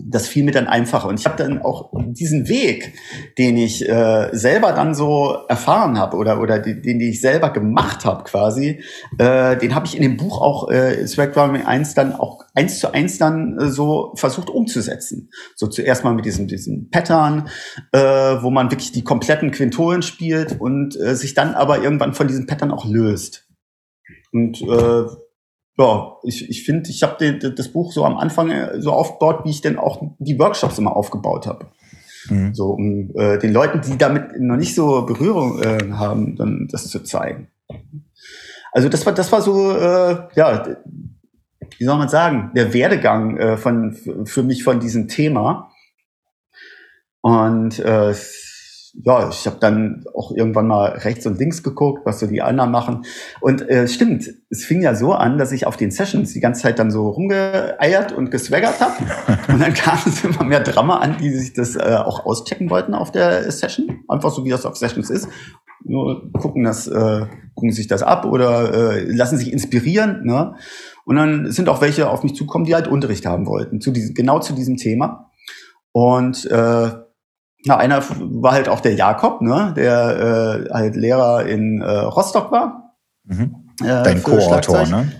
das 0.09 0.29
fiel 0.29 0.45
mir 0.45 0.53
dann 0.53 0.67
einfacher. 0.67 1.09
Und 1.09 1.19
ich 1.19 1.27
habe 1.27 1.37
dann 1.37 1.63
auch 1.63 1.91
diesen 2.09 2.49
Weg, 2.49 2.95
den 3.39 3.57
ich 3.57 3.89
äh, 3.89 4.29
selber 4.33 4.73
dann 4.73 4.95
so 4.95 5.37
erfahren 5.49 5.99
habe 5.99 6.17
oder, 6.17 6.41
oder 6.41 6.59
den, 6.59 6.83
den 6.83 7.01
ich 7.01 7.21
selber 7.21 7.51
gemacht 7.51 8.05
habe 8.05 8.25
quasi, 8.25 8.83
äh, 9.19 9.57
den 9.57 9.75
habe 9.75 9.87
ich 9.87 9.97
in 9.97 10.03
dem 10.03 10.17
Buch 10.17 10.41
auch 10.41 10.71
äh, 10.71 11.07
Swagdrumming 11.07 11.67
1 11.67 11.95
dann 11.95 12.15
auch 12.15 12.45
eins 12.55 12.79
zu 12.79 12.93
eins 12.93 13.19
dann 13.19 13.59
äh, 13.59 13.69
so 13.69 14.13
versucht 14.17 14.51
umzusetzen. 14.51 15.31
So 15.57 15.67
zuerst 15.67 16.05
mal 16.05 16.15
mit 16.15 16.25
diesem, 16.25 16.47
diesem 16.47 16.91
Pattern, 16.91 17.49
äh, 17.93 17.99
wo 18.01 18.51
man 18.51 18.71
wirklich 18.71 18.93
die 18.93 19.05
kompletten 19.05 19.51
Quintolen 19.51 20.03
spielt 20.03 20.61
und 20.61 20.99
äh, 21.01 21.15
sich 21.15 21.35
dann 21.35 21.55
aber 21.55 21.83
irgendwann 21.83 22.15
von 22.15 22.29
diesem 22.29 22.47
Pattern 22.47 22.71
auch 22.71 22.85
löst. 22.85 23.47
Und 24.33 24.61
äh, 24.63 25.05
ja, 25.81 26.17
ich, 26.25 26.49
ich 26.51 26.65
finde, 26.65 26.91
ich 26.91 27.03
habe 27.03 27.39
das 27.39 27.69
Buch 27.69 27.93
so 27.93 28.05
am 28.05 28.19
Anfang 28.19 28.51
äh, 28.51 28.81
so 28.81 28.93
aufgebaut, 28.93 29.45
wie 29.45 29.51
ich 29.51 29.63
denn 29.63 29.79
auch 29.79 30.03
die 30.19 30.39
Workshops 30.39 30.79
immer 30.79 30.95
aufgebaut 30.95 31.47
habe. 31.47 31.67
Mhm. 32.29 32.55
So, 32.55 32.73
um 32.73 33.11
äh, 33.15 33.39
den 33.39 33.53
Leuten, 33.53 33.81
die 33.81 33.97
damit 33.97 34.39
noch 34.39 34.57
nicht 34.57 34.75
so 34.75 35.07
Berührung 35.07 35.63
äh, 35.63 35.91
haben, 35.93 36.37
dann 36.37 36.69
das 36.71 36.89
zu 36.89 37.03
zeigen. 37.03 37.49
Also 38.73 38.91
das 38.91 39.07
war, 39.07 39.15
das 39.15 39.33
war 39.33 39.41
so, 39.41 39.73
äh, 39.75 40.29
ja, 40.35 40.77
wie 41.79 41.85
soll 41.85 41.97
man 41.97 42.11
sagen, 42.11 42.51
der 42.55 42.75
Werdegang 42.75 43.39
äh, 43.39 43.57
von, 43.57 43.95
für 44.27 44.43
mich 44.43 44.63
von 44.63 44.81
diesem 44.81 45.09
Thema. 45.09 45.71
Und 47.23 47.79
äh, 47.79 48.15
ja, 48.95 49.29
ich 49.29 49.47
habe 49.47 49.59
dann 49.61 50.05
auch 50.15 50.33
irgendwann 50.33 50.67
mal 50.67 50.91
rechts 50.91 51.27
und 51.27 51.39
links 51.39 51.63
geguckt, 51.63 52.03
was 52.05 52.19
so 52.19 52.27
die 52.27 52.43
anderen 52.43 52.71
machen. 52.71 53.05
Und 53.41 53.69
äh, 53.69 53.87
stimmt, 53.87 54.29
es 54.51 54.65
fing 54.65 54.83
ja 54.83 54.95
so 54.95 55.13
an, 55.13 55.39
dass 55.39 55.53
ich 55.53 55.67
auf 55.67 55.77
den 55.77 55.91
Sessions 55.91 56.33
die 56.33 56.41
ganze 56.41 56.63
Zeit 56.63 56.79
dann 56.79 56.91
so 56.91 57.09
rumgeeiert 57.09 58.13
und 58.13 58.31
geswaggert 58.31 58.81
habe. 58.81 58.95
und 59.53 59.61
dann 59.61 59.75
kam 59.75 59.99
es 60.07 60.25
immer 60.25 60.45
mehr 60.45 60.61
Drama 60.61 60.99
an, 60.99 61.17
die 61.21 61.31
sich 61.31 61.53
das 61.53 61.77
äh, 61.77 61.97
auch 62.05 62.27
auschecken 62.27 62.69
wollten 62.71 62.95
auf 62.95 63.13
der 63.13 63.51
Session. 63.53 64.05
Einfach 64.09 64.31
so, 64.31 64.45
wie 64.45 64.51
das 64.51 64.67
auf 64.67 64.77
Sessions 64.77 65.11
ist. 65.11 65.29
Nur 65.85 66.31
gucken, 66.33 66.65
das, 66.65 66.87
äh, 66.89 67.27
gucken 67.55 67.73
sich 67.73 67.87
das 67.87 68.03
ab 68.03 68.25
oder 68.25 68.95
äh, 68.95 69.05
lassen 69.05 69.39
sich 69.39 69.53
inspirieren. 69.53 70.25
Ne? 70.25 70.55
Und 71.05 71.17
dann 71.17 71.51
sind 71.51 71.69
auch 71.69 71.81
welche 71.81 72.11
auf 72.11 72.23
mich 72.23 72.35
zukommen, 72.35 72.65
die 72.65 72.75
halt 72.75 72.89
Unterricht 72.89 73.25
haben 73.25 73.47
wollten, 73.47 73.81
zu 73.81 73.93
diesem, 73.93 74.15
genau 74.15 74.41
zu 74.41 74.53
diesem 74.53 74.77
Thema. 74.77 75.31
Und 75.93 76.45
äh, 76.47 76.91
na, 77.67 77.77
einer 77.77 78.03
war 78.09 78.53
halt 78.53 78.69
auch 78.69 78.81
der 78.81 78.95
Jakob, 78.95 79.43
ne, 79.43 79.75
der 79.77 80.67
äh, 80.69 80.73
halt 80.73 80.97
Lehrer 80.97 81.47
in 81.47 81.81
äh, 81.81 81.91
Rostock 81.91 82.51
war. 82.51 82.97
Mhm. 83.25 83.55
Äh, 83.83 84.03
Dein 84.03 84.23
Co-Autor, 84.23 84.87
ne? 84.87 85.13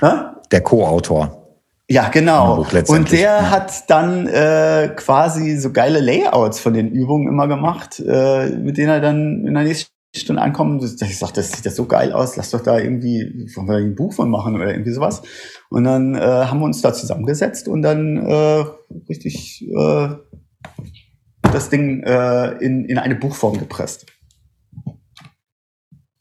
Ha? 0.00 0.40
Der 0.50 0.60
Co-Autor. 0.60 1.42
Ja, 1.88 2.08
genau. 2.08 2.64
Und 2.88 3.12
der 3.12 3.20
ja. 3.20 3.50
hat 3.50 3.90
dann 3.90 4.26
äh, 4.26 4.90
quasi 4.96 5.56
so 5.58 5.72
geile 5.72 6.00
Layouts 6.00 6.60
von 6.60 6.72
den 6.72 6.90
Übungen 6.90 7.28
immer 7.28 7.48
gemacht, 7.48 8.00
äh, 8.00 8.48
mit 8.50 8.78
denen 8.78 8.88
er 8.88 9.00
dann 9.00 9.44
in 9.46 9.54
der 9.54 9.64
nächsten 9.64 9.90
Stunde 10.16 10.42
ankommt. 10.42 10.82
Ich 10.82 11.18
sagte, 11.18 11.40
das 11.40 11.52
sieht 11.52 11.66
das 11.66 11.76
so 11.76 11.86
geil 11.86 12.12
aus, 12.12 12.36
lass 12.36 12.50
doch 12.50 12.62
da 12.62 12.78
irgendwie, 12.78 13.46
wollen 13.54 13.68
wir 13.68 13.76
ein 13.76 13.94
Buch 13.94 14.12
von 14.12 14.30
machen 14.30 14.54
oder 14.54 14.70
irgendwie 14.70 14.92
sowas. 14.92 15.22
Und 15.70 15.84
dann 15.84 16.14
äh, 16.14 16.20
haben 16.20 16.60
wir 16.60 16.66
uns 16.66 16.80
da 16.80 16.92
zusammengesetzt 16.92 17.68
und 17.68 17.82
dann 17.82 18.16
äh, 18.16 18.64
richtig 19.08 19.62
äh, 19.68 20.08
das 21.52 21.68
Ding 21.68 22.02
äh, 22.02 22.52
in, 22.58 22.84
in 22.84 22.98
eine 22.98 23.14
Buchform 23.14 23.58
gepresst. 23.58 24.06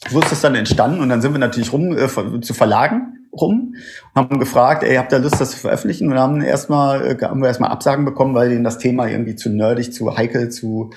So 0.10 0.20
ist 0.20 0.32
das 0.32 0.42
dann 0.42 0.56
entstanden 0.56 1.00
und 1.00 1.10
dann 1.10 1.22
sind 1.22 1.32
wir 1.34 1.40
natürlich 1.40 1.72
rum 1.74 1.96
äh, 1.96 2.42
zu 2.42 2.54
Verlagen 2.54 3.18
rum 3.34 3.76
und 4.14 4.22
haben 4.22 4.40
gefragt, 4.40 4.84
ey, 4.84 4.96
habt 4.96 5.12
ihr 5.14 5.20
Lust, 5.20 5.40
das 5.40 5.52
zu 5.52 5.58
veröffentlichen? 5.58 6.12
Und 6.12 6.18
haben 6.18 6.42
erstmal 6.42 7.06
äh, 7.06 7.18
haben 7.22 7.42
wir 7.42 7.48
erstmal 7.48 7.72
Absagen 7.72 8.06
bekommen, 8.06 8.36
weil 8.36 8.50
denen 8.50 8.64
das 8.64 8.78
Thema 8.78 9.08
irgendwie 9.08 9.36
zu 9.36 9.50
nerdig, 9.50 9.94
zu 9.94 10.18
heikel, 10.18 10.50
zu 10.50 10.92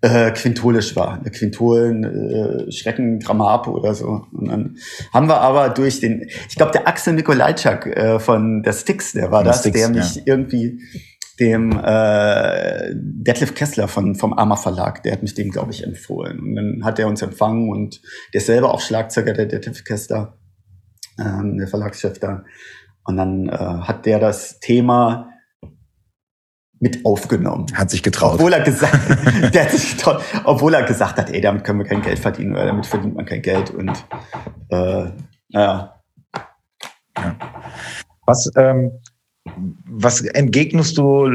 äh, 0.00 0.30
quintolisch 0.30 0.94
war. 0.96 1.18
Eine 1.18 1.30
Quintolen, 1.30 2.04
äh, 2.04 2.72
Schrecken, 2.72 3.18
Grammar 3.18 3.66
oder 3.68 3.94
so. 3.94 4.26
Und 4.32 4.48
dann 4.48 4.76
haben 5.12 5.28
wir 5.28 5.40
aber 5.40 5.70
durch 5.70 6.00
den, 6.00 6.28
ich 6.48 6.56
glaube, 6.56 6.72
der 6.72 6.86
Axel 6.86 7.14
Nikolajczak 7.14 7.86
äh, 7.86 8.20
von 8.20 8.62
der 8.62 8.72
Sticks, 8.72 9.12
der 9.12 9.30
war 9.30 9.42
das, 9.42 9.60
Sticks, 9.60 9.78
der 9.78 9.88
mich 9.88 10.16
ja. 10.16 10.22
irgendwie 10.26 10.80
dem 11.40 11.72
äh, 11.72 12.92
Detlef 12.94 13.54
Kessler 13.54 13.88
von, 13.88 14.14
vom 14.14 14.32
Arma 14.32 14.56
Verlag, 14.56 15.02
der 15.02 15.12
hat 15.12 15.22
mich 15.22 15.34
dem, 15.34 15.50
glaube 15.50 15.72
ich, 15.72 15.84
empfohlen. 15.84 16.40
Und 16.40 16.54
dann 16.56 16.84
hat 16.84 16.98
er 16.98 17.08
uns 17.08 17.22
empfangen 17.22 17.70
und 17.70 18.00
der 18.32 18.40
ist 18.40 18.46
selber 18.46 18.72
auch 18.72 18.80
Schlagzeuger, 18.80 19.32
der 19.32 19.46
Detlef 19.46 19.84
Kessler, 19.84 20.36
ähm, 21.18 21.58
der 21.58 21.68
Verlagschef 21.68 22.18
da. 22.18 22.44
Und 23.04 23.16
dann 23.16 23.48
äh, 23.48 23.56
hat 23.56 24.06
der 24.06 24.18
das 24.18 24.60
Thema 24.60 25.30
mit 26.80 27.04
aufgenommen. 27.04 27.66
Hat 27.74 27.90
sich 27.90 28.02
getraut. 28.02 28.34
Obwohl 28.34 28.52
er 28.52 28.62
gesagt, 28.62 28.94
der 29.54 29.64
hat 29.64 29.70
sich 29.70 29.96
getraut, 29.96 30.22
obwohl 30.44 30.74
er 30.74 30.84
gesagt 30.84 31.18
hat, 31.18 31.30
ey, 31.30 31.40
damit 31.40 31.64
können 31.64 31.80
wir 31.80 31.86
kein 31.86 32.02
Geld 32.02 32.18
verdienen, 32.18 32.52
oder 32.52 32.66
damit 32.66 32.86
verdient 32.86 33.14
man 33.14 33.24
kein 33.24 33.42
Geld. 33.42 33.70
Und 33.70 33.90
äh, 34.70 35.10
naja. 35.48 35.94
Ja. 37.16 37.36
Was, 38.26 38.50
ähm, 38.56 38.92
was 39.86 40.20
entgegnest 40.22 40.98
du 40.98 41.28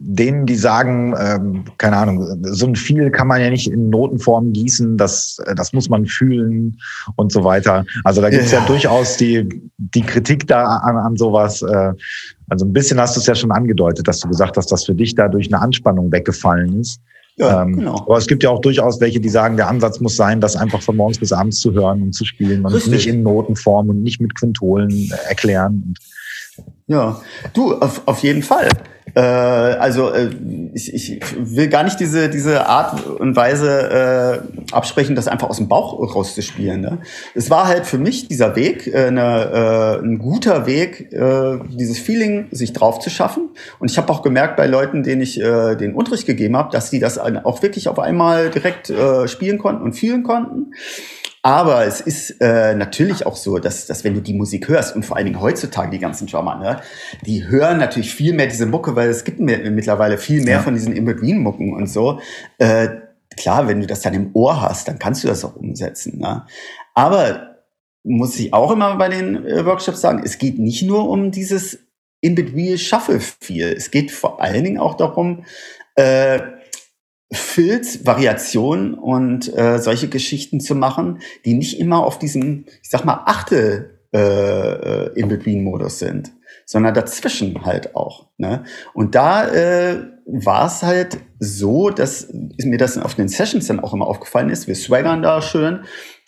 denen, 0.00 0.46
die 0.46 0.54
sagen, 0.54 1.14
ähm, 1.18 1.64
keine 1.78 1.96
Ahnung, 1.96 2.24
so 2.42 2.66
ein 2.66 2.76
viel 2.76 3.10
kann 3.10 3.26
man 3.26 3.40
ja 3.40 3.50
nicht 3.50 3.70
in 3.70 3.90
Notenform 3.90 4.52
gießen, 4.52 4.96
das, 4.96 5.38
das 5.56 5.72
muss 5.72 5.88
man 5.88 6.06
fühlen 6.06 6.78
und 7.16 7.32
so 7.32 7.44
weiter. 7.44 7.84
Also 8.04 8.20
da 8.20 8.30
gibt 8.30 8.44
es 8.44 8.52
ja. 8.52 8.60
ja. 8.60 8.66
durchaus 8.66 9.16
die, 9.16 9.48
die 9.78 10.02
Kritik 10.02 10.46
da 10.46 10.64
an, 10.64 10.96
an 10.96 11.16
sowas. 11.16 11.62
Äh, 11.62 11.92
also 12.48 12.64
ein 12.64 12.72
bisschen 12.72 13.00
hast 13.00 13.16
du 13.16 13.20
es 13.20 13.26
ja 13.26 13.34
schon 13.34 13.50
angedeutet, 13.50 14.06
dass 14.08 14.20
du 14.20 14.28
gesagt 14.28 14.56
hast, 14.56 14.70
dass 14.70 14.84
für 14.84 14.94
dich 14.94 15.14
da 15.14 15.28
durch 15.28 15.52
eine 15.52 15.60
Anspannung 15.60 16.10
weggefallen 16.12 16.80
ist. 16.80 17.00
Ja, 17.36 17.62
ähm, 17.62 17.76
genau. 17.76 17.96
Aber 17.96 18.18
es 18.18 18.26
gibt 18.26 18.42
ja 18.42 18.50
auch 18.50 18.60
durchaus 18.60 19.00
welche, 19.00 19.20
die 19.20 19.28
sagen, 19.28 19.56
der 19.56 19.68
Ansatz 19.68 20.00
muss 20.00 20.16
sein, 20.16 20.40
das 20.40 20.56
einfach 20.56 20.82
von 20.82 20.96
morgens 20.96 21.18
bis 21.18 21.32
abends 21.32 21.60
zu 21.60 21.72
hören 21.72 22.02
und 22.02 22.12
zu 22.12 22.24
spielen 22.24 22.64
und 22.64 22.74
Richtig. 22.74 22.92
nicht 22.92 23.06
in 23.06 23.22
Notenform 23.22 23.90
und 23.90 24.02
nicht 24.02 24.20
mit 24.20 24.34
Quintolen 24.34 25.12
erklären. 25.28 25.84
Und 25.86 25.98
ja, 26.86 27.20
du, 27.52 27.74
auf, 27.74 28.02
auf 28.06 28.22
jeden 28.22 28.42
Fall. 28.42 28.68
Äh, 29.14 29.20
also 29.20 30.10
äh, 30.10 30.30
ich, 30.74 30.92
ich 30.94 31.20
will 31.36 31.68
gar 31.68 31.82
nicht 31.84 31.98
diese, 31.98 32.28
diese 32.28 32.66
Art 32.66 33.04
und 33.06 33.36
Weise 33.36 34.42
äh, 34.70 34.72
absprechen, 34.72 35.16
das 35.16 35.28
einfach 35.28 35.48
aus 35.48 35.56
dem 35.56 35.68
Bauch 35.68 35.98
rauszuspielen. 36.14 36.80
Ne? 36.80 36.98
Es 37.34 37.50
war 37.50 37.66
halt 37.66 37.86
für 37.86 37.98
mich 37.98 38.28
dieser 38.28 38.54
Weg, 38.56 38.86
äh, 38.86 39.06
eine, 39.06 39.98
äh, 40.00 40.04
ein 40.04 40.18
guter 40.18 40.66
Weg, 40.66 41.12
äh, 41.12 41.58
dieses 41.70 41.98
Feeling 41.98 42.46
sich 42.50 42.72
drauf 42.72 43.00
zu 43.00 43.10
schaffen. 43.10 43.50
Und 43.78 43.90
ich 43.90 43.98
habe 43.98 44.12
auch 44.12 44.22
gemerkt 44.22 44.56
bei 44.56 44.66
Leuten, 44.66 45.02
denen 45.02 45.22
ich 45.22 45.40
äh, 45.40 45.74
den 45.74 45.94
Unterricht 45.94 46.26
gegeben 46.26 46.56
habe, 46.56 46.70
dass 46.70 46.90
die 46.90 47.00
das 47.00 47.18
auch 47.18 47.62
wirklich 47.62 47.88
auf 47.88 47.98
einmal 47.98 48.50
direkt 48.50 48.90
äh, 48.90 49.26
spielen 49.26 49.58
konnten 49.58 49.82
und 49.82 49.94
fühlen 49.94 50.22
konnten. 50.22 50.74
Aber 51.42 51.86
es 51.86 52.00
ist 52.00 52.40
äh, 52.40 52.74
natürlich 52.74 53.24
auch 53.24 53.36
so, 53.36 53.58
dass, 53.58 53.86
dass 53.86 54.04
wenn 54.04 54.14
du 54.14 54.20
die 54.20 54.34
Musik 54.34 54.68
hörst 54.68 54.94
und 54.96 55.04
vor 55.04 55.16
allen 55.16 55.26
Dingen 55.26 55.40
heutzutage 55.40 55.90
die 55.90 55.98
ganzen 55.98 56.26
Drummer, 56.26 56.56
ne, 56.56 56.80
die 57.24 57.46
hören 57.46 57.78
natürlich 57.78 58.12
viel 58.12 58.32
mehr 58.32 58.46
diese 58.46 58.66
Mucke, 58.66 58.96
weil 58.96 59.08
es 59.08 59.24
gibt 59.24 59.38
mittlerweile 59.38 60.18
viel 60.18 60.42
mehr 60.42 60.56
ja. 60.56 60.62
von 60.62 60.74
diesen 60.74 60.92
In-Between-Mucken 60.92 61.74
und 61.74 61.86
so. 61.86 62.20
Äh, 62.58 62.88
klar, 63.36 63.68
wenn 63.68 63.80
du 63.80 63.86
das 63.86 64.00
dann 64.00 64.14
im 64.14 64.30
Ohr 64.34 64.60
hast, 64.60 64.88
dann 64.88 64.98
kannst 64.98 65.22
du 65.22 65.28
das 65.28 65.44
auch 65.44 65.54
umsetzen. 65.54 66.18
Ne? 66.18 66.44
Aber 66.94 67.56
muss 68.02 68.38
ich 68.38 68.52
auch 68.52 68.72
immer 68.72 68.96
bei 68.96 69.08
den 69.08 69.46
äh, 69.46 69.64
Workshops 69.64 70.00
sagen, 70.00 70.22
es 70.24 70.38
geht 70.38 70.58
nicht 70.58 70.82
nur 70.82 71.08
um 71.08 71.30
dieses 71.30 71.78
In-Between-Shuffle-Feel. 72.20 73.74
Es 73.76 73.90
geht 73.90 74.10
vor 74.10 74.42
allen 74.42 74.64
Dingen 74.64 74.78
auch 74.78 74.96
darum, 74.96 75.44
äh, 75.94 76.40
Filz, 77.30 78.06
Variationen 78.06 78.94
und 78.94 79.54
äh, 79.56 79.78
solche 79.78 80.08
Geschichten 80.08 80.60
zu 80.60 80.74
machen, 80.74 81.18
die 81.44 81.54
nicht 81.54 81.78
immer 81.78 82.04
auf 82.04 82.18
diesem, 82.18 82.64
ich 82.82 82.88
sag 82.90 83.04
mal, 83.04 83.22
Achtel 83.26 83.98
äh, 84.14 84.18
äh 84.18 85.20
In-Between-Modus 85.20 85.98
sind, 85.98 86.32
sondern 86.64 86.94
dazwischen 86.94 87.64
halt 87.64 87.94
auch. 87.94 88.28
Ne? 88.38 88.64
Und 88.94 89.14
da 89.14 89.46
äh, 89.46 90.04
war 90.24 90.66
es 90.66 90.82
halt 90.82 91.18
so, 91.38 91.90
dass 91.90 92.28
mir 92.32 92.78
das 92.78 92.98
auf 92.98 93.14
den 93.14 93.28
Sessions 93.28 93.66
dann 93.66 93.80
auch 93.80 93.94
immer 93.94 94.06
aufgefallen 94.06 94.50
ist. 94.50 94.66
Wir 94.66 94.74
swaggern 94.74 95.22
da 95.22 95.40
schön. 95.40 95.80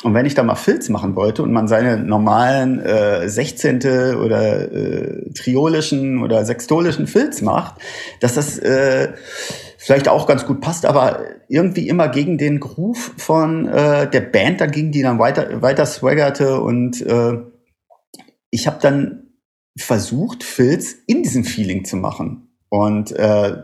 Und 0.03 0.15
wenn 0.15 0.25
ich 0.25 0.35
da 0.35 0.43
mal 0.43 0.55
Filz 0.55 0.89
machen 0.89 1.15
wollte 1.17 1.43
und 1.43 1.53
man 1.53 1.69
seine 1.69 1.99
normalen 1.99 2.81
äh, 2.81 3.29
Sechzehnte 3.29 4.19
oder 4.19 4.73
äh, 4.73 5.31
triolischen 5.35 6.23
oder 6.23 6.45
sextolischen 6.47 7.07
Filz 7.07 7.43
macht, 7.43 7.75
dass 8.21 8.35
das 8.35 8.59
äh, 8.59 9.13
vielleicht 9.81 10.09
auch 10.09 10.27
ganz 10.27 10.45
gut 10.45 10.61
passt, 10.61 10.85
aber 10.85 11.25
irgendwie 11.49 11.89
immer 11.89 12.09
gegen 12.09 12.37
den 12.37 12.61
Groove 12.61 13.13
von 13.17 13.67
äh, 13.67 14.11
der 14.11 14.21
Band 14.21 14.61
dagegen, 14.61 14.93
die 14.93 15.01
dann 15.01 15.19
weiter, 15.19 15.63
weiter 15.63 15.87
swaggerte. 15.87 16.61
Und 16.61 17.01
äh, 17.01 17.39
ich 18.51 18.67
habe 18.67 18.79
dann 18.83 19.31
versucht, 19.79 20.45
Filz 20.45 20.95
in 21.07 21.23
diesem 21.23 21.45
Feeling 21.45 21.87
zu 21.87 21.97
machen. 21.97 22.51
Und 22.69 23.13
äh, 23.13 23.57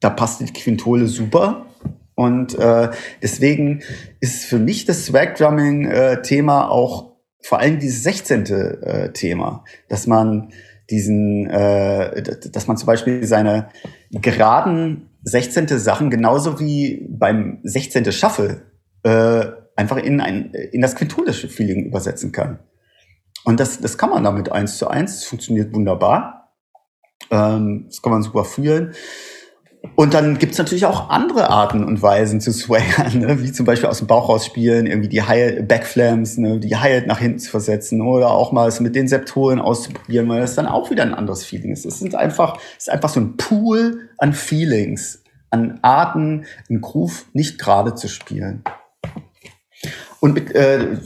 da 0.00 0.10
passte 0.10 0.44
die 0.44 0.52
Quintole 0.52 1.06
super. 1.06 1.66
Und 2.14 2.58
äh, 2.58 2.90
deswegen 3.22 3.82
ist 4.20 4.44
für 4.44 4.58
mich 4.58 4.84
das 4.84 5.06
Swag-Drumming-Thema 5.06 6.60
äh, 6.60 6.68
auch 6.68 7.16
vor 7.40 7.60
allem 7.60 7.78
dieses 7.78 8.02
16. 8.02 8.46
Äh, 8.46 9.12
Thema, 9.14 9.64
dass 9.88 10.06
man 10.06 10.52
diesen, 10.90 11.46
äh, 11.46 12.22
dass 12.22 12.66
man 12.66 12.76
zum 12.76 12.86
Beispiel 12.86 13.26
seine 13.26 13.70
geraden 14.10 15.08
16. 15.22 15.68
Sachen 15.78 16.10
genauso 16.10 16.60
wie 16.60 17.06
beim 17.08 17.60
16. 17.62 18.10
Shuffle 18.12 18.62
äh, 19.02 19.46
einfach 19.76 19.96
in, 19.96 20.20
ein, 20.20 20.52
in 20.52 20.80
das 20.80 20.96
quintolische 20.96 21.48
Feeling 21.48 21.86
übersetzen 21.86 22.32
kann. 22.32 22.58
Und 23.44 23.60
das, 23.60 23.80
das 23.80 23.96
kann 23.98 24.10
man 24.10 24.24
damit 24.24 24.50
eins 24.50 24.78
zu 24.78 24.88
eins. 24.88 25.24
Funktioniert 25.24 25.72
wunderbar. 25.72 26.52
Ähm, 27.30 27.86
das 27.88 28.02
kann 28.02 28.12
man 28.12 28.22
super 28.22 28.44
fühlen. 28.44 28.94
Und 29.98 30.14
dann 30.14 30.38
gibt's 30.38 30.58
natürlich 30.58 30.86
auch 30.86 31.10
andere 31.10 31.50
Arten 31.50 31.82
und 31.82 32.00
Weisen 32.00 32.40
zu 32.40 32.52
swaggern, 32.52 33.18
ne? 33.18 33.42
wie 33.42 33.50
zum 33.50 33.66
Beispiel 33.66 33.88
aus 33.88 33.98
dem 33.98 34.06
Bauch 34.06 34.28
rausspielen, 34.28 34.86
irgendwie 34.86 35.08
die 35.08 35.24
Hi 35.24 35.60
Backflams, 35.60 36.38
ne? 36.38 36.60
die 36.60 36.76
Hi-Hat 36.76 37.08
nach 37.08 37.18
hinten 37.18 37.40
zu 37.40 37.50
versetzen 37.50 38.00
oder 38.00 38.30
auch 38.30 38.52
mal 38.52 38.68
es 38.68 38.78
mit 38.78 38.94
den 38.94 39.08
Septoren 39.08 39.58
auszuprobieren, 39.60 40.28
weil 40.28 40.40
das 40.40 40.54
dann 40.54 40.68
auch 40.68 40.92
wieder 40.92 41.02
ein 41.02 41.14
anderes 41.14 41.44
Feeling 41.44 41.72
ist. 41.72 41.84
Es 41.84 42.00
ist 42.00 42.14
einfach, 42.14 42.60
es 42.76 42.86
ist 42.86 42.90
einfach 42.90 43.08
so 43.08 43.18
ein 43.18 43.36
Pool 43.36 44.08
an 44.18 44.34
Feelings, 44.34 45.24
an 45.50 45.80
Arten, 45.82 46.46
einen 46.70 46.80
Groove 46.80 47.24
nicht 47.32 47.58
gerade 47.58 47.96
zu 47.96 48.06
spielen. 48.06 48.62
Und 50.20 50.34
mit, 50.34 50.54
äh, 50.54 50.96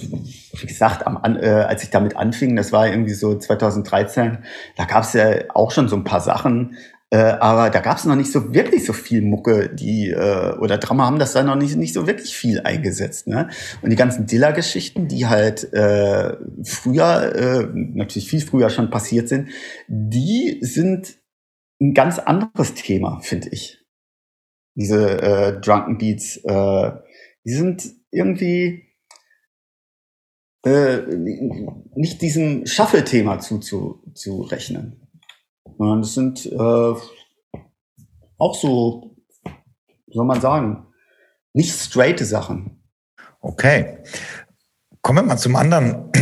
wie 0.61 0.66
gesagt, 0.66 1.07
am, 1.07 1.18
äh, 1.37 1.48
als 1.48 1.83
ich 1.83 1.88
damit 1.88 2.14
anfing, 2.14 2.57
das 2.57 2.72
war 2.72 2.88
irgendwie 2.88 3.14
so 3.14 3.38
2013, 3.38 4.40
da 4.76 4.85
gab 4.85 5.05
es 5.05 5.14
ja 5.14 5.31
auch 5.55 5.70
schon 5.70 5.88
so 5.88 5.96
ein 5.96 6.05
paar 6.05 6.20
Sachen, 6.20 6.76
äh, 7.12 7.37
aber 7.40 7.68
da 7.68 7.81
gab 7.81 7.98
es 7.98 8.07
noch 8.07 8.16
nicht 8.16 8.33
so 8.33 8.55
wirklich 8.55 8.87
so 8.87 8.94
viel 8.94 9.20
Mucke, 9.20 9.68
die 9.68 10.09
äh, 10.09 10.57
oder 10.57 10.79
Drama 10.79 11.05
haben 11.05 11.18
das 11.18 11.35
da 11.35 11.42
noch 11.42 11.57
nicht, 11.57 11.77
nicht 11.77 11.92
so 11.92 12.07
wirklich 12.07 12.35
viel 12.35 12.62
eingesetzt. 12.62 13.27
Ne? 13.27 13.51
Und 13.83 13.90
die 13.90 13.96
ganzen 13.96 14.27
Dilla-Geschichten, 14.27 15.09
die 15.09 15.27
halt 15.27 15.75
äh, 15.75 16.38
früher, 16.64 17.35
äh, 17.37 17.68
natürlich 17.75 18.31
viel 18.31 18.40
früher 18.40 18.70
schon 18.70 18.88
passiert 18.88 19.29
sind, 19.29 19.51
die 19.88 20.57
sind 20.62 21.18
ein 21.83 21.92
ganz 21.92 22.18
anderes 22.18 22.72
Thema, 22.72 23.20
finde 23.20 23.51
ich. 23.51 23.85
Diese 24.75 25.20
äh, 25.20 25.61
Drunken 25.61 25.98
Beats, 25.98 26.38
äh, 26.38 26.92
die 27.44 27.53
sind 27.53 27.90
irgendwie 28.11 28.88
äh, 30.64 31.03
nicht 31.94 32.22
diesem 32.22 32.64
Shuffle-Thema 32.64 33.38
zuzurechnen. 33.38 35.02
Sondern 35.83 36.03
das 36.03 36.14
sind 36.14 36.47
äh, 36.47 36.95
auch 38.38 38.55
so 38.55 39.16
soll 40.12 40.25
man 40.25 40.40
sagen, 40.40 40.87
nicht 41.53 41.75
straighte 41.75 42.25
Sachen. 42.25 42.83
Okay. 43.40 43.99
Kommen 45.01 45.18
wir 45.18 45.23
mal 45.23 45.37
zum 45.37 45.57
anderen 45.57 46.12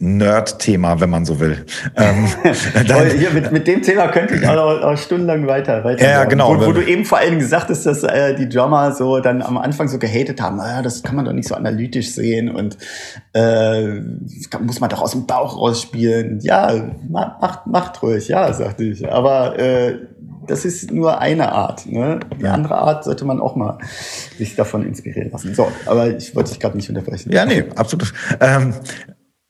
Nerd-Thema, 0.00 1.00
wenn 1.00 1.10
man 1.10 1.24
so 1.24 1.40
will. 1.40 1.64
Ähm, 1.96 2.28
Hier, 3.18 3.30
mit, 3.30 3.50
mit 3.50 3.66
dem 3.66 3.82
Thema 3.82 4.06
könnte 4.08 4.36
ich 4.36 4.46
auch, 4.46 4.82
auch 4.82 4.96
stundenlang 4.96 5.48
weiter, 5.48 5.82
weiter 5.82 6.08
Ja, 6.08 6.24
genau. 6.24 6.56
Wo, 6.60 6.66
wo, 6.66 6.72
du 6.72 6.84
eben 6.84 7.04
vor 7.04 7.18
allem 7.18 7.40
gesagt 7.40 7.68
hast, 7.68 7.84
dass 7.84 8.04
äh, 8.04 8.36
die 8.36 8.48
Drummer 8.48 8.92
so 8.92 9.18
dann 9.18 9.42
am 9.42 9.58
Anfang 9.58 9.88
so 9.88 9.98
gehatet 9.98 10.40
haben, 10.40 10.58
naja, 10.58 10.82
das 10.82 11.02
kann 11.02 11.16
man 11.16 11.24
doch 11.24 11.32
nicht 11.32 11.48
so 11.48 11.56
analytisch 11.56 12.12
sehen 12.12 12.48
und 12.48 12.78
äh, 13.32 14.00
muss 14.60 14.78
man 14.78 14.88
doch 14.88 15.02
aus 15.02 15.12
dem 15.12 15.26
Bauch 15.26 15.58
rausspielen. 15.58 16.38
Ja, 16.42 16.92
macht, 17.08 17.66
macht 17.66 18.00
ruhig, 18.00 18.28
ja, 18.28 18.52
sagte 18.52 18.84
ich. 18.84 19.10
Aber 19.10 19.58
äh, 19.58 19.96
das 20.46 20.64
ist 20.64 20.92
nur 20.92 21.20
eine 21.20 21.52
Art. 21.52 21.86
Ne? 21.86 22.20
Die 22.38 22.44
ja. 22.44 22.52
andere 22.52 22.78
Art 22.78 23.02
sollte 23.02 23.24
man 23.24 23.40
auch 23.40 23.56
mal 23.56 23.78
sich 24.38 24.54
davon 24.54 24.86
inspirieren 24.86 25.30
lassen. 25.32 25.54
So, 25.54 25.72
aber 25.86 26.16
ich 26.16 26.34
wollte 26.36 26.50
dich 26.50 26.60
gerade 26.60 26.76
nicht 26.76 26.88
unterbrechen. 26.88 27.32
Ja, 27.32 27.44
nee, 27.44 27.64
absolut. 27.74 28.12
Ähm, 28.40 28.74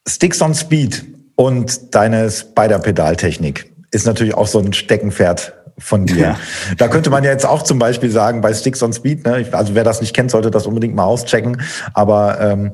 Sticks 0.09 0.41
on 0.41 0.55
Speed 0.55 1.05
und 1.37 1.95
deine 1.95 2.31
Spider-Pedal-Technik 2.31 3.73
ist 3.91 4.07
natürlich 4.07 4.35
auch 4.35 4.47
so 4.47 4.59
ein 4.59 4.73
Steckenpferd 4.73 5.55
von 5.79 6.07
dir. 6.07 6.19
Ja. 6.19 6.39
Da 6.77 6.89
könnte 6.89 7.11
man 7.11 7.23
ja 7.25 7.31
jetzt 7.31 7.47
auch 7.47 7.63
zum 7.63 7.79
Beispiel 7.79 8.11
sagen, 8.11 8.41
bei 8.41 8.53
Sticks 8.53 8.83
on 8.83 8.93
Speed, 8.93 9.25
ne, 9.25 9.47
also 9.53 9.75
wer 9.75 9.85
das 9.85 10.01
nicht 10.01 10.15
kennt, 10.15 10.31
sollte 10.31 10.51
das 10.51 10.67
unbedingt 10.67 10.95
mal 10.95 11.05
auschecken. 11.05 11.61
Aber 11.95 12.41
ähm, 12.41 12.73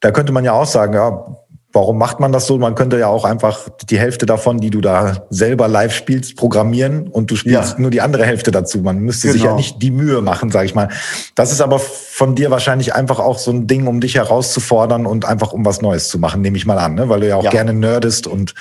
da 0.00 0.10
könnte 0.10 0.32
man 0.32 0.44
ja 0.44 0.52
auch 0.52 0.66
sagen, 0.66 0.94
ja, 0.94 1.36
Warum 1.72 1.96
macht 1.96 2.20
man 2.20 2.32
das 2.32 2.46
so? 2.46 2.58
Man 2.58 2.74
könnte 2.74 2.98
ja 2.98 3.08
auch 3.08 3.24
einfach 3.24 3.68
die 3.88 3.98
Hälfte 3.98 4.26
davon, 4.26 4.58
die 4.58 4.68
du 4.68 4.80
da 4.80 5.26
selber 5.30 5.68
live 5.68 5.94
spielst, 5.94 6.36
programmieren 6.36 7.08
und 7.08 7.30
du 7.30 7.36
spielst 7.36 7.74
ja. 7.74 7.80
nur 7.80 7.90
die 7.90 8.02
andere 8.02 8.26
Hälfte 8.26 8.50
dazu. 8.50 8.78
Man 8.78 8.98
müsste 8.98 9.28
genau. 9.28 9.32
sich 9.32 9.42
ja 9.42 9.48
genau. 9.48 9.56
nicht 9.56 9.82
die 9.82 9.90
Mühe 9.90 10.20
machen, 10.20 10.50
sage 10.50 10.66
ich 10.66 10.74
mal. 10.74 10.88
Das 11.34 11.50
ist 11.50 11.62
aber 11.62 11.78
von 11.78 12.34
dir 12.34 12.50
wahrscheinlich 12.50 12.94
einfach 12.94 13.18
auch 13.18 13.38
so 13.38 13.50
ein 13.50 13.66
Ding, 13.66 13.86
um 13.86 14.00
dich 14.00 14.16
herauszufordern 14.16 15.06
und 15.06 15.24
einfach 15.24 15.52
um 15.52 15.64
was 15.64 15.80
Neues 15.80 16.08
zu 16.08 16.18
machen, 16.18 16.42
nehme 16.42 16.58
ich 16.58 16.66
mal 16.66 16.78
an, 16.78 16.94
ne? 16.94 17.08
weil 17.08 17.20
du 17.20 17.28
ja 17.28 17.36
auch 17.36 17.44
ja. 17.44 17.50
gerne 17.50 17.72
nerdest 17.72 18.26
und 18.26 18.54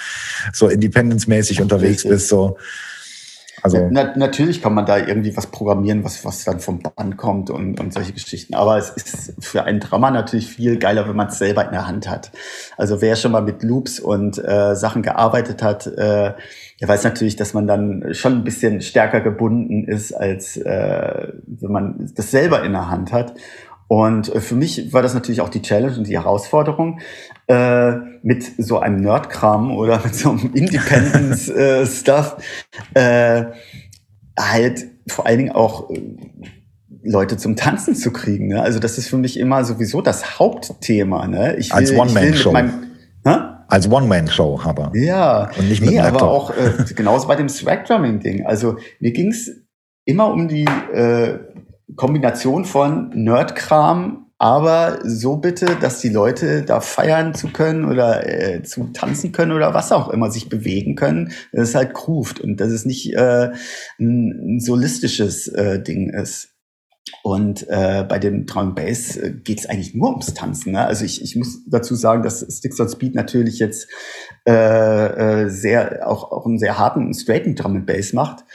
so 0.53 0.69
independence-mäßig 0.69 1.61
unterwegs 1.61 2.03
bist. 2.03 2.29
So. 2.29 2.57
Also 3.63 3.87
Na, 3.91 4.15
natürlich 4.15 4.61
kann 4.61 4.73
man 4.73 4.85
da 4.85 4.97
irgendwie 4.97 5.35
was 5.37 5.47
programmieren, 5.47 6.03
was, 6.03 6.25
was 6.25 6.43
dann 6.43 6.59
vom 6.59 6.79
Band 6.79 7.17
kommt 7.17 7.49
und, 7.49 7.79
und 7.79 7.93
solche 7.93 8.13
Geschichten. 8.13 8.55
Aber 8.55 8.77
es 8.77 8.89
ist 8.89 9.33
für 9.39 9.63
einen 9.63 9.79
Drama 9.79 10.11
natürlich 10.11 10.47
viel 10.47 10.77
geiler, 10.77 11.07
wenn 11.07 11.15
man 11.15 11.27
es 11.27 11.37
selber 11.37 11.65
in 11.65 11.71
der 11.71 11.87
Hand 11.87 12.09
hat. 12.09 12.31
Also 12.77 13.01
wer 13.01 13.15
schon 13.15 13.31
mal 13.31 13.41
mit 13.41 13.63
Loops 13.63 13.99
und 13.99 14.37
äh, 14.43 14.75
Sachen 14.75 15.01
gearbeitet 15.01 15.61
hat, 15.61 15.87
äh, 15.87 16.33
der 16.81 16.87
weiß 16.87 17.03
natürlich, 17.03 17.35
dass 17.35 17.53
man 17.53 17.67
dann 17.67 18.13
schon 18.13 18.33
ein 18.33 18.43
bisschen 18.43 18.81
stärker 18.81 19.21
gebunden 19.21 19.87
ist, 19.87 20.13
als 20.13 20.57
äh, 20.57 21.27
wenn 21.45 21.71
man 21.71 22.11
das 22.15 22.31
selber 22.31 22.63
in 22.63 22.71
der 22.71 22.89
Hand 22.89 23.11
hat. 23.11 23.35
Und 23.91 24.33
äh, 24.33 24.39
für 24.39 24.55
mich 24.55 24.93
war 24.93 25.01
das 25.01 25.13
natürlich 25.13 25.41
auch 25.41 25.49
die 25.49 25.61
Challenge 25.61 25.97
und 25.97 26.07
die 26.07 26.17
Herausforderung, 26.17 27.01
äh, 27.47 27.91
mit 28.23 28.41
so 28.57 28.79
einem 28.79 29.01
Nerdkram 29.01 29.75
oder 29.75 29.99
mit 30.01 30.15
so 30.15 30.29
einem 30.29 30.53
Independence-Stuff 30.53 32.37
äh, 32.95 33.39
äh, 33.39 33.45
halt 34.39 34.87
vor 35.09 35.25
allen 35.25 35.39
Dingen 35.39 35.51
auch 35.51 35.89
äh, 35.89 36.01
Leute 37.03 37.35
zum 37.35 37.57
Tanzen 37.57 37.93
zu 37.93 38.13
kriegen. 38.13 38.47
Ne? 38.47 38.61
Also 38.61 38.79
das 38.79 38.97
ist 38.97 39.09
für 39.09 39.17
mich 39.17 39.37
immer 39.37 39.65
sowieso 39.65 39.99
das 39.99 40.39
Hauptthema. 40.39 41.27
Ne? 41.27 41.57
Ich 41.57 41.71
will, 41.71 41.79
Als 41.79 41.91
One-Man-Show. 41.91 42.55
Als 43.67 43.91
One-Man-Show, 43.91 44.61
aber. 44.63 44.93
Ja, 44.95 45.51
und 45.59 45.67
nicht 45.67 45.81
mit 45.81 45.89
nee, 45.89 45.99
aber 45.99 46.29
auch 46.29 46.51
äh, 46.51 46.85
genauso 46.95 47.27
bei 47.27 47.35
dem 47.35 47.49
Swag-Drumming-Ding. 47.49 48.45
Also 48.45 48.77
mir 49.01 49.11
ging's 49.11 49.51
immer 50.05 50.31
um 50.31 50.47
die 50.47 50.63
äh, 50.63 51.39
Kombination 51.95 52.65
von 52.65 53.09
Nerdkram, 53.13 54.27
aber 54.37 54.99
so 55.03 55.37
bitte, 55.37 55.77
dass 55.79 55.99
die 55.99 56.09
Leute 56.09 56.63
da 56.63 56.79
feiern 56.79 57.35
zu 57.35 57.49
können 57.49 57.85
oder 57.85 58.27
äh, 58.27 58.63
zu 58.63 58.85
tanzen 58.91 59.31
können 59.31 59.51
oder 59.51 59.75
was 59.75 59.91
auch 59.91 60.09
immer, 60.09 60.31
sich 60.31 60.49
bewegen 60.49 60.95
können, 60.95 61.31
dass 61.51 61.69
es 61.69 61.75
halt 61.75 61.93
groovt 61.93 62.39
und 62.39 62.59
dass 62.59 62.71
es 62.71 62.85
nicht 62.85 63.13
äh, 63.13 63.51
ein, 63.99 64.55
ein 64.55 64.59
solistisches 64.59 65.47
äh, 65.47 65.81
Ding 65.81 66.09
ist. 66.09 66.50
Und 67.23 67.67
äh, 67.67 68.05
bei 68.07 68.19
dem 68.19 68.45
Drum 68.45 68.75
Bass 68.75 69.17
äh, 69.17 69.33
geht 69.43 69.59
es 69.59 69.65
eigentlich 69.65 69.93
nur 69.93 70.09
ums 70.09 70.33
Tanzen. 70.33 70.73
Ne? 70.73 70.85
Also 70.85 71.03
ich, 71.03 71.21
ich 71.21 71.35
muss 71.35 71.63
dazu 71.67 71.95
sagen, 71.95 72.23
dass 72.23 72.45
Sticks 72.49 72.79
on 72.79 72.89
Speed 72.89 73.15
natürlich 73.15 73.59
jetzt 73.59 73.87
äh, 74.47 75.43
äh, 75.43 75.49
sehr 75.49 76.07
auch, 76.07 76.31
auch 76.31 76.45
einen 76.45 76.59
sehr 76.59 76.77
harten, 76.77 77.13
straighten 77.13 77.55
Drum 77.55 77.85
Bass 77.85 78.13
macht 78.13 78.45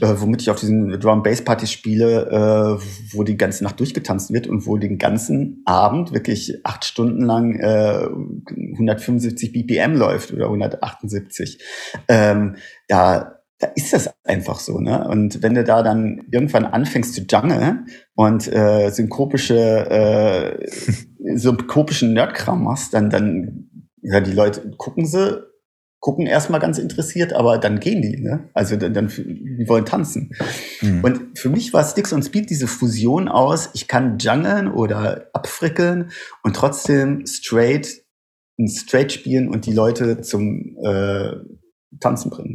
äh, 0.00 0.14
womit 0.16 0.42
ich 0.42 0.50
auf 0.50 0.58
diesen 0.58 0.98
Drum 0.98 1.22
Bass 1.22 1.42
Partys 1.42 1.70
spiele, 1.72 2.78
äh, 2.80 3.14
wo 3.14 3.22
die 3.22 3.36
ganze 3.36 3.64
Nacht 3.64 3.80
durchgetanzt 3.80 4.32
wird 4.32 4.46
und 4.46 4.66
wo 4.66 4.76
den 4.76 4.98
ganzen 4.98 5.62
Abend 5.66 6.12
wirklich 6.12 6.64
acht 6.64 6.84
Stunden 6.84 7.22
lang 7.22 7.56
äh, 7.56 8.08
175 8.72 9.52
BPM 9.52 9.94
läuft 9.94 10.32
oder 10.32 10.46
178. 10.46 11.62
Ähm, 12.08 12.56
da 12.88 13.39
da 13.60 13.68
ist 13.76 13.92
das 13.92 14.10
einfach 14.24 14.58
so, 14.58 14.80
ne? 14.80 15.06
Und 15.06 15.42
wenn 15.42 15.54
du 15.54 15.62
da 15.62 15.82
dann 15.82 16.22
irgendwann 16.30 16.64
anfängst 16.64 17.14
zu 17.14 17.22
jungle 17.22 17.84
und 18.14 18.52
äh, 18.52 18.90
synkopische, 18.90 19.88
äh, 19.90 20.66
synkopischen 21.36 22.14
Nerdkram 22.14 22.64
machst, 22.64 22.94
dann, 22.94 23.10
dann, 23.10 23.70
ja, 24.02 24.20
die 24.20 24.32
Leute 24.32 24.70
gucken 24.78 25.06
sie 25.06 25.50
gucken 26.00 26.26
erstmal 26.26 26.60
ganz 26.60 26.78
interessiert, 26.78 27.34
aber 27.34 27.58
dann 27.58 27.78
gehen 27.78 28.00
die, 28.00 28.16
ne? 28.16 28.48
Also 28.54 28.76
dann, 28.76 28.94
dann 28.94 29.08
die 29.08 29.68
wollen 29.68 29.84
tanzen. 29.84 30.30
Mhm. 30.80 31.04
Und 31.04 31.38
für 31.38 31.50
mich 31.50 31.74
war 31.74 31.84
Sticks 31.84 32.14
on 32.14 32.22
Speed 32.22 32.48
diese 32.48 32.66
Fusion 32.66 33.28
aus, 33.28 33.68
ich 33.74 33.86
kann 33.86 34.16
jungeln 34.18 34.68
oder 34.68 35.28
abfrickeln 35.34 36.10
und 36.42 36.56
trotzdem 36.56 37.26
straight, 37.26 38.02
ein 38.58 38.68
straight 38.68 39.12
spielen 39.12 39.48
und 39.50 39.66
die 39.66 39.74
Leute 39.74 40.22
zum 40.22 40.78
äh, 40.82 41.32
Tanzen 42.00 42.30
bringen. 42.30 42.54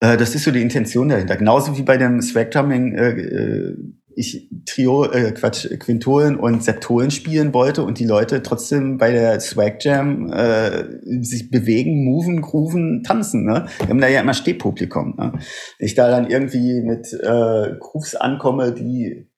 Äh, 0.00 0.16
das 0.16 0.34
ist 0.34 0.44
so 0.44 0.50
die 0.50 0.62
Intention 0.62 1.08
dahinter. 1.08 1.36
Genauso 1.36 1.76
wie 1.76 1.82
bei 1.82 1.96
dem 1.96 2.20
Swag 2.20 2.50
Drumming 2.50 2.94
äh, 2.94 3.10
äh 3.10 3.76
ich 4.16 4.50
Trio, 4.66 5.04
äh, 5.04 5.32
Quatsch, 5.32 5.66
Quintolen 5.78 6.36
und 6.36 6.62
Septolen 6.64 7.10
spielen 7.10 7.54
wollte 7.54 7.82
und 7.84 7.98
die 7.98 8.04
Leute 8.04 8.42
trotzdem 8.42 8.98
bei 8.98 9.12
der 9.12 9.40
Swag 9.40 9.82
Jam 9.84 10.30
äh, 10.32 10.84
sich 11.22 11.50
bewegen, 11.50 12.04
moven, 12.04 12.42
grooven, 12.42 13.02
tanzen. 13.02 13.44
Ne? 13.44 13.66
Wir 13.78 13.88
haben 13.88 14.00
da 14.00 14.08
ja 14.08 14.20
immer 14.20 14.34
Stehpublikum. 14.34 15.14
Ne? 15.16 15.32
Ich 15.78 15.94
da 15.94 16.10
dann 16.10 16.28
irgendwie 16.28 16.82
mit 16.82 17.12
äh, 17.12 17.76
Grooves 17.78 18.14
ankomme, 18.14 18.72
die 18.72 19.30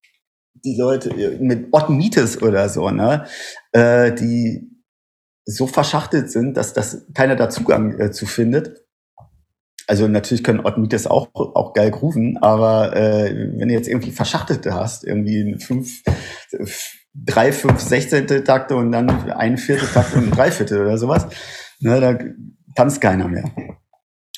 die 0.64 0.76
Leute 0.76 1.14
mit 1.40 1.68
Odd 1.72 1.92
Meetes 1.92 2.40
oder 2.40 2.68
so, 2.68 2.88
ne, 2.90 3.24
äh, 3.72 4.12
die 4.12 4.70
so 5.44 5.66
verschachtelt 5.66 6.30
sind, 6.30 6.56
dass 6.56 6.72
das 6.72 7.06
keiner 7.14 7.34
da 7.34 7.50
Zugang 7.50 7.98
äh, 7.98 8.12
zu 8.12 8.26
findet 8.26 8.81
also 9.86 10.08
natürlich 10.08 10.44
können 10.44 10.60
Odd 10.60 10.78
Meters 10.80 11.06
auch, 11.06 11.28
auch 11.34 11.72
geil 11.72 11.90
grooven, 11.90 12.38
aber 12.38 12.96
äh, 12.96 13.34
wenn 13.56 13.68
du 13.68 13.74
jetzt 13.74 13.88
irgendwie 13.88 14.10
Verschachtelte 14.10 14.74
hast, 14.74 15.04
irgendwie 15.04 15.56
fünf, 15.58 16.02
drei, 17.14 17.52
fünf, 17.52 17.80
sechzehnte 17.80 18.44
Takte 18.44 18.76
und 18.76 18.92
dann 18.92 19.30
ein 19.32 19.58
Viertel 19.58 19.88
Takt 19.88 20.14
und 20.14 20.24
ein 20.24 20.30
Dreiviertel 20.30 20.80
oder 20.80 20.98
sowas, 20.98 21.26
ne, 21.80 22.00
da 22.00 22.18
tanzt 22.74 23.00
keiner 23.00 23.28
mehr. 23.28 23.50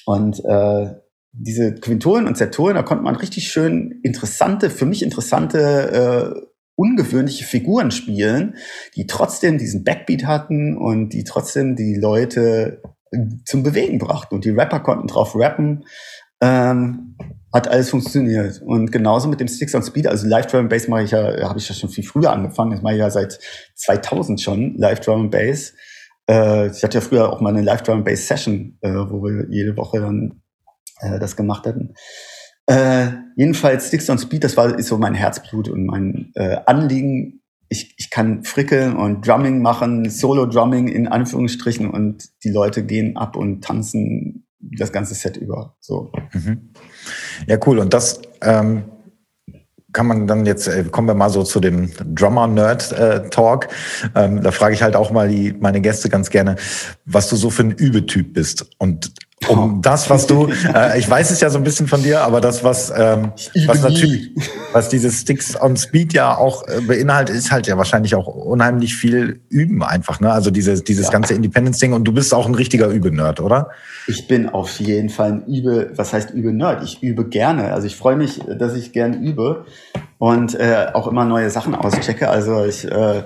Und 0.06 0.44
äh, 0.44 0.94
diese 1.32 1.74
Quintolen 1.74 2.26
und 2.26 2.36
Septolen, 2.36 2.76
da 2.76 2.82
konnte 2.82 3.04
man 3.04 3.16
richtig 3.16 3.48
schön 3.48 4.00
interessante, 4.02 4.70
für 4.70 4.86
mich 4.86 5.02
interessante, 5.02 6.40
äh, 6.40 6.46
ungewöhnliche 6.76 7.44
Figuren 7.44 7.90
spielen, 7.90 8.56
die 8.96 9.06
trotzdem 9.06 9.58
diesen 9.58 9.84
Backbeat 9.84 10.24
hatten 10.24 10.76
und 10.76 11.10
die 11.10 11.24
trotzdem 11.24 11.76
die 11.76 11.94
Leute 11.94 12.82
zum 13.44 13.62
Bewegen 13.62 13.98
brachten. 13.98 14.34
Und 14.34 14.44
die 14.44 14.50
Rapper 14.50 14.80
konnten 14.80 15.06
drauf 15.06 15.34
rappen. 15.36 15.84
Ähm, 16.40 17.16
hat 17.52 17.68
alles 17.68 17.90
funktioniert. 17.90 18.60
Und 18.62 18.90
genauso 18.90 19.28
mit 19.28 19.40
dem 19.40 19.48
Sticks 19.48 19.74
on 19.74 19.82
Speed, 19.82 20.08
also 20.08 20.26
Live 20.26 20.46
Drum 20.46 20.68
Bass 20.68 20.88
mache 20.88 21.04
ich 21.04 21.12
ja, 21.12 21.48
habe 21.48 21.58
ich 21.58 21.68
ja 21.68 21.74
schon 21.74 21.88
viel 21.88 22.04
früher 22.04 22.32
angefangen. 22.32 22.72
Das 22.72 22.82
mache 22.82 22.94
ich 22.94 23.00
ja 23.00 23.10
seit 23.10 23.38
2000 23.76 24.40
schon, 24.40 24.76
Live 24.76 25.00
Drum 25.00 25.30
Bass. 25.30 25.72
Äh, 26.28 26.68
ich 26.68 26.82
hatte 26.82 26.98
ja 26.98 27.00
früher 27.00 27.32
auch 27.32 27.40
mal 27.40 27.50
eine 27.50 27.62
Live 27.62 27.82
Drum 27.82 28.02
Bass 28.02 28.26
Session, 28.26 28.76
äh, 28.80 28.90
wo 28.90 29.22
wir 29.22 29.46
jede 29.50 29.76
Woche 29.76 30.00
dann 30.00 30.42
äh, 31.00 31.20
das 31.20 31.36
gemacht 31.36 31.66
hatten. 31.66 31.94
Äh, 32.66 33.08
jedenfalls 33.36 33.88
Sticks 33.88 34.10
on 34.10 34.18
Speed, 34.18 34.42
das 34.42 34.56
war 34.56 34.76
ist 34.76 34.88
so 34.88 34.98
mein 34.98 35.14
Herzblut 35.14 35.68
und 35.68 35.86
mein 35.86 36.32
äh, 36.34 36.56
Anliegen, 36.66 37.42
ich, 37.74 37.94
ich 37.98 38.10
kann 38.10 38.44
frickeln 38.44 38.94
und 38.94 39.26
Drumming 39.26 39.60
machen, 39.60 40.08
Solo-Drumming 40.08 40.86
in 40.86 41.08
Anführungsstrichen 41.08 41.90
und 41.90 42.28
die 42.44 42.50
Leute 42.50 42.84
gehen 42.84 43.16
ab 43.16 43.36
und 43.36 43.64
tanzen 43.64 44.46
das 44.60 44.92
ganze 44.92 45.14
Set 45.14 45.36
über. 45.36 45.76
So. 45.80 46.12
Mhm. 46.32 46.70
Ja, 47.46 47.58
cool. 47.66 47.80
Und 47.80 47.92
das 47.92 48.22
ähm, 48.40 48.84
kann 49.92 50.06
man 50.06 50.26
dann 50.26 50.46
jetzt, 50.46 50.68
äh, 50.68 50.84
kommen 50.84 51.08
wir 51.08 51.14
mal 51.14 51.30
so 51.30 51.42
zu 51.42 51.58
dem 51.60 51.90
Drummer-Nerd-Talk. 52.14 53.68
Ähm, 54.14 54.42
da 54.42 54.50
frage 54.52 54.74
ich 54.74 54.82
halt 54.82 54.94
auch 54.94 55.10
mal 55.10 55.28
die, 55.28 55.52
meine 55.52 55.80
Gäste 55.80 56.08
ganz 56.08 56.30
gerne, 56.30 56.56
was 57.04 57.28
du 57.28 57.36
so 57.36 57.50
für 57.50 57.64
ein 57.64 57.72
Übetyp 57.72 58.34
bist. 58.34 58.70
Und 58.78 59.12
um 59.48 59.82
das, 59.82 60.10
was 60.10 60.26
du, 60.26 60.48
äh, 60.74 60.98
ich 60.98 61.08
weiß 61.08 61.30
es 61.30 61.40
ja 61.40 61.50
so 61.50 61.58
ein 61.58 61.64
bisschen 61.64 61.86
von 61.86 62.02
dir, 62.02 62.22
aber 62.22 62.40
das, 62.40 62.64
was, 62.64 62.92
ähm, 62.96 63.32
was 63.66 63.82
natürlich, 63.82 64.30
was 64.72 64.88
diese 64.88 65.10
Sticks 65.10 65.60
on 65.60 65.76
Speed 65.76 66.12
ja 66.12 66.36
auch 66.36 66.66
äh, 66.68 66.80
beinhaltet, 66.80 67.36
ist 67.36 67.50
halt 67.50 67.66
ja 67.66 67.76
wahrscheinlich 67.76 68.14
auch 68.14 68.26
unheimlich 68.26 68.94
viel 68.94 69.40
Üben 69.48 69.82
einfach, 69.82 70.20
ne? 70.20 70.32
Also 70.32 70.50
dieses, 70.50 70.84
dieses 70.84 71.06
ja. 71.06 71.12
ganze 71.12 71.34
Independence-Ding 71.34 71.92
und 71.92 72.04
du 72.04 72.12
bist 72.12 72.34
auch 72.34 72.46
ein 72.46 72.54
richtiger 72.54 72.88
Übe-Nerd, 72.88 73.40
oder? 73.40 73.70
Ich 74.06 74.28
bin 74.28 74.48
auf 74.48 74.78
jeden 74.80 75.08
Fall 75.08 75.32
ein 75.32 75.46
Übe, 75.46 75.92
was 75.94 76.12
heißt 76.12 76.30
Übe-Nerd? 76.30 76.82
Ich 76.84 77.02
übe 77.02 77.26
gerne. 77.26 77.72
Also 77.72 77.86
ich 77.86 77.96
freue 77.96 78.16
mich, 78.16 78.40
dass 78.58 78.74
ich 78.74 78.92
gern 78.92 79.22
übe 79.22 79.64
und 80.18 80.54
äh, 80.54 80.86
auch 80.92 81.06
immer 81.06 81.24
neue 81.24 81.50
Sachen 81.50 81.74
auschecke. 81.74 82.28
Also 82.28 82.64
ich 82.64 82.84
äh, 82.84 83.22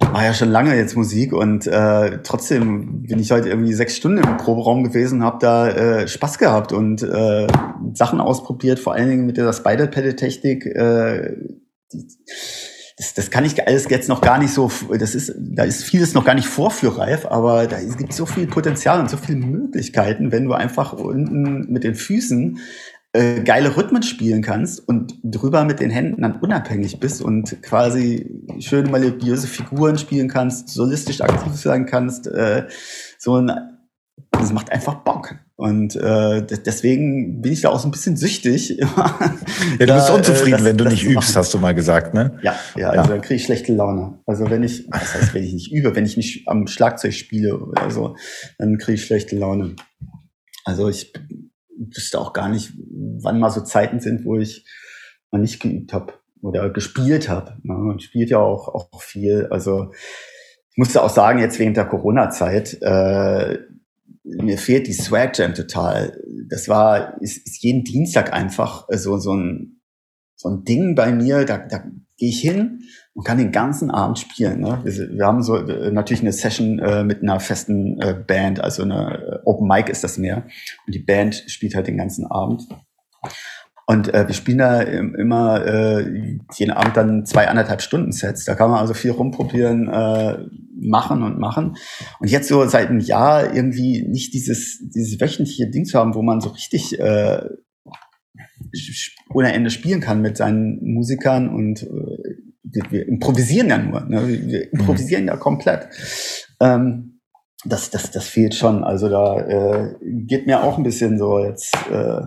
mache 0.00 0.24
ja 0.24 0.34
schon 0.34 0.50
lange 0.50 0.76
jetzt 0.76 0.96
Musik 0.96 1.32
und 1.32 1.66
äh, 1.66 2.18
trotzdem 2.22 3.02
bin 3.02 3.18
ich 3.18 3.32
heute 3.32 3.48
irgendwie 3.48 3.72
sechs 3.72 3.96
Stunden 3.96 4.18
im 4.18 4.36
Proberaum 4.36 4.84
gewesen, 4.84 5.22
habe 5.22 5.38
da 5.40 5.68
äh, 5.68 6.08
Spaß 6.08 6.38
gehabt 6.38 6.72
und 6.72 7.02
äh, 7.02 7.46
Sachen 7.94 8.20
ausprobiert, 8.20 8.78
vor 8.78 8.94
allen 8.94 9.10
Dingen 9.10 9.26
mit 9.26 9.36
der 9.36 9.52
Spider-Pedal-Technik. 9.52 10.66
Äh, 10.66 11.36
das, 12.96 13.14
das 13.14 13.30
kann 13.30 13.44
ich 13.44 13.66
alles 13.66 13.88
jetzt 13.88 14.08
noch 14.08 14.20
gar 14.20 14.38
nicht 14.38 14.52
so, 14.52 14.70
das 14.96 15.16
ist, 15.16 15.34
da 15.36 15.64
ist 15.64 15.82
vieles 15.82 16.14
noch 16.14 16.24
gar 16.24 16.34
nicht 16.34 16.46
vorführreif, 16.46 17.26
aber 17.26 17.66
da 17.66 17.80
gibt 17.80 18.12
so 18.12 18.24
viel 18.24 18.46
Potenzial 18.46 19.00
und 19.00 19.10
so 19.10 19.16
viele 19.16 19.38
Möglichkeiten, 19.38 20.30
wenn 20.30 20.44
du 20.44 20.52
einfach 20.52 20.92
unten 20.92 21.72
mit 21.72 21.82
den 21.82 21.96
Füßen 21.96 22.58
äh, 23.14 23.42
geile 23.42 23.76
Rhythmen 23.76 24.02
spielen 24.02 24.42
kannst 24.42 24.86
und 24.88 25.14
drüber 25.22 25.64
mit 25.64 25.78
den 25.78 25.90
Händen 25.90 26.22
dann 26.22 26.40
unabhängig 26.40 26.98
bist 26.98 27.22
und 27.22 27.62
quasi 27.62 28.44
schöne 28.58 28.90
melodiöse 28.90 29.46
Figuren 29.46 29.98
spielen 29.98 30.28
kannst, 30.28 30.70
solistisch 30.70 31.20
aktiv 31.20 31.54
sein 31.54 31.86
kannst, 31.86 32.26
äh, 32.26 32.66
so 33.16 33.36
ein, 33.36 33.52
das 34.32 34.52
macht 34.52 34.72
einfach 34.72 34.96
Bock. 34.96 35.36
Und 35.56 35.94
äh, 35.94 36.44
deswegen 36.44 37.40
bin 37.40 37.52
ich 37.52 37.60
da 37.60 37.68
auch 37.68 37.78
so 37.78 37.86
ein 37.86 37.92
bisschen 37.92 38.16
süchtig. 38.16 38.70
ja, 38.78 39.16
du 39.78 39.94
bist 39.94 40.10
unzufrieden, 40.10 40.58
das, 40.58 40.64
wenn 40.64 40.76
du 40.76 40.84
nicht 40.84 41.04
übst, 41.04 41.36
hast 41.36 41.54
du 41.54 41.58
mal 41.58 41.72
gesagt, 41.72 42.14
ne? 42.14 42.40
Ja, 42.42 42.56
ja, 42.74 42.90
also 42.90 43.02
ja. 43.02 43.06
dann 43.06 43.20
kriege 43.20 43.36
ich 43.36 43.44
schlechte 43.44 43.72
Laune. 43.72 44.18
Also 44.26 44.50
wenn 44.50 44.64
ich, 44.64 44.88
das 44.90 45.14
heißt, 45.14 45.34
wenn 45.34 45.44
ich 45.44 45.52
nicht 45.52 45.72
übe, 45.72 45.94
wenn 45.94 46.04
ich 46.04 46.16
nicht 46.16 46.48
am 46.48 46.66
Schlagzeug 46.66 47.14
spiele 47.14 47.56
oder 47.56 47.92
so, 47.92 48.16
dann 48.58 48.78
kriege 48.78 48.94
ich 48.94 49.04
schlechte 49.04 49.36
Laune. 49.36 49.76
Also 50.64 50.88
ich 50.88 51.12
wüsste 51.76 52.20
auch 52.20 52.32
gar 52.32 52.48
nicht, 52.48 52.72
wann 52.76 53.40
mal 53.40 53.50
so 53.50 53.60
Zeiten 53.62 54.00
sind, 54.00 54.24
wo 54.24 54.36
ich 54.38 54.64
mal 55.30 55.40
nicht 55.40 55.60
geübt 55.60 55.92
habe 55.92 56.14
oder 56.42 56.70
gespielt 56.70 57.28
habe. 57.28 57.56
Man 57.62 57.98
spielt 58.00 58.30
ja 58.30 58.38
auch, 58.38 58.68
auch 58.68 59.02
viel. 59.02 59.48
Also 59.50 59.92
ich 60.70 60.78
musste 60.78 61.02
auch 61.02 61.10
sagen, 61.10 61.38
jetzt 61.38 61.58
während 61.58 61.76
der 61.76 61.86
Corona-Zeit, 61.86 62.78
äh, 62.82 63.58
mir 64.24 64.58
fehlt 64.58 64.86
die 64.86 64.92
Swag 64.92 65.38
Jam 65.38 65.54
total. 65.54 66.20
Das 66.48 66.68
war, 66.68 67.20
ist, 67.22 67.46
ist 67.46 67.62
jeden 67.62 67.84
Dienstag 67.84 68.32
einfach 68.32 68.86
so, 68.90 69.18
so 69.18 69.34
ein, 69.34 69.80
so 70.34 70.48
ein 70.48 70.64
Ding 70.64 70.94
bei 70.94 71.12
mir. 71.12 71.44
Da, 71.44 71.58
da 71.58 71.84
gehe 72.16 72.30
ich 72.30 72.40
hin 72.40 72.82
und 73.14 73.24
kann 73.24 73.38
den 73.38 73.52
ganzen 73.52 73.90
Abend 73.90 74.18
spielen. 74.18 74.60
Ne? 74.60 74.80
Wir, 74.84 75.10
wir 75.10 75.24
haben 75.26 75.42
so 75.42 75.56
äh, 75.56 75.90
natürlich 75.90 76.22
eine 76.22 76.32
Session 76.32 76.80
äh, 76.80 77.04
mit 77.04 77.22
einer 77.22 77.38
festen 77.40 78.00
äh, 78.00 78.14
Band, 78.14 78.60
also 78.60 78.82
eine 78.82 79.40
äh, 79.42 79.48
Open 79.48 79.68
Mic 79.68 79.90
ist 79.90 80.04
das 80.04 80.18
mehr. 80.18 80.44
Und 80.86 80.94
die 80.94 81.00
Band 81.00 81.44
spielt 81.46 81.74
halt 81.74 81.86
den 81.86 81.96
ganzen 81.96 82.26
Abend. 82.26 82.66
Und 83.86 84.12
äh, 84.14 84.26
wir 84.26 84.34
spielen 84.34 84.58
da 84.58 84.80
immer 84.80 85.64
äh, 85.64 86.38
jeden 86.54 86.72
Abend 86.72 86.96
dann 86.96 87.26
zwei, 87.26 87.48
anderthalb 87.48 87.82
Stunden 87.82 88.12
Sets. 88.12 88.46
Da 88.46 88.54
kann 88.54 88.70
man 88.70 88.80
also 88.80 88.94
viel 88.94 89.10
rumprobieren, 89.10 89.88
äh, 89.88 90.38
machen 90.80 91.22
und 91.22 91.38
machen. 91.38 91.76
Und 92.18 92.30
jetzt 92.30 92.48
so 92.48 92.66
seit 92.66 92.88
einem 92.88 93.00
Jahr 93.00 93.54
irgendwie 93.54 94.06
nicht 94.08 94.32
dieses, 94.32 94.80
dieses 94.94 95.20
wöchentliche 95.20 95.70
Ding 95.70 95.84
zu 95.84 95.98
haben, 95.98 96.14
wo 96.14 96.22
man 96.22 96.40
so 96.40 96.48
richtig 96.48 96.98
äh, 96.98 97.42
ohne 99.32 99.52
Ende 99.52 99.70
spielen 99.70 100.00
kann 100.00 100.22
mit 100.22 100.36
seinen 100.36 100.82
Musikern 100.82 101.48
und 101.48 101.82
äh, 101.82 102.34
wir, 102.90 103.08
improvisieren 103.08 103.68
ja 103.68 103.78
nur. 103.78 104.00
Ne? 104.00 104.28
Wir 104.28 104.66
mhm. 104.66 104.78
improvisieren 104.78 105.24
mhm. 105.24 105.28
ja 105.28 105.36
komplett. 105.36 105.88
Ähm, 106.60 107.20
das, 107.64 107.90
das, 107.90 108.10
das 108.10 108.26
fehlt 108.26 108.54
schon. 108.54 108.84
Also 108.84 109.08
da 109.08 109.38
äh, 109.40 109.94
geht 110.02 110.46
mir 110.46 110.62
auch 110.62 110.76
ein 110.76 110.84
bisschen 110.84 111.18
so 111.18 111.38
jetzt 111.38 111.74
äh, 111.90 112.20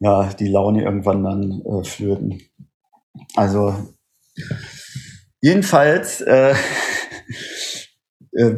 ja 0.00 0.30
die 0.38 0.48
Laune 0.48 0.82
irgendwann 0.82 1.22
dann 1.22 1.62
äh, 1.64 1.84
flöten. 1.84 2.40
Also 3.36 3.74
jedenfalls 5.40 6.20
äh, 6.22 6.54
äh, 8.32 8.54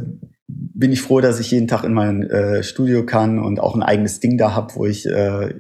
bin 0.49 0.93
ich 0.93 1.03
froh, 1.03 1.21
dass 1.21 1.41
ich 1.41 1.51
jeden 1.51 1.69
Tag 1.69 1.85
in 1.85 1.93
mein 1.93 2.23
äh, 2.23 2.63
Studio 2.63 3.05
kann 3.05 3.39
und 3.39 3.61
auch 3.61 3.75
ein 3.75 3.83
eigenes 3.83 4.21
Ding 4.21 4.39
da 4.39 4.55
habe, 4.55 4.75
wo 4.77 4.87
ich 4.87 5.07
äh, 5.07 5.55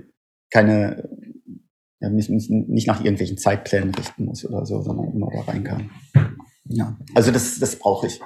keine 0.50 1.08
ja, 2.00 2.10
mich 2.10 2.28
nicht, 2.28 2.50
nicht 2.50 2.86
nach 2.86 3.00
irgendwelchen 3.00 3.38
Zeitplänen 3.38 3.94
richten 3.94 4.24
muss 4.26 4.44
oder 4.44 4.66
so, 4.66 4.82
sondern 4.82 5.12
immer 5.12 5.28
da 5.32 5.40
rein 5.50 5.64
kann. 5.64 5.90
Ja, 6.68 6.96
also 7.14 7.30
das, 7.30 7.58
das 7.58 7.76
brauche 7.76 8.08
ich. 8.08 8.20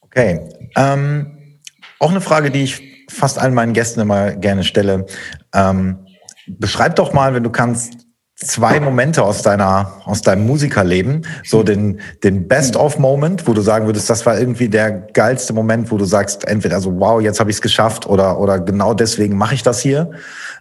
Okay. 0.00 0.40
Ähm, 0.76 1.58
auch 1.98 2.10
eine 2.10 2.20
Frage, 2.20 2.50
die 2.50 2.62
ich 2.62 3.06
fast 3.08 3.38
allen 3.38 3.54
meinen 3.54 3.72
Gästen 3.72 4.00
immer 4.00 4.32
gerne 4.32 4.64
stelle. 4.64 5.06
Ähm, 5.54 6.06
beschreib 6.46 6.96
doch 6.96 7.12
mal, 7.12 7.34
wenn 7.34 7.42
du 7.42 7.50
kannst, 7.50 8.06
zwei 8.42 8.80
Momente 8.80 9.22
aus 9.22 9.42
deiner, 9.42 10.00
aus 10.06 10.22
deinem 10.22 10.46
Musikerleben, 10.46 11.26
so 11.44 11.62
den, 11.62 12.00
den 12.24 12.48
Best-of-Moment, 12.48 13.46
wo 13.46 13.52
du 13.52 13.60
sagen 13.60 13.84
würdest, 13.84 14.08
das 14.08 14.24
war 14.24 14.38
irgendwie 14.38 14.68
der 14.68 14.90
geilste 14.90 15.52
Moment, 15.52 15.90
wo 15.90 15.98
du 15.98 16.06
sagst, 16.06 16.48
entweder 16.48 16.80
so, 16.80 16.98
wow, 16.98 17.20
jetzt 17.20 17.38
habe 17.38 17.50
ich 17.50 17.56
es 17.56 17.62
geschafft 17.62 18.06
oder, 18.06 18.40
oder 18.40 18.58
genau 18.58 18.94
deswegen 18.94 19.36
mache 19.36 19.54
ich 19.54 19.62
das 19.62 19.80
hier. 19.80 20.10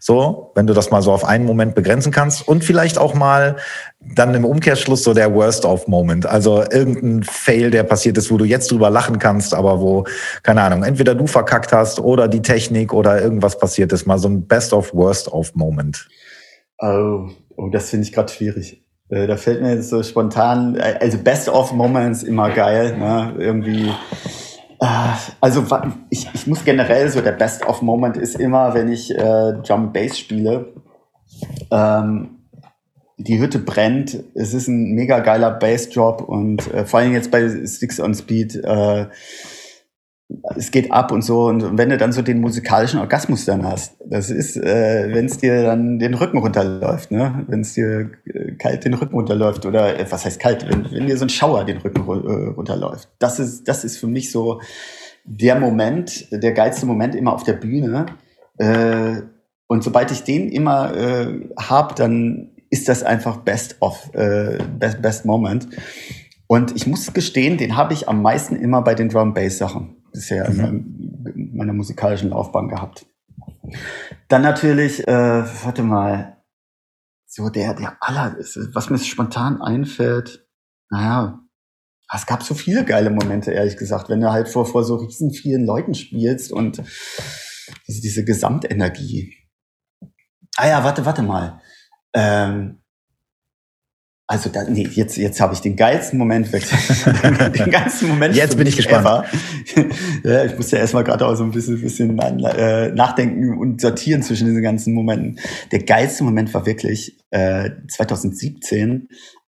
So, 0.02 0.52
wenn 0.56 0.68
du 0.68 0.74
das 0.74 0.92
mal 0.92 1.02
so 1.02 1.14
auf 1.14 1.24
einen 1.24 1.46
Moment 1.46 1.74
begrenzen 1.74 2.12
kannst. 2.12 2.46
Und 2.48 2.66
vielleicht 2.66 2.98
auch 2.98 3.14
mal 3.14 3.58
dann 4.02 4.34
im 4.34 4.44
Umkehrschluss 4.44 5.04
so 5.04 5.14
der 5.14 5.34
Worst-of-Moment, 5.34 6.26
also 6.26 6.64
irgendein 6.70 7.24
Fail, 7.24 7.72
der 7.72 7.84
passiert 7.84 8.18
ist, 8.18 8.30
wo 8.30 8.38
du 8.38 8.46
jetzt 8.46 8.72
drüber 8.72 8.90
lachen 8.90 9.20
kannst, 9.20 9.54
aber 9.54 9.80
wo, 9.80 10.06
keine 10.44 10.62
Ahnung, 10.64 10.84
entweder 10.84 11.16
du 11.16 11.28
verkackt 11.28 11.72
hast 11.72 12.00
oder 12.00 12.28
die 12.28 12.42
Technik 12.42 12.94
oder 12.94 13.22
irgendwas 13.22 13.58
passiert 13.58 13.92
ist, 13.94 14.06
mal 14.06 14.18
so 14.18 14.28
ein 14.28 14.48
Best-of-Worst-of-Moment. 14.48 16.08
Oh, 16.82 17.30
oh, 17.60 17.70
das 17.70 17.90
finde 17.90 18.06
ich 18.06 18.14
gerade 18.14 18.32
schwierig. 18.32 18.84
Äh, 19.10 19.28
da 19.28 19.38
fällt 19.38 19.62
mir 19.62 19.74
jetzt 19.74 19.90
so 19.90 20.02
spontan, 20.04 20.76
äh, 20.76 20.98
also 21.00 21.18
Best 21.18 21.50
of 21.50 21.74
Moments 21.74 22.24
immer 22.24 22.50
geil, 22.52 22.98
ne? 22.98 23.34
Irgendwie. 23.38 23.90
Äh, 24.80 24.86
also 25.42 25.66
ich, 26.10 26.28
ich 26.34 26.48
muss 26.48 26.64
generell 26.64 27.10
so 27.10 27.22
der 27.22 27.34
Best 27.34 27.66
of 27.66 27.82
Moment 27.82 28.18
ist 28.18 28.40
immer, 28.40 28.74
wenn 28.74 28.92
ich 28.92 29.14
äh, 29.14 29.54
Drum 29.66 29.92
Bass 29.92 30.18
spiele. 30.18 30.74
Ähm, 31.72 32.36
die 33.18 33.40
Hütte 33.40 33.60
brennt. 33.60 34.24
Es 34.34 34.54
ist 34.54 34.70
ein 34.70 34.94
mega 34.94 35.20
geiler 35.20 35.52
Bassdrop 35.52 36.22
und 36.22 36.74
äh, 36.74 36.86
vor 36.86 37.02
allem 37.02 37.14
jetzt 37.14 37.32
bei 37.32 37.50
Sticks 37.66 38.00
on 38.00 38.16
Speed. 38.16 38.62
Es 40.56 40.70
geht 40.70 40.92
ab 40.92 41.12
und 41.12 41.24
so. 41.24 41.48
Und 41.48 41.78
wenn 41.78 41.90
du 41.90 41.98
dann 41.98 42.12
so 42.12 42.22
den 42.22 42.40
musikalischen 42.40 43.00
Orgasmus 43.00 43.46
dann 43.46 43.66
hast, 43.66 43.98
das 44.06 44.30
ist, 44.30 44.58
äh, 44.58 45.10
wenn 45.12 45.26
es 45.26 45.38
dir 45.38 45.64
dann 45.64 45.98
den 45.98 46.14
Rücken 46.14 46.38
runterläuft, 46.38 47.10
ne? 47.10 47.46
wenn 47.48 47.62
es 47.62 47.74
dir 47.74 48.12
äh, 48.26 48.52
kalt 48.54 48.86
den 48.86 48.94
Rücken 48.94 49.16
runterläuft 49.16 49.66
oder 49.66 50.00
äh, 50.00 50.06
was 50.10 50.26
heißt 50.26 50.40
kalt, 50.40 50.70
wenn, 50.70 50.92
wenn 50.92 51.08
dir 51.08 51.18
so 51.18 51.26
ein 51.26 51.30
Schauer 51.30 51.66
den 51.66 51.78
Rücken 51.78 52.02
äh, 52.02 52.50
runterläuft. 52.52 53.10
Das 53.18 53.40
ist, 53.40 53.68
das 53.68 53.84
ist 53.84 53.98
für 53.98 54.06
mich 54.06 54.32
so 54.32 54.62
der 55.26 55.60
Moment, 55.60 56.28
der 56.32 56.52
geilste 56.52 56.86
Moment 56.86 57.16
immer 57.16 57.34
auf 57.34 57.44
der 57.44 57.54
Bühne. 57.54 58.06
Äh, 58.60 59.22
und 59.68 59.84
sobald 59.84 60.12
ich 60.12 60.24
den 60.24 60.50
immer 60.50 60.96
äh, 60.96 61.50
hab, 61.58 61.96
dann 61.96 62.52
ist 62.70 62.88
das 62.88 63.02
einfach 63.02 63.38
best 63.38 63.78
of, 63.80 64.14
äh, 64.14 64.60
best, 64.78 65.02
best 65.02 65.26
moment. 65.26 65.68
Und 66.46 66.76
ich 66.76 66.86
muss 66.86 67.14
gestehen, 67.14 67.58
den 67.58 67.78
habe 67.78 67.94
ich 67.94 68.08
am 68.08 68.22
meisten 68.22 68.56
immer 68.56 68.84
bei 68.84 68.94
den 68.94 69.10
Drum 69.10 69.34
Bass 69.34 69.58
Sachen 69.58 69.99
bisher 70.12 70.50
mhm. 70.50 71.24
in 71.36 71.58
meiner 71.58 71.74
musikalischen 71.74 72.30
Laufbahn 72.30 72.70
gehabt. 72.70 73.06
Dann 74.28 74.42
natürlich, 74.42 75.08
äh, 75.08 75.44
warte 75.64 75.84
mal, 75.84 76.38
so 77.26 77.50
der, 77.50 77.76
der 77.76 77.98
aller, 78.02 78.36
was 78.74 78.90
mir 78.90 78.98
spontan 78.98 79.62
einfällt, 79.62 80.48
naja, 80.90 81.40
es 82.12 82.26
gab 82.26 82.42
so 82.42 82.56
viele 82.56 82.86
geile 82.86 83.12
Momente, 83.12 83.52
ehrlich 83.52 83.78
gesagt, 83.78 84.10
wenn 84.10 84.22
du 84.22 84.32
halt 84.32 84.50
vor, 84.50 84.66
vor 84.66 84.84
so 84.84 84.96
riesen 84.96 85.32
vielen 85.32 85.66
Leuten 85.66 85.94
spielst 85.94 86.52
und 86.52 86.82
diese, 87.88 88.02
diese 88.02 88.26
Gesamtenergie. 88.26 89.36
Ah 90.58 90.68
ja, 90.68 90.84
warte, 90.84 91.06
warte 91.06 91.22
mal. 91.22 91.62
Ähm, 92.14 92.79
also 94.32 94.52
da, 94.52 94.64
nee, 94.64 94.88
jetzt, 94.92 95.18
jetzt 95.18 95.42
habe 95.42 95.56
ich 95.56 95.62
den 95.62 95.76
geilsten 95.76 96.20
Moment 96.20 96.54
weg. 96.54 96.64
den 97.58 97.72
geilsten 97.72 98.10
Moment. 98.10 98.36
Jetzt 98.36 98.56
bin 98.56 98.68
ich 98.68 98.76
gespannt. 98.78 99.26
ja, 100.24 100.46
ich 100.46 100.56
musste 100.56 100.76
ja 100.76 100.84
erstmal 100.84 101.04
gerade 101.04 101.26
auch 101.26 101.34
so 101.34 101.44
ein 101.44 101.50
bisschen, 101.50 101.82
bisschen 101.82 102.20
äh, 102.20 102.92
nachdenken 102.92 103.58
und 103.58 103.82
sortieren 103.82 104.22
zwischen 104.22 104.46
diesen 104.46 104.62
ganzen 104.62 104.94
Momenten. 104.94 105.40
Der 105.72 105.80
geilste 105.80 106.24
Moment 106.24 106.54
war 106.54 106.68
wirklich 106.68 107.18
äh, 107.32 107.72
2017, 107.88 109.08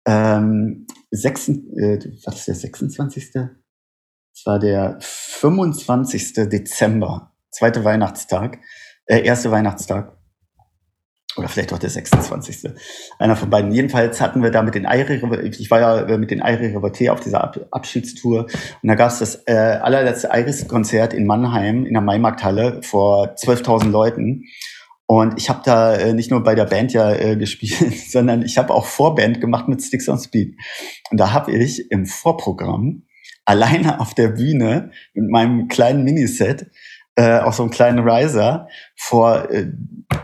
ähm, 0.06 0.86
6, 1.10 1.48
äh, 1.48 1.98
was 2.26 2.40
ist 2.40 2.48
der 2.48 2.54
26. 2.56 3.32
Das 3.32 3.48
war 4.44 4.58
der 4.58 4.98
25. 5.00 6.34
Dezember 6.34 7.32
zweite 7.50 7.82
Weihnachtstag, 7.82 8.58
äh, 9.06 9.22
erste 9.22 9.50
Weihnachtstag. 9.50 10.15
Oder 11.36 11.48
vielleicht 11.48 11.72
auch 11.72 11.78
der 11.78 11.90
26. 11.90 12.70
Einer 13.18 13.36
von 13.36 13.50
beiden. 13.50 13.70
Jedenfalls 13.70 14.20
hatten 14.20 14.42
wir 14.42 14.50
da 14.50 14.62
mit 14.62 14.74
den 14.74 14.86
Airi, 14.86 15.20
ich 15.50 15.70
war 15.70 15.80
ja 15.80 16.00
äh, 16.00 16.18
mit 16.18 16.30
den 16.30 16.40
Airi 16.40 16.74
Revoté 16.74 17.10
auf 17.10 17.20
dieser 17.20 17.44
Ab 17.44 17.60
Abschiedstour 17.70 18.46
und 18.82 18.88
da 18.88 18.94
gab 18.94 19.10
es 19.10 19.18
das 19.18 19.42
äh, 19.46 19.52
allerletzte 19.52 20.30
Iris-Konzert 20.32 21.12
in 21.12 21.26
Mannheim 21.26 21.84
in 21.84 21.92
der 21.92 22.02
Maimarkthalle 22.02 22.80
vor 22.82 23.34
12.000 23.34 23.90
Leuten. 23.90 24.44
Und 25.08 25.38
ich 25.38 25.48
habe 25.48 25.60
da 25.64 25.94
äh, 25.94 26.14
nicht 26.14 26.30
nur 26.30 26.42
bei 26.42 26.54
der 26.54 26.64
Band 26.64 26.92
ja 26.92 27.12
äh, 27.12 27.36
gespielt, 27.38 27.98
sondern 28.10 28.42
ich 28.42 28.58
habe 28.58 28.72
auch 28.72 28.86
Vorband 28.86 29.40
gemacht 29.40 29.68
mit 29.68 29.82
Sticks 29.82 30.08
on 30.08 30.18
Speed. 30.18 30.56
Und 31.10 31.18
da 31.18 31.32
habe 31.32 31.52
ich 31.52 31.90
im 31.90 32.06
Vorprogramm 32.06 33.02
alleine 33.44 34.00
auf 34.00 34.14
der 34.14 34.28
Bühne 34.28 34.90
mit 35.14 35.30
meinem 35.30 35.68
kleinen 35.68 36.02
Miniset 36.02 36.66
äh, 37.16 37.40
auf 37.40 37.54
so 37.54 37.62
einem 37.62 37.70
kleinen 37.70 38.06
Riser 38.06 38.68
vor, 38.94 39.50
äh, 39.50 39.72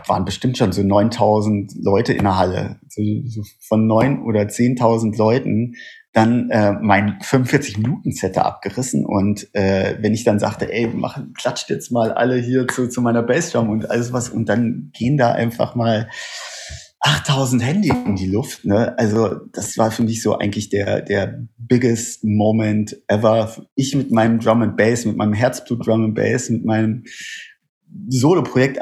waren 0.07 0.25
bestimmt 0.25 0.57
schon 0.57 0.71
so 0.71 0.83
9000 0.83 1.73
Leute 1.83 2.13
in 2.13 2.23
der 2.23 2.37
Halle. 2.37 2.79
So, 2.87 3.01
so 3.25 3.41
von 3.67 3.87
neun 3.87 4.23
oder 4.23 4.41
10.000 4.41 5.17
Leuten 5.17 5.75
dann 6.13 6.51
äh, 6.51 6.73
mein 6.73 7.17
45-Minuten-Set 7.19 8.37
abgerissen 8.37 9.03
und 9.03 9.47
äh, 9.55 9.97
wenn 9.99 10.13
ich 10.13 10.23
dann 10.23 10.37
sagte, 10.37 10.71
ey, 10.71 10.87
mach, 10.93 11.19
klatscht 11.35 11.71
jetzt 11.71 11.91
mal 11.91 12.11
alle 12.11 12.35
hier 12.35 12.67
zu, 12.67 12.87
zu 12.87 13.01
meiner 13.01 13.23
Bassdrum 13.23 13.69
und 13.69 13.89
alles 13.89 14.13
was 14.13 14.29
und 14.29 14.47
dann 14.47 14.91
gehen 14.93 15.17
da 15.17 15.31
einfach 15.31 15.73
mal 15.73 16.07
8000 17.03 17.63
Handy 17.63 17.89
in 17.89 18.15
die 18.15 18.27
Luft, 18.27 18.65
ne? 18.65 18.97
Also 18.97 19.35
das 19.51 19.77
war 19.77 19.91
für 19.91 20.03
mich 20.03 20.23
so 20.23 20.37
eigentlich 20.37 20.69
der 20.69 21.01
der 21.01 21.47
biggest 21.57 22.23
Moment 22.23 22.97
ever. 23.07 23.53
Ich 23.75 23.93
mit 23.95 24.11
meinem 24.11 24.39
Drum 24.39 24.61
and 24.61 24.77
Bass, 24.77 25.05
mit 25.05 25.17
meinem 25.17 25.33
Herzblut 25.33 25.85
Drum 25.85 26.05
and 26.05 26.15
Bass, 26.15 26.49
mit 26.49 26.63
meinem 26.63 27.03
Solo-Projekt 28.07 28.79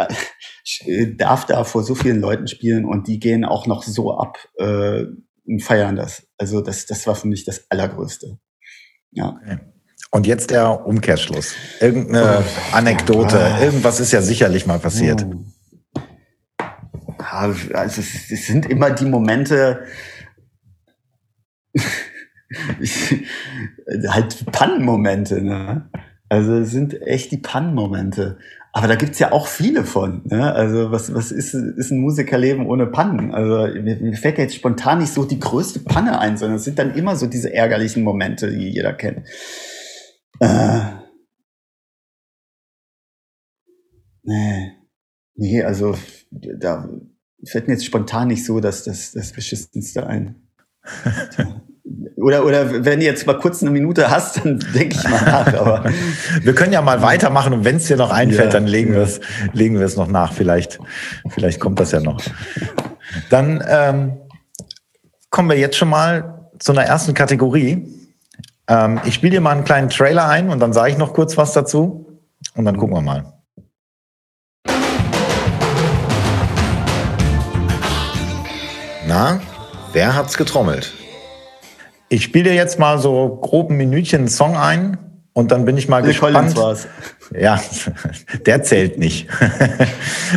äh, 0.86 1.16
darf 1.16 1.46
da 1.46 1.64
vor 1.64 1.84
so 1.84 1.96
vielen 1.96 2.22
Leuten 2.22 2.48
spielen 2.48 2.86
und 2.86 3.08
die 3.08 3.20
gehen 3.20 3.44
auch 3.44 3.68
noch 3.68 3.84
so 3.84 4.18
ab. 4.18 4.38
Äh, 4.58 5.06
und 5.46 5.62
feiern 5.62 5.96
das. 5.96 6.24
Also 6.38 6.62
das, 6.62 6.86
das 6.86 7.06
war 7.08 7.16
für 7.16 7.28
mich 7.28 7.46
das 7.46 7.66
Allergrößte. 7.70 8.38
Ja. 9.12 9.40
Okay. 9.42 9.58
Und 10.12 10.28
jetzt 10.28 10.52
der 10.52 10.86
Umkehrschluss. 10.86 11.54
Irgendeine 11.80 12.44
oh, 12.46 12.76
Anekdote, 12.76 13.38
irgendwas 13.62 14.00
ist 14.00 14.12
ja 14.12 14.22
sicherlich 14.22 14.66
mal 14.66 14.80
passiert. 14.80 15.26
Oh. 15.26 15.46
Ja, 17.32 17.38
also 17.38 18.02
es, 18.02 18.30
es, 18.30 18.48
sind 18.48 18.70
immer 18.70 18.92
die 18.92 19.06
Momente, 19.06 19.86
halt 24.08 24.46
Pannenmomente, 24.52 25.42
ne? 25.42 25.90
Also 26.28 26.56
es 26.56 26.72
sind 26.72 27.02
echt 27.02 27.32
die 27.32 27.38
Pannenmomente. 27.38 28.38
Aber 28.74 28.88
da 28.88 28.96
gibt's 28.96 29.20
ja 29.20 29.34
auch 29.34 29.48
viele 29.48 29.84
von. 29.84 30.22
Ne? 30.26 30.54
Also 30.54 30.92
was, 30.92 31.14
was 31.14 31.32
ist, 31.32 31.54
ist 31.54 31.92
ein 31.92 32.00
Musikerleben 32.00 32.66
ohne 32.68 32.88
Pannen? 32.88 33.34
Also 33.34 33.68
mir, 33.82 33.98
mir 33.98 34.16
fällt 34.16 34.38
jetzt 34.38 34.56
spontan 34.56 35.00
nicht 35.00 35.12
so 35.12 35.26
die 35.26 35.40
größte 35.40 35.82
Panne 35.82 36.20
ein, 36.20 36.38
sondern 36.38 36.56
es 36.56 36.64
sind 36.64 36.80
dann 36.80 36.96
immer 36.96 37.18
so 37.18 37.28
diese 37.28 37.54
ärgerlichen 37.54 38.04
Momente, 38.04 38.50
die 38.50 38.70
jeder 38.70 38.94
kennt. 38.94 39.28
Äh, 40.40 40.82
nee. 44.24 44.72
nee, 45.36 45.64
also 45.64 45.96
da 46.32 46.90
fällt 47.46 47.68
mir 47.68 47.74
jetzt 47.74 47.86
spontan 47.86 48.28
nicht 48.28 48.46
so 48.46 48.60
dass 48.60 48.84
das, 48.84 49.12
das 49.12 49.32
Beschissenste 49.32 50.08
ein. 50.08 50.36
Oder, 52.16 52.46
oder 52.46 52.86
wenn 52.86 53.00
du 53.00 53.06
jetzt 53.06 53.26
mal 53.26 53.38
kurz 53.38 53.62
eine 53.62 53.72
Minute 53.72 54.10
hast, 54.10 54.46
dann 54.46 54.60
denke 54.74 54.96
ich 54.96 55.04
mal 55.10 55.22
nach. 55.24 55.54
Aber 55.54 55.84
wir 56.42 56.54
können 56.54 56.72
ja 56.72 56.82
mal 56.82 57.02
weitermachen 57.02 57.54
und 57.54 57.66
wenn 57.66 57.78
es 57.78 57.88
dir 57.88 57.98
noch 57.98 58.12
einfällt, 58.12 58.54
ja, 58.54 58.60
dann 58.60 58.68
legen 58.68 58.92
ja. 58.92 59.00
wir 59.00 59.04
es 59.04 59.22
legen 59.54 59.80
wir 59.80 59.86
es 59.86 59.98
noch 59.98 60.08
nach. 60.08 60.32
Vielleicht, 60.34 60.80
vielleicht 61.30 61.60
kommt 61.60 61.80
das 61.80 61.92
ja 61.92 62.00
noch. 62.00 62.22
Dann 63.30 63.64
ähm, 63.68 64.18
kommen 65.30 65.50
wir 65.50 65.58
jetzt 65.58 65.78
schon 65.78 65.90
mal 65.90 66.50
zu 66.60 66.72
einer 66.72 66.84
ersten 66.84 67.14
Kategorie. 67.14 67.88
Ähm, 68.68 69.02
ich 69.06 69.16
spiele 69.16 69.32
dir 69.32 69.42
mal 69.42 69.52
einen 69.52 69.64
kleinen 69.64 69.90
Trailer 69.90 70.28
ein 70.28 70.50
und 70.50 70.60
dann 70.60 70.74
sage 70.74 70.92
ich 70.92 70.98
noch 70.98 71.14
kurz 71.14 71.38
was 71.38 71.54
dazu 71.54 72.22
und 72.56 72.66
dann 72.66 72.78
gucken 72.78 72.96
wir 72.96 73.02
mal. 73.02 73.41
Na, 79.12 79.42
wer 79.92 80.16
hat's 80.16 80.38
getrommelt? 80.38 80.94
Ich 82.08 82.24
spiele 82.24 82.52
dir 82.52 82.56
jetzt 82.56 82.80
mal 82.80 82.98
so 82.98 83.40
grob 83.42 83.70
ein 83.70 83.76
Minütchen 83.76 84.20
einen 84.20 84.28
Song 84.30 84.56
ein 84.56 84.98
und 85.34 85.52
dann 85.52 85.66
bin 85.66 85.76
ich 85.76 85.90
mal 85.90 86.02
Bill 86.02 86.12
gespannt. 86.12 86.56
War's. 86.56 86.88
Ja, 87.38 87.60
der 88.46 88.64
zählt 88.64 88.98
nicht. 88.98 89.28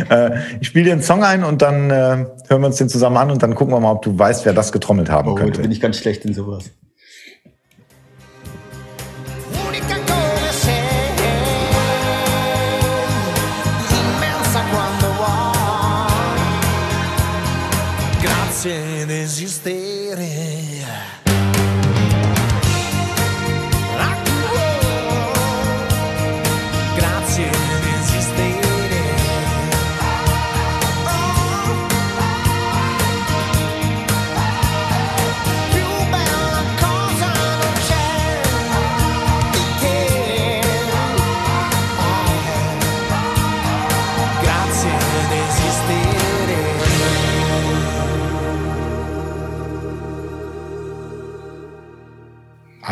Äh, 0.09 0.39
ich 0.59 0.67
spiele 0.67 0.85
dir 0.85 0.91
einen 0.91 1.01
Song 1.01 1.23
ein 1.23 1.45
und 1.45 1.61
dann 1.61 1.89
äh, 1.89 1.93
hören 1.93 2.61
wir 2.61 2.65
uns 2.65 2.75
den 2.75 2.89
zusammen 2.89 3.15
an 3.15 3.31
und 3.31 3.41
dann 3.41 3.55
gucken 3.55 3.73
wir 3.73 3.79
mal, 3.79 3.93
ob 3.93 4.01
du 4.01 4.19
weißt, 4.19 4.45
wer 4.45 4.51
das 4.51 4.73
getrommelt 4.73 5.09
haben 5.09 5.31
oh, 5.31 5.35
könnte. 5.35 5.53
Da 5.53 5.61
bin 5.61 5.71
ich 5.71 5.79
ganz 5.79 5.97
schlecht 5.97 6.25
in 6.25 6.33
sowas. 6.33 6.69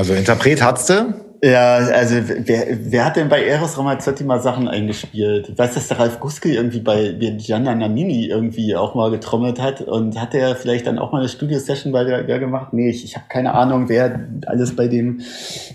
Also 0.03 0.15
Interpret 0.15 0.61
hattest 0.61 0.89
du? 0.89 1.13
Ja, 1.41 1.75
also 1.75 2.15
wer, 2.45 2.67
wer 2.71 3.05
hat 3.05 3.15
denn 3.15 3.29
bei 3.29 3.45
Eros 3.45 3.77
Ramazzotti 3.77 4.25
mal 4.25 4.41
Sachen 4.41 4.67
eingespielt? 4.67 5.47
Ich 5.47 5.57
weiß, 5.57 5.75
dass 5.75 5.87
der 5.87 5.97
Ralf 5.97 6.19
Guske 6.19 6.53
irgendwie 6.53 6.81
bei 6.81 7.15
Gianna 7.37 7.73
Nannini 7.73 8.25
irgendwie 8.25 8.75
auch 8.75 8.95
mal 8.95 9.11
getrommelt 9.11 9.61
hat 9.61 9.79
und 9.79 10.19
hat 10.19 10.35
er 10.35 10.57
vielleicht 10.57 10.87
dann 10.87 10.99
auch 10.99 11.13
mal 11.13 11.19
eine 11.19 11.29
Studio-Session 11.29 11.93
bei 11.93 12.03
der, 12.03 12.23
der 12.23 12.39
gemacht? 12.39 12.73
Nee, 12.73 12.89
ich, 12.89 13.05
ich 13.05 13.15
habe 13.15 13.27
keine 13.29 13.53
Ahnung, 13.53 13.87
wer 13.87 14.27
alles 14.45 14.75
bei 14.75 14.89
dem 14.89 15.21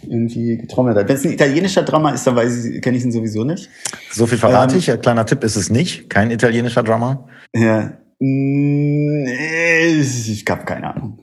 irgendwie 0.03 0.59
getrommelt 0.59 0.99
hat. 0.99 1.09
Wenn 1.09 1.17
es 1.17 1.25
ein 1.25 1.33
italienischer 1.33 1.85
Drummer 1.85 2.13
ist, 2.13 2.27
dann 2.27 2.37
weiß 2.37 2.67
ich, 2.67 2.83
kenne 2.83 2.99
ich 2.99 3.05
ihn 3.05 3.13
sowieso 3.13 3.45
nicht. 3.45 3.71
So 4.11 4.27
viel 4.27 4.37
verrate 4.37 4.75
ähm, 4.75 4.81
ich. 4.81 4.91
Ein 4.91 5.01
kleiner 5.01 5.25
Tipp 5.25 5.43
ist 5.43 5.57
es 5.57 5.71
nicht. 5.71 6.11
Kein 6.11 6.31
italienischer 6.31 6.83
Drummer. 6.83 7.27
Ja. 7.57 7.93
Ich 8.21 10.45
habe 10.51 10.67
keine 10.67 10.95
Ahnung. 10.95 11.19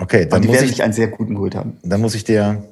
Okay, 0.00 0.26
dann 0.26 0.42
die 0.42 0.48
muss 0.48 0.62
ich 0.62 0.82
einen 0.82 0.92
sehr 0.92 1.08
guten 1.08 1.34
Kult 1.34 1.54
haben. 1.54 1.78
Dann 1.82 2.00
muss 2.00 2.14
ich 2.14 2.24
dir 2.24 2.62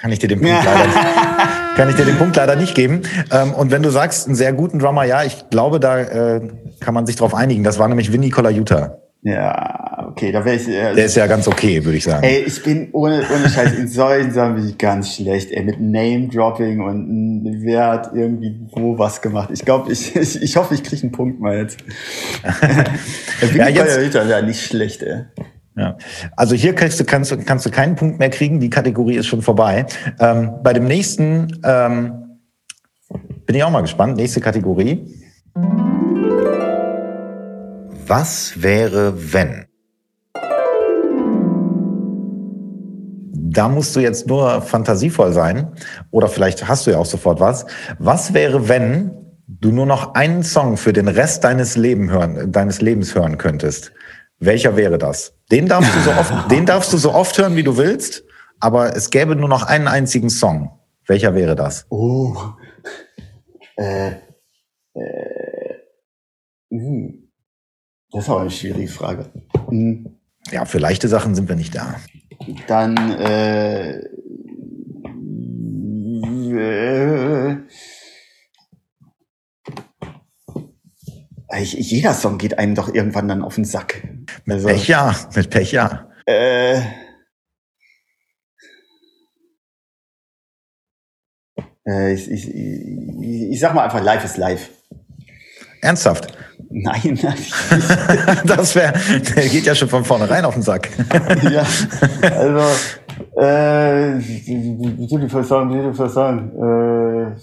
kann 0.00 0.10
ich 0.10 0.18
dir 0.18 0.28
den 0.28 0.40
Punkt 0.40 0.64
leider 0.64 0.86
nicht, 0.86 0.98
kann 1.76 1.88
ich 1.88 1.94
dir 1.94 2.04
den 2.04 2.18
Punkt 2.18 2.36
leider 2.36 2.56
nicht 2.56 2.74
geben. 2.74 3.02
Ähm, 3.30 3.54
und 3.54 3.70
wenn 3.70 3.82
du 3.82 3.90
sagst, 3.90 4.26
einen 4.26 4.34
sehr 4.34 4.52
guten 4.52 4.80
Drummer, 4.80 5.04
ja, 5.04 5.22
ich 5.22 5.48
glaube, 5.48 5.78
da 5.78 5.98
äh, 5.98 6.40
kann 6.80 6.92
man 6.92 7.06
sich 7.06 7.14
drauf 7.14 7.34
einigen. 7.34 7.62
Das 7.62 7.78
war 7.78 7.86
nämlich 7.86 8.12
Vinny 8.12 8.30
Colaiuta. 8.30 8.98
Ja, 9.24 10.08
okay, 10.08 10.32
da 10.32 10.44
wäre 10.44 10.56
ich. 10.56 10.66
Äh, 10.66 10.94
der 10.94 11.04
ist 11.04 11.14
ja 11.14 11.28
ganz 11.28 11.46
okay, 11.46 11.84
würde 11.84 11.96
ich 11.96 12.02
sagen. 12.02 12.24
Ey, 12.24 12.42
ich 12.44 12.60
bin 12.60 12.88
ohne, 12.90 13.22
ohne 13.32 13.48
Scheiß 13.48 13.72
in 13.74 13.86
solchen 13.86 14.32
Sachen 14.32 14.56
bin 14.56 14.68
ich 14.68 14.76
ganz 14.76 15.14
schlecht, 15.14 15.52
ey, 15.52 15.62
mit 15.62 15.80
Name-Dropping 15.80 16.80
und 16.80 17.44
wer 17.62 17.86
hat 17.86 18.10
irgendwie 18.14 18.66
wo 18.72 18.98
was 18.98 19.22
gemacht. 19.22 19.50
Ich 19.52 19.64
glaube, 19.64 19.92
ich, 19.92 20.16
ich, 20.16 20.42
ich 20.42 20.56
hoffe, 20.56 20.74
ich 20.74 20.82
kriege 20.82 21.02
einen 21.02 21.12
Punkt 21.12 21.40
mal 21.40 21.56
jetzt. 21.56 21.78
ja, 23.54 23.68
jetzt 23.68 24.14
ja, 24.14 24.42
nicht 24.42 24.60
schlecht, 24.60 25.04
ey. 25.04 25.24
Ja. 25.76 25.96
Also 26.36 26.56
hier 26.56 26.74
kannst 26.74 26.98
du, 26.98 27.04
kannst, 27.04 27.30
du, 27.30 27.38
kannst 27.38 27.64
du 27.64 27.70
keinen 27.70 27.94
Punkt 27.94 28.18
mehr 28.18 28.28
kriegen, 28.28 28.58
die 28.58 28.70
Kategorie 28.70 29.14
ist 29.14 29.26
schon 29.26 29.40
vorbei. 29.40 29.86
Ähm, 30.18 30.54
bei 30.64 30.72
dem 30.72 30.84
nächsten 30.84 31.60
ähm, 31.64 32.40
bin 33.46 33.56
ich 33.56 33.62
auch 33.62 33.70
mal 33.70 33.82
gespannt. 33.82 34.16
Nächste 34.16 34.40
Kategorie. 34.40 35.06
Was 38.06 38.62
wäre, 38.62 39.32
wenn? 39.32 39.66
Da 43.32 43.68
musst 43.68 43.94
du 43.94 44.00
jetzt 44.00 44.26
nur 44.26 44.62
fantasievoll 44.62 45.32
sein 45.32 45.72
oder 46.10 46.28
vielleicht 46.28 46.66
hast 46.66 46.86
du 46.86 46.90
ja 46.90 46.98
auch 46.98 47.06
sofort 47.06 47.38
was. 47.38 47.66
Was 47.98 48.34
wäre, 48.34 48.68
wenn 48.68 49.12
du 49.46 49.70
nur 49.70 49.86
noch 49.86 50.14
einen 50.14 50.42
Song 50.42 50.76
für 50.76 50.92
den 50.92 51.06
Rest 51.06 51.44
deines, 51.44 51.76
Leben 51.76 52.10
hören, 52.10 52.50
deines 52.50 52.80
Lebens 52.80 53.14
hören 53.14 53.38
könntest? 53.38 53.92
Welcher 54.38 54.76
wäre 54.76 54.98
das? 54.98 55.34
Den 55.52 55.68
darfst 55.68 55.94
du 55.94 56.00
so 56.00 56.10
oft, 56.10 56.32
den 56.50 56.66
darfst 56.66 56.92
du 56.92 56.96
so 56.96 57.12
oft 57.12 57.38
hören, 57.38 57.54
wie 57.56 57.62
du 57.62 57.76
willst, 57.76 58.24
aber 58.58 58.96
es 58.96 59.10
gäbe 59.10 59.36
nur 59.36 59.48
noch 59.48 59.64
einen 59.64 59.86
einzigen 59.86 60.30
Song. 60.30 60.78
Welcher 61.06 61.34
wäre 61.34 61.54
das? 61.54 61.86
Oh. 61.90 62.34
Äh, 63.76 64.12
äh, 64.94 65.74
hm. 66.70 67.21
Das 68.12 68.24
ist 68.24 68.28
aber 68.28 68.40
eine 68.42 68.50
schwierige 68.50 68.88
Frage. 68.88 69.26
Hm. 69.68 70.18
Ja, 70.50 70.64
für 70.64 70.78
leichte 70.78 71.08
Sachen 71.08 71.34
sind 71.34 71.48
wir 71.48 71.56
nicht 71.56 71.74
da. 71.74 71.96
Dann 72.66 72.96
äh, 73.12 74.00
äh, 76.54 77.56
jeder 81.62 82.12
Song 82.12 82.38
geht 82.38 82.58
einem 82.58 82.74
doch 82.74 82.92
irgendwann 82.92 83.28
dann 83.28 83.42
auf 83.42 83.54
den 83.54 83.64
Sack. 83.64 84.02
Mit 84.44 84.56
also, 84.56 84.68
Pech 84.68 84.88
ja, 84.88 85.14
mit 85.34 85.50
Pech 85.50 85.72
ja. 85.72 86.08
Äh, 86.26 86.80
äh, 91.86 92.12
ich, 92.12 92.30
ich, 92.30 92.48
ich, 92.54 93.50
ich 93.50 93.60
sag 93.60 93.74
mal 93.74 93.84
einfach, 93.84 94.02
live 94.02 94.24
ist 94.24 94.36
live. 94.36 94.68
Ernsthaft? 95.80 96.36
Nein, 96.74 97.18
das 98.46 98.74
wäre, 98.74 98.94
der 99.36 99.48
geht 99.48 99.66
ja 99.66 99.74
schon 99.74 99.88
von 99.88 100.04
vornherein 100.04 100.44
auf 100.46 100.54
den 100.54 100.62
Sack. 100.62 100.88
ja, 101.50 101.66
also, 102.22 102.60
äh, 103.36 104.12
beautiful 105.06 105.44
song, 105.44 105.68
beautiful 105.68 106.08
song. 106.08 106.50
Äh, 106.56 107.36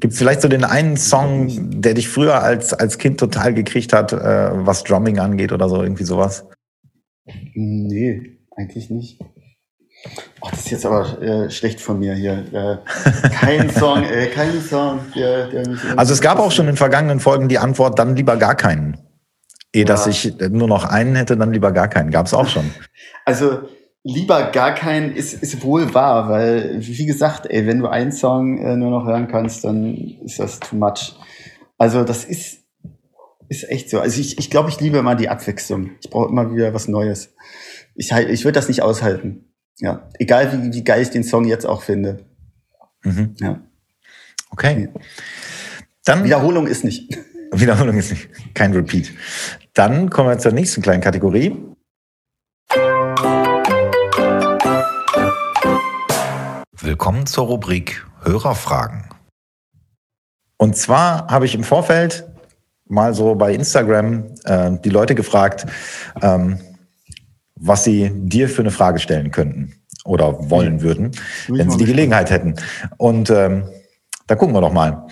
Gibt 0.00 0.12
es 0.12 0.18
vielleicht 0.18 0.42
so 0.42 0.48
den 0.48 0.64
einen 0.64 0.96
Song, 0.96 1.80
der 1.80 1.94
dich 1.94 2.08
früher 2.08 2.42
als, 2.42 2.74
als 2.74 2.98
Kind 2.98 3.18
total 3.18 3.54
gekriegt 3.54 3.92
hat, 3.92 4.12
äh, 4.12 4.50
was 4.66 4.84
Drumming 4.84 5.18
angeht 5.18 5.52
oder 5.52 5.68
so, 5.68 5.82
irgendwie 5.82 6.04
sowas? 6.04 6.46
Nee, 7.54 8.38
eigentlich 8.56 8.90
nicht. 8.90 9.20
Oh, 10.40 10.48
das 10.50 10.60
ist 10.60 10.70
jetzt 10.70 10.86
aber 10.86 11.20
äh, 11.22 11.50
schlecht 11.50 11.80
von 11.80 11.98
mir 11.98 12.14
hier. 12.14 12.44
Äh, 12.52 13.30
kein 13.30 13.70
Song, 13.74 14.02
äh, 14.04 14.26
kein 14.26 14.60
Song, 14.60 15.00
der, 15.14 15.48
der 15.48 15.64
Also 15.96 16.12
es 16.12 16.20
gab 16.20 16.38
auch 16.38 16.52
schon 16.52 16.68
in 16.68 16.76
vergangenen 16.76 17.20
Folgen 17.20 17.48
die 17.48 17.58
Antwort, 17.58 17.98
dann 17.98 18.16
lieber 18.16 18.36
gar 18.36 18.54
keinen. 18.54 18.98
Ehe, 19.72 19.82
ja. 19.82 19.86
dass 19.86 20.06
ich 20.06 20.34
nur 20.50 20.68
noch 20.68 20.84
einen 20.84 21.16
hätte, 21.16 21.36
dann 21.36 21.52
lieber 21.52 21.72
gar 21.72 21.88
keinen. 21.88 22.10
Gab 22.10 22.26
es 22.26 22.34
auch 22.34 22.48
schon. 22.48 22.70
Also 23.24 23.62
lieber 24.06 24.50
gar 24.52 24.72
keinen 24.72 25.14
ist, 25.14 25.34
ist 25.34 25.62
wohl 25.62 25.92
wahr, 25.92 26.28
weil, 26.28 26.76
wie 26.78 27.06
gesagt, 27.06 27.46
ey, 27.50 27.66
wenn 27.66 27.80
du 27.80 27.88
einen 27.88 28.12
Song 28.12 28.58
äh, 28.58 28.76
nur 28.76 28.90
noch 28.90 29.04
hören 29.04 29.26
kannst, 29.26 29.64
dann 29.64 29.96
ist 30.24 30.38
das 30.38 30.60
too 30.60 30.76
much. 30.76 31.16
Also 31.76 32.04
das 32.04 32.24
ist, 32.24 32.60
ist 33.48 33.68
echt 33.68 33.90
so. 33.90 34.00
Also 34.00 34.20
ich, 34.20 34.38
ich 34.38 34.48
glaube, 34.48 34.70
ich 34.70 34.80
liebe 34.80 34.98
immer 34.98 35.16
die 35.16 35.28
Abwechslung. 35.28 35.90
Ich 36.00 36.10
brauche 36.10 36.30
immer 36.30 36.54
wieder 36.54 36.72
was 36.72 36.86
Neues. 36.86 37.34
Ich, 37.96 38.12
ich 38.12 38.44
würde 38.44 38.52
das 38.52 38.68
nicht 38.68 38.82
aushalten. 38.82 39.52
Ja, 39.78 40.08
egal 40.18 40.52
wie, 40.52 40.72
wie 40.72 40.84
geil 40.84 41.02
ich 41.02 41.10
den 41.10 41.24
Song 41.24 41.44
jetzt 41.44 41.66
auch 41.66 41.82
finde. 41.82 42.24
Mhm. 43.02 43.34
Ja. 43.38 43.60
Okay. 44.50 44.88
Dann, 46.04 46.24
Wiederholung 46.24 46.66
ist 46.66 46.84
nicht. 46.84 47.18
Wiederholung 47.52 47.96
ist 47.98 48.10
nicht. 48.10 48.54
Kein 48.54 48.72
Repeat. 48.72 49.12
Dann 49.74 50.08
kommen 50.08 50.30
wir 50.30 50.38
zur 50.38 50.52
nächsten 50.52 50.80
kleinen 50.80 51.02
Kategorie. 51.02 51.56
Willkommen 56.80 57.26
zur 57.26 57.46
Rubrik 57.46 58.06
Hörerfragen. 58.22 59.04
Und 60.56 60.76
zwar 60.76 61.26
habe 61.28 61.44
ich 61.44 61.54
im 61.54 61.64
Vorfeld 61.64 62.26
mal 62.88 63.12
so 63.12 63.34
bei 63.34 63.52
Instagram 63.52 64.34
äh, 64.44 64.78
die 64.82 64.90
Leute 64.90 65.14
gefragt, 65.14 65.66
ähm, 66.22 66.60
was 67.56 67.84
sie 67.84 68.10
dir 68.14 68.48
für 68.48 68.62
eine 68.62 68.70
Frage 68.70 68.98
stellen 68.98 69.30
könnten 69.30 69.74
oder 70.04 70.50
wollen 70.50 70.82
würden, 70.82 71.12
wenn 71.48 71.70
sie 71.70 71.78
die 71.78 71.86
Gelegenheit 71.86 72.30
hätten. 72.30 72.54
Und 72.96 73.30
ähm, 73.30 73.64
da 74.26 74.36
gucken 74.36 74.54
wir 74.54 74.60
doch 74.60 74.72
mal. 74.72 75.06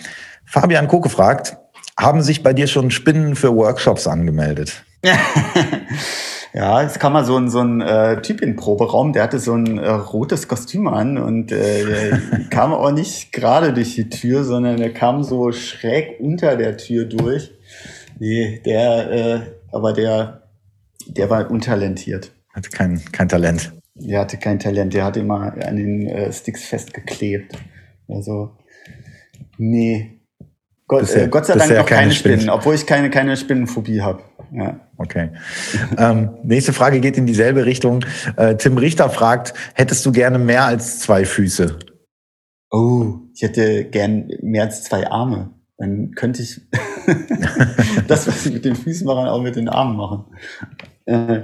Fabian 0.45 0.87
Koke 0.87 1.09
fragt, 1.09 1.57
haben 1.97 2.21
sich 2.21 2.43
bei 2.43 2.53
dir 2.53 2.67
schon 2.67 2.91
Spinnen 2.91 3.35
für 3.35 3.55
Workshops 3.55 4.07
angemeldet? 4.07 4.83
ja, 6.53 6.81
es 6.81 6.99
kam 6.99 7.13
mal 7.13 7.25
so 7.25 7.37
ein, 7.37 7.49
so 7.49 7.59
ein 7.59 7.81
äh, 7.81 8.21
Typ 8.21 8.41
in 8.41 8.51
den 8.51 8.55
Proberaum, 8.55 9.13
der 9.13 9.23
hatte 9.23 9.39
so 9.39 9.53
ein 9.53 9.77
äh, 9.77 9.89
rotes 9.89 10.47
Kostüm 10.47 10.87
an 10.87 11.17
und 11.17 11.51
äh, 11.51 12.17
kam 12.49 12.73
auch 12.73 12.91
nicht 12.91 13.31
gerade 13.31 13.73
durch 13.73 13.95
die 13.95 14.09
Tür, 14.09 14.43
sondern 14.43 14.77
der 14.77 14.93
kam 14.93 15.23
so 15.23 15.51
schräg 15.51 16.19
unter 16.19 16.55
der 16.55 16.77
Tür 16.77 17.05
durch. 17.05 17.51
Nee, 18.19 18.61
der, 18.65 19.11
äh, 19.11 19.39
aber 19.71 19.93
der, 19.93 20.43
der 21.07 21.29
war 21.29 21.49
untalentiert. 21.51 22.31
Hatte 22.55 22.69
kein, 22.69 23.03
kein 23.11 23.27
Talent. 23.27 23.73
Der 23.95 24.21
hatte 24.21 24.37
kein 24.37 24.59
Talent, 24.59 24.93
der 24.93 25.03
hat 25.03 25.17
immer 25.17 25.53
an 25.61 25.75
den 25.75 26.07
äh, 26.07 26.31
Sticks 26.31 26.63
festgeklebt. 26.63 27.57
Also, 28.07 28.57
nee. 29.57 30.21
Gott, 30.87 31.01
bisher, 31.01 31.23
äh, 31.23 31.27
Gott 31.27 31.47
sei 31.47 31.55
Dank 31.55 31.69
noch 31.71 31.85
keine, 31.85 32.01
keine 32.01 32.11
Spinnen, 32.13 32.39
Spinnen, 32.39 32.55
obwohl 32.55 32.75
ich 32.75 32.85
keine, 32.85 33.09
keine 33.09 33.35
Spinnenphobie 33.35 34.01
habe. 34.01 34.23
Ja. 34.53 34.79
Okay. 34.97 35.31
ähm, 35.97 36.29
nächste 36.43 36.71
Frage 36.71 37.01
geht 37.01 37.17
in 37.17 37.25
dieselbe 37.25 37.65
Richtung. 37.65 38.05
Äh, 38.37 38.55
Tim 38.55 38.77
Richter 38.77 39.09
fragt, 39.09 39.53
hättest 39.73 40.05
du 40.05 40.13
gerne 40.13 40.39
mehr 40.39 40.63
als 40.63 40.99
zwei 40.99 41.25
Füße? 41.25 41.77
Oh, 42.71 43.15
ich 43.33 43.41
hätte 43.41 43.83
gern 43.85 44.29
mehr 44.41 44.63
als 44.63 44.83
zwei 44.83 45.07
Arme. 45.07 45.51
Dann 45.77 46.11
könnte 46.11 46.41
ich 46.41 46.61
das, 48.07 48.27
was 48.27 48.45
ich 48.45 48.53
mit 48.53 48.63
den 48.63 48.75
Füßen 48.75 49.05
mache, 49.05 49.29
auch 49.29 49.41
mit 49.41 49.57
den 49.57 49.67
Armen 49.67 49.97
machen. 49.97 50.25
Äh, 51.05 51.41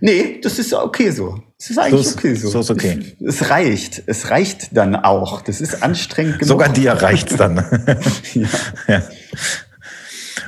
Nee, 0.00 0.40
das 0.42 0.58
ist 0.58 0.72
okay 0.72 1.10
so. 1.10 1.42
Es 1.58 1.70
ist 1.70 1.78
eigentlich 1.78 2.04
so 2.04 2.10
ist, 2.10 2.16
okay 2.16 2.34
so. 2.34 2.48
So 2.48 2.60
ist 2.60 2.70
okay. 2.70 3.16
Es, 3.20 3.42
es, 3.42 3.50
reicht. 3.50 4.02
Es 4.06 4.30
reicht 4.30 4.76
dann 4.76 4.96
auch. 4.96 5.42
Das 5.42 5.60
ist 5.60 5.82
anstrengend 5.82 6.38
genug. 6.38 6.48
Sogar 6.48 6.68
dir 6.70 6.92
reicht's 6.92 7.36
dann. 7.36 7.56
ja. 8.34 8.48
ja. 8.88 9.02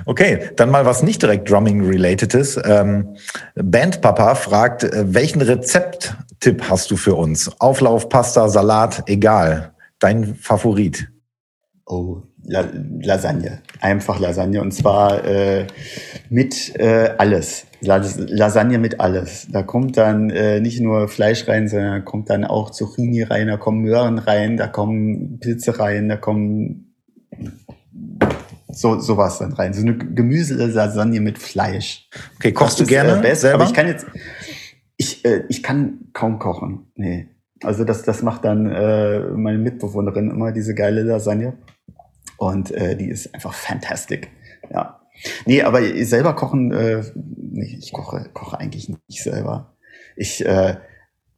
Okay, 0.05 0.51
dann 0.57 0.71
mal 0.71 0.85
was 0.85 1.03
nicht 1.03 1.23
direkt 1.23 1.51
Drumming-relatedes. 1.51 2.59
Ähm, 2.65 3.17
Bandpapa 3.55 4.35
fragt, 4.35 4.85
äh, 4.85 5.15
welchen 5.15 5.43
Rezepttipp 5.43 6.63
hast 6.69 6.91
du 6.91 6.97
für 6.97 7.15
uns? 7.15 7.51
Auflauf, 7.61 8.09
Pasta, 8.09 8.49
Salat, 8.49 9.05
egal. 9.07 9.75
Dein 9.99 10.35
Favorit? 10.35 11.09
Oh, 11.87 12.23
La 12.45 12.65
Lasagne. 13.01 13.61
Einfach 13.81 14.19
Lasagne. 14.19 14.61
Und 14.61 14.73
zwar 14.73 15.25
äh, 15.25 15.67
mit 16.29 16.75
äh, 16.79 17.11
alles. 17.19 17.67
Lasagne 17.81 18.79
mit 18.79 19.01
alles. 19.01 19.49
Da 19.51 19.63
kommt 19.63 19.97
dann 19.97 20.31
äh, 20.31 20.61
nicht 20.61 20.81
nur 20.81 21.09
Fleisch 21.09 21.49
rein, 21.49 21.69
sondern 21.69 21.93
da 21.93 22.01
kommt 22.01 22.31
dann 22.31 22.45
auch 22.45 22.71
Zucchini 22.71 23.23
rein, 23.23 23.49
da 23.49 23.57
kommen 23.57 23.83
Möhren 23.83 24.19
rein, 24.19 24.57
da 24.57 24.69
kommen 24.69 25.41
Pilze 25.41 25.79
rein, 25.79 26.09
da 26.09 26.17
kommen 26.17 26.95
so 28.69 29.01
sowas 29.01 29.39
dann 29.39 29.53
rein. 29.53 29.73
So 29.75 29.83
eine 29.83 29.97
Gemüse-Lasagne 29.97 31.21
mit 31.21 31.39
Fleisch. 31.39 32.09
Okay, 32.37 32.53
kochst 32.53 32.81
das 32.81 32.87
du 32.87 32.93
gerne 32.93 33.19
äh, 33.19 33.23
best, 33.23 33.43
selber? 33.43 33.63
Aber 33.63 33.65
ich 33.65 33.75
kann 33.75 33.87
jetzt, 33.87 34.07
ich, 34.97 35.25
äh, 35.25 35.45
ich 35.49 35.63
kann 35.63 36.09
kaum 36.13 36.39
kochen. 36.39 36.93
Nee. 36.95 37.29
Also 37.63 37.85
das, 37.85 38.03
das 38.03 38.23
macht 38.23 38.45
dann 38.45 38.67
äh, 38.67 39.21
meine 39.21 39.59
Mitbewohnerin 39.59 40.31
immer 40.31 40.53
diese 40.53 40.75
geile 40.75 41.03
Lasagne. 41.03 41.55
Und 42.43 42.73
äh, 42.73 42.97
die 42.97 43.09
ist 43.09 43.33
einfach 43.33 43.55
fantastic. 43.55 44.29
Ja. 44.73 45.01
Nee, 45.47 45.63
aber 45.63 45.81
selber 46.05 46.35
kochen, 46.35 46.73
äh, 46.73 47.05
nee, 47.15 47.77
ich 47.79 47.93
koche, 47.93 48.31
koche 48.35 48.59
eigentlich 48.59 48.89
nicht 48.89 49.23
selber. 49.23 49.77
Ich, 50.17 50.45
äh, 50.45 50.75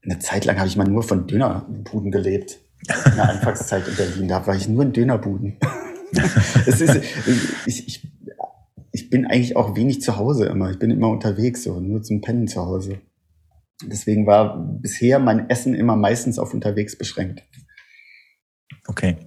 eine 0.03 0.19
Zeit 0.21 0.47
lang 0.47 0.57
habe 0.57 0.67
ich 0.67 0.79
mal 0.79 0.89
nur 0.89 1.03
von 1.03 1.27
Dönerbuden 1.27 2.11
gelebt. 2.11 2.59
In 3.05 3.17
der 3.17 3.29
Anfangszeit 3.29 3.87
in 3.87 3.97
Berlin, 3.97 4.29
da 4.29 4.47
war 4.47 4.57
ich 4.57 4.67
nur 4.67 4.83
in 4.83 4.95
Dönerbuden. 4.95 5.59
es 6.67 6.81
ist, 6.81 7.03
ich, 7.67 7.87
ich, 7.87 8.09
ich 8.91 9.11
bin 9.11 9.27
eigentlich 9.27 9.57
auch 9.57 9.77
wenig 9.77 10.01
zu 10.01 10.17
Hause 10.17 10.47
immer. 10.47 10.71
Ich 10.71 10.79
bin 10.79 10.91
immer 10.91 11.11
unterwegs, 11.11 11.65
so 11.65 11.81
nur 11.81 12.03
zum 12.03 12.23
Pennen 12.23 12.49
zu 12.49 12.65
Hause. 12.65 13.03
Deswegen 13.83 14.27
war 14.27 14.57
bisher 14.81 15.19
mein 15.19 15.51
Essen 15.51 15.75
immer 15.75 15.97
meistens 15.97 16.39
auf 16.39 16.55
unterwegs 16.55 16.97
beschränkt. 16.97 17.43
Okay. 18.87 19.19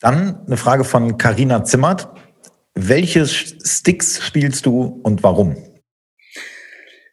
Dann 0.00 0.46
eine 0.46 0.56
Frage 0.56 0.84
von 0.84 1.18
Karina 1.18 1.64
Zimmert. 1.64 2.08
Welche 2.74 3.26
Sticks 3.26 4.24
spielst 4.24 4.66
du 4.66 5.00
und 5.02 5.22
warum? 5.22 5.56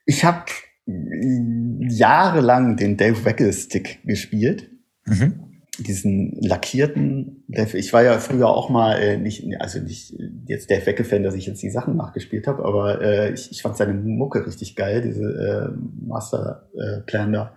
Ich 0.05 0.23
habe 0.23 0.45
jahrelang 0.85 2.77
den 2.77 2.95
Dave 2.95 3.25
Weckel 3.25 3.51
Stick 3.51 3.99
gespielt. 4.05 4.71
Mhm 5.05 5.46
diesen 5.77 6.41
lackierten 6.41 7.43
Dave, 7.47 7.77
ich 7.77 7.93
war 7.93 8.03
ja 8.03 8.19
früher 8.19 8.47
auch 8.47 8.69
mal 8.69 8.99
äh, 8.99 9.17
nicht, 9.17 9.45
also 9.59 9.79
nicht 9.79 10.15
jetzt 10.45 10.69
Dave 10.71 10.85
Wecke-Fan, 10.85 11.23
dass 11.23 11.35
ich 11.35 11.45
jetzt 11.45 11.61
die 11.61 11.69
Sachen 11.69 11.95
nachgespielt 11.95 12.47
habe, 12.47 12.65
aber 12.65 13.01
äh, 13.01 13.33
ich, 13.33 13.51
ich 13.51 13.61
fand 13.61 13.77
seine 13.77 13.93
Mucke 13.93 14.45
richtig 14.45 14.75
geil, 14.75 15.01
diese 15.01 15.23
äh, 15.23 16.07
Masterplan 16.07 17.33
äh, 17.33 17.37
da. 17.37 17.55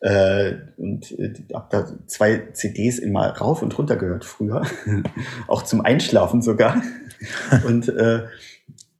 Äh, 0.00 0.54
und 0.76 1.18
äh, 1.18 1.32
hab 1.52 1.70
da 1.70 1.86
zwei 2.06 2.48
CDs 2.52 2.98
immer 2.98 3.28
rauf 3.28 3.62
und 3.62 3.76
runter 3.78 3.96
gehört 3.96 4.24
früher, 4.24 4.62
auch 5.48 5.62
zum 5.62 5.80
Einschlafen 5.80 6.42
sogar. 6.42 6.82
und 7.66 7.88
äh, 7.88 8.24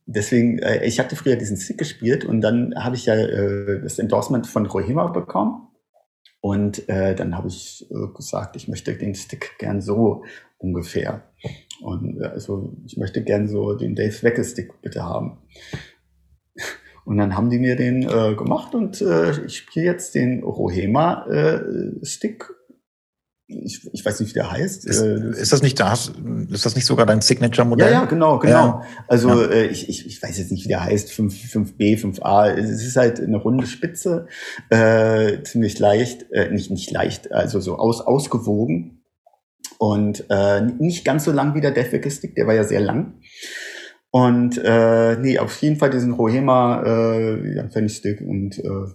deswegen, 0.06 0.58
äh, 0.58 0.84
ich 0.84 0.98
hatte 0.98 1.16
früher 1.16 1.36
diesen 1.36 1.56
Stick 1.56 1.78
gespielt 1.78 2.24
und 2.24 2.40
dann 2.40 2.74
habe 2.76 2.96
ich 2.96 3.06
ja 3.06 3.14
äh, 3.14 3.80
das 3.82 3.98
Endorsement 3.98 4.46
von 4.46 4.66
Rohima 4.66 5.08
bekommen 5.08 5.68
Und 6.44 6.90
äh, 6.90 7.14
dann 7.14 7.38
habe 7.38 7.48
ich 7.48 7.86
äh, 7.90 8.14
gesagt, 8.14 8.54
ich 8.56 8.68
möchte 8.68 8.94
den 8.94 9.14
Stick 9.14 9.52
gern 9.58 9.80
so 9.80 10.24
ungefähr. 10.58 11.22
Und 11.80 12.20
äh, 12.20 12.26
also 12.26 12.70
ich 12.84 12.98
möchte 12.98 13.24
gern 13.24 13.48
so 13.48 13.72
den 13.72 13.94
Dave 13.94 14.22
Wecke 14.22 14.44
Stick 14.44 14.82
bitte 14.82 15.04
haben. 15.04 15.38
Und 17.06 17.16
dann 17.16 17.34
haben 17.34 17.48
die 17.48 17.58
mir 17.58 17.76
den 17.76 18.02
äh, 18.02 18.34
gemacht 18.34 18.74
und 18.74 19.00
äh, 19.00 19.46
ich 19.46 19.56
spiele 19.56 19.86
jetzt 19.86 20.14
den 20.14 20.42
Rohema 20.42 21.26
äh, 21.28 22.04
Stick 22.04 22.50
ich, 23.46 23.86
ich 23.92 24.04
weiß 24.04 24.20
nicht, 24.20 24.30
wie 24.30 24.38
der 24.38 24.50
heißt. 24.50 24.86
Ist, 24.86 25.02
äh, 25.02 25.30
ist 25.30 25.52
das 25.52 25.62
nicht 25.62 25.78
das? 25.78 26.12
Ist 26.50 26.64
das 26.64 26.76
nicht 26.76 26.86
sogar 26.86 27.04
dein 27.04 27.20
Signature-Modell? 27.20 27.92
Ja, 27.92 28.00
ja, 28.00 28.04
genau, 28.06 28.38
genau. 28.38 28.52
Ja. 28.52 28.82
Also 29.06 29.28
ja. 29.28 29.50
Äh, 29.50 29.66
ich, 29.66 29.88
ich, 29.88 30.06
ich 30.06 30.22
weiß 30.22 30.38
jetzt 30.38 30.50
nicht, 30.50 30.64
wie 30.64 30.68
der 30.68 30.82
heißt, 30.82 31.12
5, 31.12 31.34
5B, 31.34 32.00
5A. 32.00 32.54
Es 32.54 32.84
ist 32.84 32.96
halt 32.96 33.20
eine 33.20 33.36
runde 33.36 33.66
Spitze, 33.66 34.28
äh, 34.70 35.42
ziemlich 35.42 35.78
leicht, 35.78 36.30
äh, 36.32 36.50
nicht, 36.50 36.70
nicht 36.70 36.90
leicht, 36.90 37.32
also 37.32 37.60
so 37.60 37.76
aus, 37.76 38.00
ausgewogen. 38.00 39.02
Und 39.78 40.24
äh, 40.30 40.62
nicht 40.62 41.04
ganz 41.04 41.24
so 41.24 41.32
lang 41.32 41.54
wie 41.54 41.60
der 41.60 41.72
Deathwicker 41.72 42.10
Stick, 42.10 42.34
der 42.36 42.46
war 42.46 42.54
ja 42.54 42.64
sehr 42.64 42.80
lang. 42.80 43.20
Und 44.10 44.58
äh, 44.62 45.16
nee, 45.16 45.38
auf 45.38 45.60
jeden 45.60 45.76
Fall 45.76 45.90
diesen 45.90 46.12
Rohema 46.12 46.82
äh, 46.86 47.56
ja, 47.56 47.88
Stick 47.88 48.20
und 48.20 48.58
äh, 48.58 48.86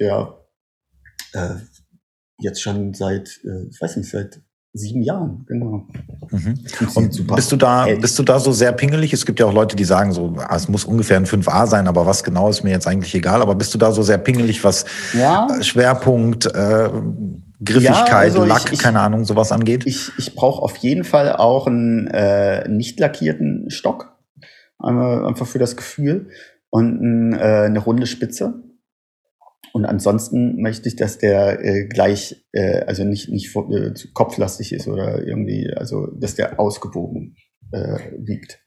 der 0.00 0.38
äh, 1.34 1.56
jetzt 2.38 2.62
schon 2.62 2.94
seit, 2.94 3.40
äh, 3.44 3.68
ich 3.70 3.80
weiß 3.80 3.96
nicht, 3.96 4.10
seit 4.10 4.40
sieben 4.74 5.02
Jahren, 5.02 5.44
genau. 5.46 5.86
Mhm. 6.30 6.58
Und 6.94 7.26
bist 7.34 7.52
du 7.52 7.56
da, 7.56 7.86
bist 8.00 8.18
du 8.18 8.22
da 8.22 8.40
so 8.40 8.52
sehr 8.52 8.72
pingelig? 8.72 9.12
Es 9.12 9.26
gibt 9.26 9.38
ja 9.38 9.46
auch 9.46 9.52
Leute, 9.52 9.76
die 9.76 9.84
sagen 9.84 10.12
so, 10.12 10.34
ah, 10.38 10.56
es 10.56 10.68
muss 10.68 10.84
ungefähr 10.84 11.18
ein 11.18 11.26
5a 11.26 11.66
sein, 11.66 11.86
aber 11.88 12.06
was 12.06 12.24
genau 12.24 12.48
ist 12.48 12.64
mir 12.64 12.70
jetzt 12.70 12.86
eigentlich 12.86 13.14
egal. 13.14 13.42
Aber 13.42 13.54
bist 13.54 13.74
du 13.74 13.78
da 13.78 13.92
so 13.92 14.02
sehr 14.02 14.18
pingelig, 14.18 14.64
was 14.64 14.86
ja. 15.12 15.46
Äh, 15.46 15.62
Schwerpunkt, 15.62 16.46
äh, 16.46 16.88
Griffigkeit, 17.62 18.08
ja, 18.08 18.18
also 18.18 18.44
Lack, 18.44 18.66
ich, 18.66 18.72
ich, 18.72 18.78
keine 18.78 19.00
Ahnung, 19.00 19.24
sowas 19.24 19.52
angeht? 19.52 19.84
Ich, 19.86 20.10
ich 20.16 20.34
brauche 20.34 20.62
auf 20.62 20.76
jeden 20.76 21.04
Fall 21.04 21.36
auch 21.36 21.66
einen 21.66 22.06
äh, 22.08 22.66
nicht 22.68 22.98
lackierten 22.98 23.70
Stock, 23.70 24.16
einfach 24.78 25.46
für 25.46 25.60
das 25.60 25.76
Gefühl 25.76 26.30
und 26.70 27.00
ein, 27.00 27.34
äh, 27.34 27.66
eine 27.66 27.78
runde 27.78 28.06
Spitze 28.06 28.54
und 29.72 29.84
ansonsten 29.86 30.60
möchte 30.60 30.88
ich, 30.88 30.96
dass 30.96 31.18
der 31.18 31.64
äh, 31.64 31.86
gleich, 31.86 32.44
äh, 32.52 32.80
also 32.82 33.04
nicht, 33.04 33.28
nicht 33.28 33.54
äh, 33.56 33.92
kopflastig 34.12 34.72
ist 34.72 34.88
oder 34.88 35.26
irgendwie, 35.26 35.72
also 35.74 36.08
dass 36.08 36.34
der 36.34 36.60
ausgewogen 36.60 37.36
äh, 37.70 37.98
wiegt. 38.18 38.60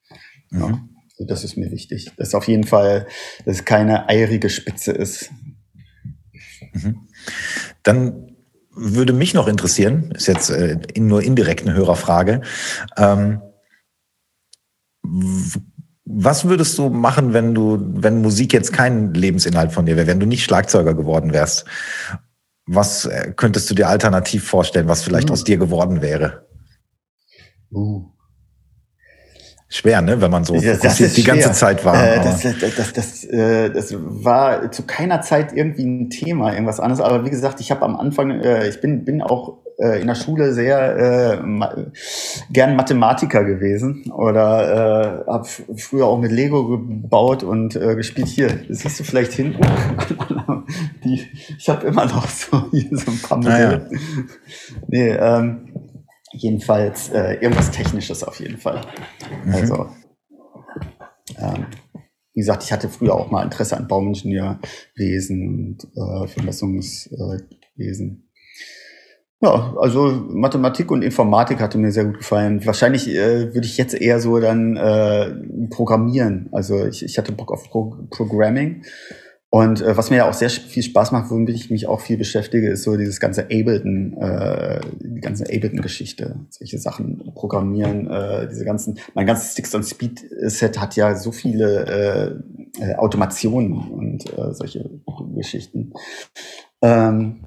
Mhm. 0.49 0.59
Ja. 0.59 0.87
Also 1.11 1.25
das 1.27 1.43
ist 1.43 1.57
mir 1.57 1.71
wichtig. 1.71 2.11
Dass 2.17 2.33
auf 2.33 2.47
jeden 2.47 2.63
Fall, 2.63 3.07
dass 3.45 3.57
es 3.57 3.65
keine 3.65 4.09
eierige 4.09 4.49
Spitze 4.49 4.91
ist. 4.91 5.31
Mhm. 6.73 7.07
Dann 7.83 8.35
würde 8.71 9.13
mich 9.13 9.33
noch 9.33 9.47
interessieren, 9.47 10.11
ist 10.11 10.27
jetzt 10.27 10.49
äh, 10.49 10.77
nur 10.97 11.23
indirekt 11.23 11.61
eine 11.61 11.75
Hörerfrage. 11.75 12.41
Ähm, 12.97 13.41
was 16.05 16.45
würdest 16.47 16.77
du 16.77 16.89
machen, 16.89 17.33
wenn 17.33 17.55
du, 17.55 17.79
wenn 17.81 18.21
Musik 18.21 18.53
jetzt 18.53 18.71
kein 18.71 19.13
Lebensinhalt 19.13 19.71
von 19.71 19.85
dir 19.85 19.97
wäre, 19.97 20.07
wenn 20.07 20.19
du 20.19 20.27
nicht 20.27 20.43
Schlagzeuger 20.43 20.93
geworden 20.93 21.33
wärst? 21.33 21.65
Was 22.67 23.05
äh, 23.05 23.33
könntest 23.35 23.69
du 23.69 23.75
dir 23.75 23.89
alternativ 23.89 24.47
vorstellen, 24.47 24.87
was 24.87 25.03
vielleicht 25.03 25.29
uh. 25.29 25.33
aus 25.33 25.43
dir 25.43 25.57
geworden 25.57 26.01
wäre? 26.01 26.45
Uh. 27.71 28.05
Schwer, 29.67 30.01
ne, 30.01 30.21
wenn 30.21 30.31
man 30.31 30.45
so 30.45 30.53
das, 30.53 30.79
das 30.79 30.97
die 30.97 31.09
schwer. 31.09 31.35
ganze 31.35 31.51
Zeit 31.51 31.83
war. 31.83 31.95
Äh, 31.95 32.23
das, 32.23 32.43
das, 32.75 32.93
das, 32.93 33.23
äh, 33.25 33.71
das 33.71 33.95
war 33.97 34.71
zu 34.71 34.83
keiner 34.83 35.21
Zeit 35.21 35.53
irgendwie 35.53 35.85
ein 35.85 36.09
Thema, 36.11 36.53
irgendwas 36.53 36.79
anderes. 36.79 37.01
Aber 37.01 37.25
wie 37.25 37.31
gesagt, 37.31 37.59
ich 37.59 37.71
habe 37.71 37.81
am 37.81 37.95
Anfang, 37.95 38.41
äh, 38.41 38.69
ich 38.69 38.79
bin, 38.79 39.05
bin 39.05 39.23
auch 39.23 39.64
äh, 39.77 40.01
in 40.01 40.07
der 40.07 40.15
Schule 40.15 40.53
sehr 40.53 40.97
äh, 40.97 41.41
ma 41.41 41.75
gern 42.49 42.75
Mathematiker 42.75 43.43
gewesen 43.43 44.11
oder 44.11 45.25
äh, 45.25 45.31
habe 45.31 45.47
früher 45.75 46.05
auch 46.05 46.19
mit 46.19 46.31
Lego 46.31 46.67
gebaut 46.67 47.43
und 47.43 47.75
äh, 47.75 47.95
gespielt. 47.95 48.27
Hier, 48.27 48.65
siehst 48.69 48.99
du 48.99 49.03
vielleicht 49.03 49.33
hinten? 49.33 49.61
Die, 51.03 51.27
ich 51.57 51.69
habe 51.69 51.87
immer 51.87 52.05
noch 52.05 52.27
so 52.27 52.69
hier 52.71 52.97
so 52.97 53.11
ein 53.11 53.19
paar 53.19 53.37
Modelle. 53.37 53.87
Ah, 53.89 53.93
ja. 53.93 53.99
nee, 54.87 55.09
ähm, 55.09 55.73
jedenfalls 56.31 57.09
äh, 57.09 57.35
irgendwas 57.35 57.71
Technisches 57.71 58.23
auf 58.23 58.39
jeden 58.39 58.57
Fall. 58.57 58.81
Mhm. 59.45 59.53
Also 59.53 59.89
ähm, 61.37 61.67
wie 62.33 62.41
gesagt, 62.41 62.63
ich 62.63 62.71
hatte 62.71 62.89
früher 62.89 63.15
auch 63.15 63.31
mal 63.31 63.43
Interesse 63.43 63.77
an 63.77 63.87
Bauingenieurwesen 63.87 65.47
und 65.47 65.87
äh, 65.95 66.27
Vermessungswesen. 66.27 68.24
Ja, 69.41 69.75
also 69.77 70.25
Mathematik 70.29 70.91
und 70.91 71.01
Informatik 71.01 71.59
hatte 71.59 71.77
mir 71.77 71.91
sehr 71.91 72.05
gut 72.05 72.19
gefallen. 72.19 72.65
Wahrscheinlich 72.65 73.09
äh, 73.09 73.53
würde 73.53 73.67
ich 73.67 73.77
jetzt 73.77 73.93
eher 73.93 74.19
so 74.19 74.39
dann 74.39 74.77
äh, 74.77 75.31
programmieren. 75.69 76.47
Also 76.51 76.85
ich, 76.85 77.03
ich 77.03 77.17
hatte 77.17 77.31
Bock 77.33 77.51
auf 77.51 77.69
Pro 77.69 78.07
Programming. 78.09 78.83
Und 79.49 79.81
äh, 79.81 79.95
was 79.95 80.09
mir 80.09 80.17
ja 80.17 80.29
auch 80.29 80.33
sehr 80.33 80.49
viel 80.49 80.83
Spaß 80.83 81.11
macht, 81.13 81.31
womit 81.31 81.49
ich 81.49 81.69
mich 81.69 81.87
auch 81.87 82.01
viel 82.01 82.17
beschäftige, 82.17 82.69
ist 82.69 82.83
so 82.83 82.97
dieses 82.97 83.21
ganze 83.21 83.43
Ableton, 83.43 84.13
äh, 84.19 84.81
die 84.99 85.21
ganze 85.21 85.45
Ableton-Geschichte, 85.45 86.41
solche 86.49 86.77
Sachen 86.77 87.31
programmieren, 87.35 88.09
äh, 88.09 88.49
diese 88.49 88.65
ganzen, 88.65 88.99
mein 89.13 89.25
ganzes 89.25 89.53
Sticks 89.53 89.73
on 89.73 89.83
Speed 89.83 90.25
Set 90.41 90.79
hat 90.79 90.97
ja 90.97 91.15
so 91.15 91.31
viele 91.31 92.43
äh, 92.79 92.83
äh, 92.83 92.95
Automationen 92.95 93.73
und 93.73 94.37
äh, 94.37 94.53
solche 94.53 94.89
Geschichten. 95.33 95.93
Ähm, 96.81 97.45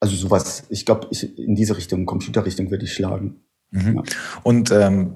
also 0.00 0.16
sowas, 0.16 0.64
ich 0.70 0.86
glaube, 0.86 1.08
in 1.36 1.54
diese 1.54 1.76
Richtung, 1.76 2.06
Computerrichtung 2.06 2.70
würde 2.70 2.84
ich 2.84 2.94
schlagen. 2.94 3.36
Mhm. 3.70 3.96
Ja. 3.96 4.02
Und 4.42 4.70
ähm, 4.72 5.14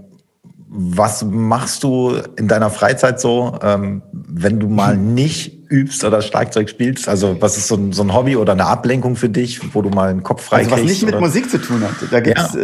was 0.68 1.24
machst 1.24 1.82
du 1.84 2.16
in 2.36 2.48
deiner 2.48 2.70
Freizeit 2.70 3.20
so, 3.20 3.58
ähm, 3.62 4.02
wenn 4.12 4.60
du 4.60 4.68
mal 4.68 4.96
nicht 4.98 5.63
übst 5.68 6.04
oder 6.04 6.22
Schlagzeug 6.22 6.68
spielst? 6.68 7.08
Also 7.08 7.36
was 7.40 7.56
ist 7.56 7.68
so 7.68 7.76
ein, 7.76 7.92
so 7.92 8.02
ein 8.02 8.14
Hobby 8.14 8.36
oder 8.36 8.52
eine 8.52 8.66
Ablenkung 8.66 9.16
für 9.16 9.28
dich, 9.28 9.74
wo 9.74 9.82
du 9.82 9.90
mal 9.90 10.10
einen 10.10 10.22
Kopf 10.22 10.42
frei 10.44 10.58
Also 10.58 10.72
was 10.72 10.82
nicht 10.82 11.04
mit 11.04 11.18
Musik 11.18 11.50
zu 11.50 11.58
tun 11.58 11.82
hat. 11.82 11.94
Da 12.10 12.20
gibt's, 12.20 12.54
ja. 12.54 12.62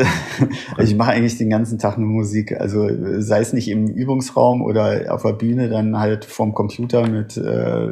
äh, 0.78 0.82
ich 0.84 0.94
mache 0.94 1.12
eigentlich 1.12 1.38
den 1.38 1.50
ganzen 1.50 1.78
Tag 1.78 1.98
nur 1.98 2.08
Musik. 2.08 2.58
Also 2.60 2.88
sei 3.18 3.40
es 3.40 3.52
nicht 3.52 3.68
im 3.68 3.86
Übungsraum 3.86 4.62
oder 4.62 5.12
auf 5.14 5.22
der 5.22 5.32
Bühne, 5.32 5.68
dann 5.68 5.98
halt 5.98 6.24
vorm 6.24 6.54
Computer 6.54 7.06
mit 7.08 7.36
äh, 7.36 7.88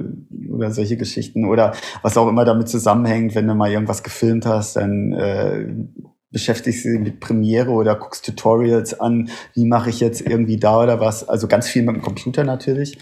oder 0.50 0.70
solche 0.70 0.96
Geschichten 0.96 1.44
oder 1.44 1.72
was 2.02 2.16
auch 2.16 2.28
immer 2.28 2.44
damit 2.44 2.68
zusammenhängt, 2.68 3.34
wenn 3.34 3.46
du 3.46 3.54
mal 3.54 3.70
irgendwas 3.70 4.02
gefilmt 4.02 4.46
hast, 4.46 4.76
dann 4.76 5.12
äh, 5.12 5.66
beschäftigst 6.30 6.84
dich 6.84 6.98
mit 6.98 7.20
Premiere 7.20 7.70
oder 7.70 7.94
guckst 7.94 8.24
Tutorials 8.24 8.98
an, 9.00 9.30
wie 9.54 9.64
mache 9.64 9.90
ich 9.90 10.00
jetzt 10.00 10.20
irgendwie 10.20 10.58
da 10.58 10.82
oder 10.82 11.00
was. 11.00 11.28
Also 11.28 11.48
ganz 11.48 11.68
viel 11.68 11.82
mit 11.82 11.96
dem 11.96 12.02
Computer 12.02 12.44
natürlich. 12.44 12.98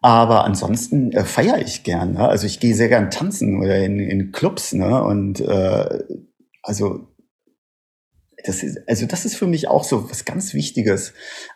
Aber 0.00 0.44
ansonsten 0.44 1.12
äh, 1.12 1.24
feiere 1.24 1.60
ich 1.60 1.82
gern. 1.82 2.12
Ne? 2.12 2.28
Also 2.28 2.46
ich 2.46 2.60
gehe 2.60 2.74
sehr 2.74 2.88
gern 2.88 3.10
tanzen 3.10 3.60
oder 3.60 3.78
in, 3.78 3.98
in 3.98 4.32
Clubs. 4.32 4.72
Ne? 4.72 5.02
Und 5.02 5.40
äh, 5.40 6.04
also 6.62 7.08
das 8.44 8.62
ist, 8.62 8.78
also 8.88 9.06
das 9.06 9.24
ist 9.24 9.36
für 9.36 9.46
mich 9.46 9.68
auch 9.68 9.84
so 9.84 10.10
was 10.10 10.24
ganz 10.24 10.54
Wichtiges. 10.54 11.14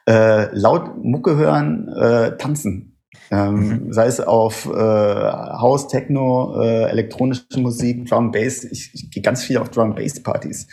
Äh, 0.08 0.54
laut 0.56 1.02
Mucke 1.02 1.36
hören, 1.36 1.88
äh, 1.88 2.36
tanzen. 2.36 2.95
Ähm, 3.30 3.54
mhm. 3.54 3.92
Sei 3.92 4.06
es 4.06 4.20
auf 4.20 4.66
äh, 4.66 4.70
House, 4.78 5.88
Techno, 5.88 6.62
äh, 6.62 6.90
elektronische 6.90 7.44
Musik, 7.56 8.06
Drum 8.06 8.30
Bass. 8.30 8.64
Ich, 8.64 8.90
ich 8.94 9.10
gehe 9.10 9.22
ganz 9.22 9.42
viel 9.42 9.58
auf 9.58 9.70
Drum 9.70 9.94
Bass 9.94 10.22
Partys. 10.22 10.68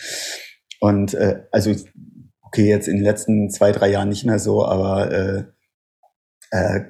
Und 0.80 1.14
äh, 1.14 1.44
also 1.52 1.72
okay, 2.42 2.68
jetzt 2.68 2.88
in 2.88 2.98
den 2.98 3.06
letzten 3.06 3.50
zwei, 3.50 3.72
drei 3.72 3.90
Jahren 3.90 4.10
nicht 4.10 4.26
mehr 4.26 4.40
so, 4.40 4.66
aber 4.66 5.12
äh, 5.12 5.44
äh, 6.52 6.82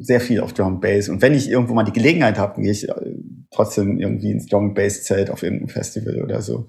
sehr 0.00 0.20
viel 0.20 0.40
auf 0.40 0.52
Drum 0.54 0.80
Bass. 0.80 1.08
Und 1.08 1.20
wenn 1.20 1.34
ich 1.34 1.50
irgendwo 1.50 1.74
mal 1.74 1.84
die 1.84 1.92
Gelegenheit 1.92 2.38
habe, 2.38 2.62
gehe 2.62 2.70
ich 2.70 2.88
äh, 2.88 2.94
trotzdem 3.50 3.98
irgendwie 3.98 4.32
ins 4.32 4.46
Drum 4.46 4.74
Bass 4.74 5.04
Zelt 5.04 5.30
auf 5.30 5.42
irgendeinem 5.42 5.68
Festival 5.68 6.22
oder 6.22 6.40
so. 6.40 6.66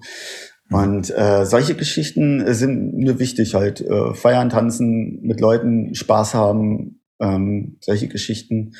Mhm. 0.68 0.76
Und 0.76 1.16
äh, 1.16 1.46
solche 1.46 1.74
Geschichten 1.74 2.44
sind 2.52 2.94
mir 2.94 3.18
wichtig, 3.18 3.54
halt 3.54 3.80
äh, 3.80 4.14
feiern, 4.14 4.50
tanzen, 4.50 5.20
mit 5.22 5.40
Leuten 5.40 5.94
Spaß 5.94 6.34
haben, 6.34 6.95
ähm, 7.20 7.78
solche 7.80 8.08
Geschichten. 8.08 8.74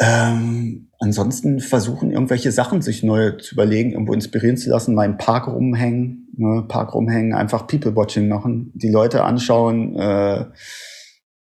Ähm, 0.00 0.90
ansonsten 1.00 1.58
versuchen 1.60 2.12
irgendwelche 2.12 2.52
Sachen 2.52 2.82
sich 2.82 3.02
neu 3.02 3.32
zu 3.32 3.54
überlegen, 3.54 3.92
irgendwo 3.92 4.12
inspirieren 4.12 4.56
zu 4.56 4.70
lassen, 4.70 4.94
mal 4.94 5.06
im 5.06 5.18
Park 5.18 5.48
rumhängen, 5.48 6.28
ne, 6.36 6.64
Park 6.68 6.94
rumhängen, 6.94 7.34
einfach 7.34 7.66
People-Watching 7.66 8.28
machen, 8.28 8.70
die 8.74 8.90
Leute 8.90 9.24
anschauen. 9.24 9.96
Äh, 9.96 10.46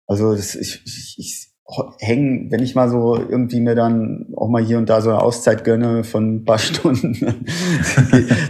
also 0.05 0.33
das, 0.33 0.55
ich, 0.55 0.81
ich, 0.85 1.15
ich 1.17 1.56
hängen, 1.99 2.49
wenn 2.49 2.63
ich 2.63 2.75
mal 2.75 2.89
so 2.89 3.17
irgendwie 3.17 3.59
mir 3.59 3.75
dann 3.75 4.27
auch 4.35 4.47
mal 4.47 4.63
hier 4.63 4.77
und 4.77 4.89
da 4.89 5.01
so 5.01 5.09
eine 5.09 5.21
Auszeit 5.21 5.65
gönne 5.65 6.03
von 6.03 6.35
ein 6.35 6.45
paar 6.45 6.59
Stunden, 6.59 7.45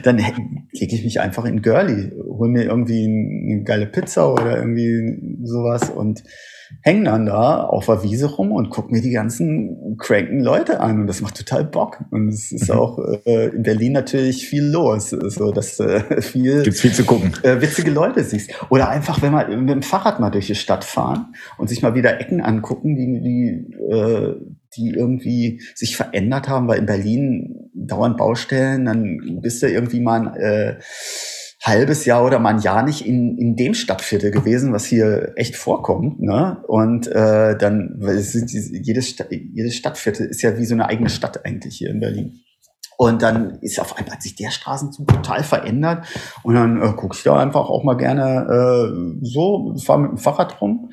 dann 0.04 0.18
lege 0.18 0.96
ich 0.96 1.04
mich 1.04 1.20
einfach 1.20 1.46
in 1.46 1.62
Girly, 1.62 2.12
hol 2.28 2.48
mir 2.48 2.66
irgendwie 2.66 3.06
eine 3.06 3.64
geile 3.64 3.88
Pizza 3.88 4.32
oder 4.32 4.58
irgendwie 4.58 5.38
sowas 5.44 5.90
und 5.90 6.24
hänge 6.82 7.06
dann 7.06 7.26
da 7.26 7.64
auf 7.64 7.86
der 7.86 8.04
Wiese 8.04 8.28
rum 8.28 8.52
und 8.52 8.70
guck 8.70 8.92
mir 8.92 9.02
die 9.02 9.12
ganzen 9.12 9.98
cranken 9.98 10.42
Leute 10.42 10.80
an 10.80 11.02
und 11.02 11.08
das 11.08 11.22
macht 11.22 11.38
total 11.38 11.66
Bock. 11.66 12.04
Und 12.12 12.30
es 12.30 12.52
ist 12.52 12.70
mhm. 12.70 12.80
auch 12.80 13.00
äh, 13.26 13.48
in 13.50 13.64
Berlin 13.64 13.94
natürlich 13.94 14.48
viel 14.48 14.64
los, 14.64 15.10
so 15.10 15.52
dass 15.52 15.80
äh, 15.80 16.22
viel, 16.22 16.64
Gibt's 16.64 16.82
viel 16.82 16.94
zu 16.94 17.06
gucken. 17.06 17.34
Äh, 17.44 17.62
witzige 17.62 17.92
Leute 17.92 18.24
siehst. 18.24 18.52
Oder 18.70 18.90
einfach, 18.90 19.22
wenn 19.22 19.32
man 19.32 19.50
mit 19.66 19.70
dem 19.70 19.82
Fahrrad 19.82 20.20
mal 20.20 20.30
durch 20.30 20.48
die 20.48 20.56
Stadt 20.56 20.84
fahren 20.84 21.34
und 21.58 21.70
sich 21.70 21.82
mal 21.82 21.96
wieder 21.96 22.20
Ecken 22.20 22.42
angucken, 22.42 22.96
die, 22.96 23.07
die, 23.14 23.74
äh, 23.92 24.36
die 24.76 24.92
irgendwie 24.92 25.62
sich 25.76 25.98
verändert 25.98 26.48
haben, 26.48 26.68
weil 26.68 26.80
in 26.80 26.86
Berlin 26.86 27.70
dauernd 27.74 28.18
Baustellen, 28.18 28.86
dann 28.86 29.40
bist 29.42 29.62
du 29.62 29.70
irgendwie 29.70 30.00
mal 30.00 30.36
äh, 30.38 30.82
halbes 31.64 32.06
Jahr 32.06 32.26
oder 32.26 32.40
mal 32.40 32.56
ein 32.56 32.62
Jahr 32.62 32.84
nicht 32.84 33.06
in, 33.06 33.38
in 33.38 33.56
dem 33.56 33.74
Stadtviertel 33.74 34.32
gewesen, 34.32 34.74
was 34.74 34.86
hier 34.86 35.34
echt 35.36 35.56
vorkommt. 35.56 36.22
Ne? 36.22 36.64
Und 36.68 37.08
äh, 37.08 37.58
dann, 37.58 37.96
weil 38.00 38.18
es 38.18 38.32
sind 38.32 38.52
jedes, 38.52 39.16
jedes 39.30 39.76
Stadtviertel 39.76 40.28
ist 40.28 40.42
ja 40.42 40.58
wie 40.58 40.66
so 40.66 40.76
eine 40.76 40.88
eigene 40.88 41.10
Stadt 41.10 41.46
eigentlich 41.46 41.78
hier 41.78 41.90
in 41.90 42.00
Berlin. 42.00 42.42
Und 43.00 43.22
dann 43.22 43.60
ist 43.62 43.80
auf 43.80 43.96
einmal 43.96 44.16
hat 44.16 44.24
sich 44.24 44.36
der 44.36 44.50
Straßenzug 44.50 45.08
total 45.08 45.44
verändert. 45.44 46.08
Und 46.42 46.56
dann 46.56 46.82
äh, 46.82 46.94
gucke 46.94 47.16
ich 47.16 47.24
da 47.24 47.38
einfach 47.38 47.70
auch 47.70 47.84
mal 47.84 47.96
gerne 47.96 48.48
äh, 48.50 49.20
so, 49.22 49.76
fahre 49.86 50.02
mit 50.02 50.12
dem 50.12 50.18
Fahrrad 50.18 50.60
rum. 50.62 50.90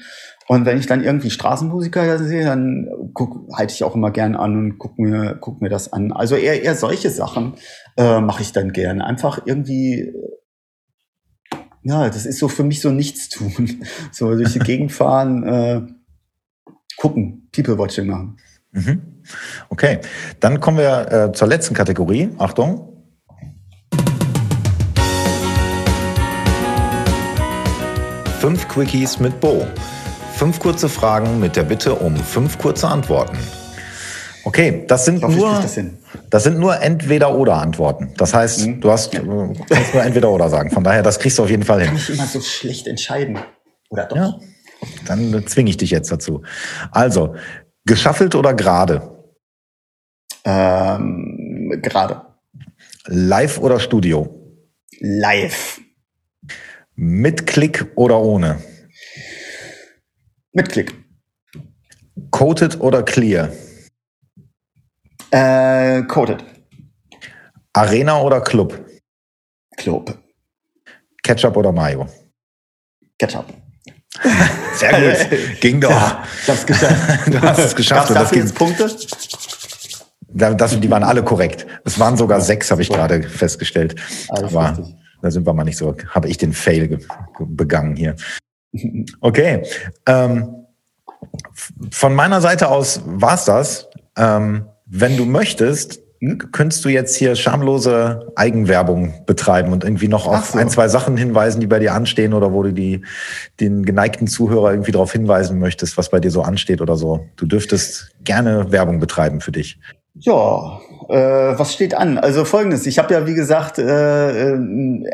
Und 0.47 0.67
wenn 0.67 0.79
ich 0.79 0.87
dann 0.87 1.03
irgendwie 1.03 1.31
Straßenmusiker 1.31 2.19
sehe, 2.19 2.45
dann 2.45 2.89
guck, 3.15 3.49
halte 3.57 3.73
ich 3.73 3.83
auch 3.83 3.95
immer 3.95 4.11
gern 4.11 4.37
an 4.37 4.57
und 4.57 4.79
guck 4.79 4.99
mir, 4.99 5.37
guck 5.41 5.63
mir 5.63 5.71
das 5.71 5.93
an. 5.93 6.13
Also 6.13 6.37
eher, 6.37 6.63
eher 6.63 6.75
solche 6.75 7.11
Sachen 7.11 7.55
äh, 7.97 8.21
mache 8.21 8.43
ich 8.43 8.53
dann 8.53 8.73
gern. 8.73 9.01
Einfach 9.01 9.41
irgendwie 9.47 10.13
ja, 11.85 12.09
das 12.09 12.25
ist 12.25 12.39
so 12.39 12.49
für 12.49 12.65
mich 12.65 12.81
so 12.81 12.91
nichts 12.91 13.29
tun. 13.29 13.85
So 14.11 14.35
durch 14.35 14.53
die 14.53 14.59
Gegend 14.61 14.91
fahren, 14.91 15.45
äh, 15.45 15.83
gucken, 16.97 17.49
People-Watching 17.53 18.07
machen. 18.07 18.39
Mhm. 18.73 19.23
Okay, 19.69 20.01
dann 20.41 20.61
kommen 20.61 20.79
wir 20.79 21.13
äh, 21.13 21.33
zur 21.33 21.49
letzten 21.49 21.75
Kategorie. 21.75 22.31
Achtung. 22.39 22.91
Fünf 28.41 28.69
Quickies 28.69 29.21
mit 29.21 29.41
Bo. 29.41 29.67
Fünf 30.37 30.59
kurze 30.59 30.89
Fragen 30.89 31.39
mit 31.39 31.55
der 31.55 31.63
Bitte 31.63 31.95
um 31.95 32.17
fünf 32.17 32.59
kurze 32.59 32.89
Antworten. 32.89 33.39
Okay, 34.45 34.85
das 34.89 35.05
sind 35.05 35.23
hoffe, 35.23 35.37
nur 35.37 35.51
das, 35.51 35.79
das, 36.29 36.43
sind 36.43 36.59
nur 36.59 36.81
Entweder-Oder-Antworten. 36.81 38.13
Das 38.17 38.35
heißt, 38.35 38.67
mhm. 38.67 38.81
du 38.81 38.91
hast 38.91 39.15
ja. 39.15 39.21
Äh, 39.21 39.55
kannst 39.69 39.95
nur 39.95 40.03
Entweder-Oder 40.03 40.51
sagen. 40.51 40.71
Von 40.71 40.83
daher, 40.83 41.03
das 41.03 41.21
kriegst 41.21 41.39
du 41.39 41.45
auf 41.45 41.51
jeden 41.51 41.63
Fall 41.63 41.81
hin. 41.81 41.89
Kann 41.89 41.97
ich 41.97 42.11
immer 42.11 42.27
so 42.27 42.41
schlecht 42.41 42.89
entscheiden. 42.89 43.39
Oder 43.91 44.07
doch? 44.07 44.17
Ja, 44.17 44.39
dann 45.07 45.47
zwinge 45.47 45.71
ich 45.71 45.77
dich 45.77 45.91
jetzt 45.91 46.11
dazu. 46.11 46.43
Also, 46.91 47.37
geschaffelt 47.87 48.35
oder 48.35 48.55
gerade? 48.55 49.25
Ähm, 50.45 51.81
gerade. 51.81 52.23
Live 53.07 53.59
oder 53.59 53.79
Studio? 53.79 54.59
Live. 54.99 55.81
Mit 56.97 57.47
Klick 57.47 57.87
oder 57.95 58.19
ohne? 58.19 58.59
Mit 60.55 60.69
Klick. 60.69 60.95
Coated 62.31 62.81
oder 62.81 63.03
clear? 63.03 63.53
Äh, 65.33 66.03
Coated. 66.05 66.45
Arena 67.73 68.21
oder 68.21 68.41
Club? 68.41 68.89
Club. 69.77 70.17
Ketchup 71.25 71.57
oder 71.57 71.73
Mayo? 71.73 72.07
Ketchup. 73.19 73.47
Sehr 74.75 75.27
gut. 75.27 75.61
Ging 75.61 75.81
doch. 75.81 75.91
Ja, 75.91 76.25
ich 76.41 76.49
hab's 76.49 76.67
geschafft. 76.67 77.27
du 77.35 77.41
hast 77.41 77.59
es 77.59 77.75
geschafft. 77.75 78.09
Gab's 78.09 78.21
dafür 78.21 78.39
jetzt 78.39 78.55
Punkte? 78.55 78.97
Das, 80.29 80.79
die 80.81 80.91
waren 80.91 81.03
alle 81.03 81.25
korrekt. 81.25 81.67
Es 81.85 81.99
waren 81.99 82.17
sogar 82.17 82.41
sechs, 82.41 82.71
habe 82.71 82.83
ich 82.83 82.89
gerade 82.89 83.25
festgestellt. 83.25 84.01
Alles 84.29 84.55
Aber 84.55 84.79
richtig. 84.79 84.95
da 85.21 85.31
sind 85.33 85.47
wir 85.47 85.53
mal 85.53 85.65
nicht 85.65 85.79
so, 85.79 85.97
habe 86.11 86.29
ich 86.29 86.39
den 86.39 86.53
Fail 86.53 87.01
begangen 87.41 87.97
hier. 87.97 88.15
Okay. 89.21 89.63
Ähm, 90.07 90.67
von 91.91 92.15
meiner 92.15 92.41
Seite 92.41 92.69
aus 92.69 93.01
war's 93.05 93.45
das. 93.45 93.89
Ähm, 94.17 94.67
wenn 94.87 95.17
du 95.17 95.25
möchtest, 95.25 96.01
könntest 96.53 96.85
du 96.85 96.89
jetzt 96.89 97.17
hier 97.17 97.35
schamlose 97.37 98.33
Eigenwerbung 98.37 99.15
betreiben 99.27 99.73
und 99.73 99.85
irgendwie 99.85 100.09
noch 100.09 100.27
auf 100.27 100.51
so. 100.51 100.59
ein, 100.59 100.71
zwei 100.71 100.89
Sachen 100.89 101.17
hinweisen, 101.17 101.61
die 101.61 101.67
bei 101.67 101.79
dir 101.79 101.93
anstehen 101.93 102.33
oder 102.33 102.53
wo 102.53 102.63
du 102.63 102.73
die, 102.73 103.03
den 103.61 103.85
geneigten 103.85 104.27
Zuhörer 104.27 104.71
irgendwie 104.71 104.93
darauf 104.93 105.13
hinweisen 105.13 105.59
möchtest, 105.59 105.99
was 105.99 106.11
bei 106.11 106.21
dir 106.21 106.31
so 106.31 106.43
ansteht 106.43 106.81
oder 106.81 106.97
so. 106.97 107.27
Du 107.37 107.47
dürftest 107.47 108.13
gerne 108.23 108.71
Werbung 108.73 109.01
betreiben 109.01 109.41
für 109.41 109.53
dich. 109.53 109.79
Ja, 110.17 110.81
äh, 111.09 111.59
was 111.59 111.75
steht 111.75 111.93
an? 111.93 112.19
Also 112.19 112.45
folgendes, 112.45 112.87
ich 112.87 113.01
habe 113.01 113.13
ja 113.13 113.27
wie 113.27 113.35
gesagt 113.35 113.81
äh, 113.81 114.53
äh, 114.53 114.59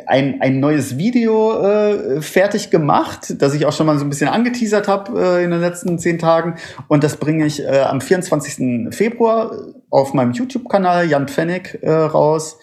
ein, 0.06 0.42
ein 0.42 0.60
neues 0.60 0.98
Video 0.98 1.58
äh, 1.62 2.20
fertig 2.20 2.68
gemacht, 2.68 3.34
das 3.38 3.54
ich 3.54 3.64
auch 3.64 3.72
schon 3.72 3.86
mal 3.86 3.98
so 3.98 4.04
ein 4.04 4.10
bisschen 4.10 4.28
angeteasert 4.28 4.88
habe 4.88 5.38
äh, 5.38 5.44
in 5.44 5.52
den 5.52 5.60
letzten 5.60 5.98
zehn 5.98 6.18
Tagen. 6.18 6.56
Und 6.88 7.02
das 7.02 7.16
bringe 7.16 7.46
ich 7.46 7.64
äh, 7.64 7.80
am 7.80 8.02
24. 8.02 8.94
Februar 8.94 9.52
auf 9.88 10.12
meinem 10.12 10.32
YouTube-Kanal 10.32 11.08
Jan 11.08 11.28
Pfennig 11.28 11.78
äh, 11.80 11.90
raus. 11.90 12.58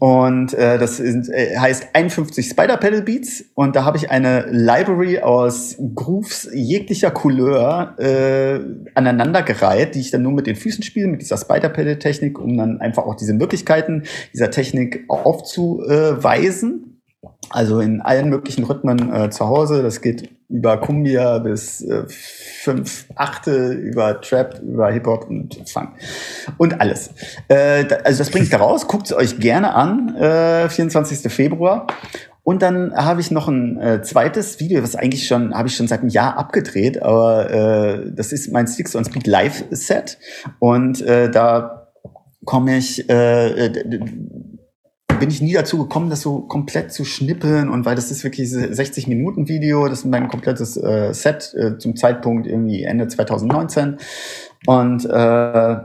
Und 0.00 0.54
äh, 0.54 0.78
das 0.78 0.98
ist, 0.98 1.28
äh, 1.28 1.58
heißt 1.58 1.88
51 1.92 2.48
Spider 2.48 2.78
Pedal 2.78 3.02
Beats. 3.02 3.44
Und 3.54 3.76
da 3.76 3.84
habe 3.84 3.98
ich 3.98 4.10
eine 4.10 4.46
Library 4.50 5.18
aus 5.18 5.76
Grooves 5.94 6.48
jeglicher 6.54 7.10
Couleur 7.10 7.96
äh, 7.98 8.60
aneinandergereiht, 8.94 9.94
die 9.94 10.00
ich 10.00 10.10
dann 10.10 10.22
nur 10.22 10.32
mit 10.32 10.46
den 10.46 10.56
Füßen 10.56 10.82
spiele, 10.82 11.06
mit 11.06 11.20
dieser 11.20 11.36
Spider 11.36 11.68
Pedal 11.68 11.98
Technik, 11.98 12.38
um 12.38 12.56
dann 12.56 12.80
einfach 12.80 13.04
auch 13.04 13.14
diese 13.14 13.34
Möglichkeiten 13.34 14.04
dieser 14.32 14.50
Technik 14.50 15.04
aufzuweisen. 15.08 17.02
Also 17.50 17.80
in 17.80 18.00
allen 18.00 18.30
möglichen 18.30 18.64
Rhythmen 18.64 19.12
äh, 19.12 19.28
zu 19.28 19.48
Hause. 19.48 19.82
Das 19.82 20.00
geht 20.00 20.30
über 20.50 20.78
Kumbia 20.78 21.38
bis 21.38 21.80
äh, 21.82 22.04
fünf 22.08 23.06
Achte, 23.14 23.72
über 23.72 24.20
Trap, 24.20 24.60
über 24.62 24.90
Hip-Hop 24.90 25.28
und 25.28 25.68
Funk. 25.68 25.90
Und 26.58 26.80
alles. 26.80 27.10
Äh, 27.48 27.86
also 28.04 28.18
das 28.18 28.30
bringe 28.30 28.44
ich 28.44 28.50
da 28.50 28.58
raus. 28.58 28.88
Guckt 28.88 29.06
es 29.06 29.12
euch 29.12 29.38
gerne 29.38 29.74
an. 29.74 30.16
Äh, 30.16 30.68
24. 30.68 31.32
Februar. 31.32 31.86
Und 32.42 32.62
dann 32.62 32.94
habe 32.94 33.20
ich 33.20 33.30
noch 33.30 33.48
ein 33.48 33.78
äh, 33.78 34.02
zweites 34.02 34.58
Video, 34.58 34.82
was 34.82 34.96
eigentlich 34.96 35.26
schon, 35.26 35.54
habe 35.54 35.68
ich 35.68 35.76
schon 35.76 35.86
seit 35.86 36.00
einem 36.00 36.08
Jahr 36.08 36.36
abgedreht, 36.36 37.00
aber 37.02 37.50
äh, 37.50 38.12
das 38.12 38.32
ist 38.32 38.50
mein 38.50 38.66
Sticks 38.66 38.96
on 38.96 39.04
Speed 39.04 39.26
Live 39.26 39.64
Set. 39.70 40.18
Und 40.58 41.00
äh, 41.02 41.30
da 41.30 41.92
komme 42.44 42.76
ich, 42.78 43.08
äh 43.08 43.70
bin 45.18 45.30
ich 45.30 45.42
nie 45.42 45.52
dazu 45.52 45.78
gekommen, 45.78 46.10
das 46.10 46.20
so 46.22 46.40
komplett 46.40 46.92
zu 46.92 47.04
schnippeln 47.04 47.68
und 47.68 47.84
weil 47.84 47.94
das 47.94 48.10
ist 48.10 48.24
wirklich 48.24 48.50
60 48.50 49.06
Minuten 49.06 49.48
Video, 49.48 49.88
das 49.88 50.00
ist 50.00 50.06
mein 50.06 50.28
komplettes 50.28 50.76
äh, 50.76 51.12
Set 51.12 51.54
äh, 51.54 51.78
zum 51.78 51.96
Zeitpunkt 51.96 52.46
irgendwie 52.46 52.82
Ende 52.84 53.08
2019 53.08 53.98
und 54.66 55.04
äh, 55.06 55.76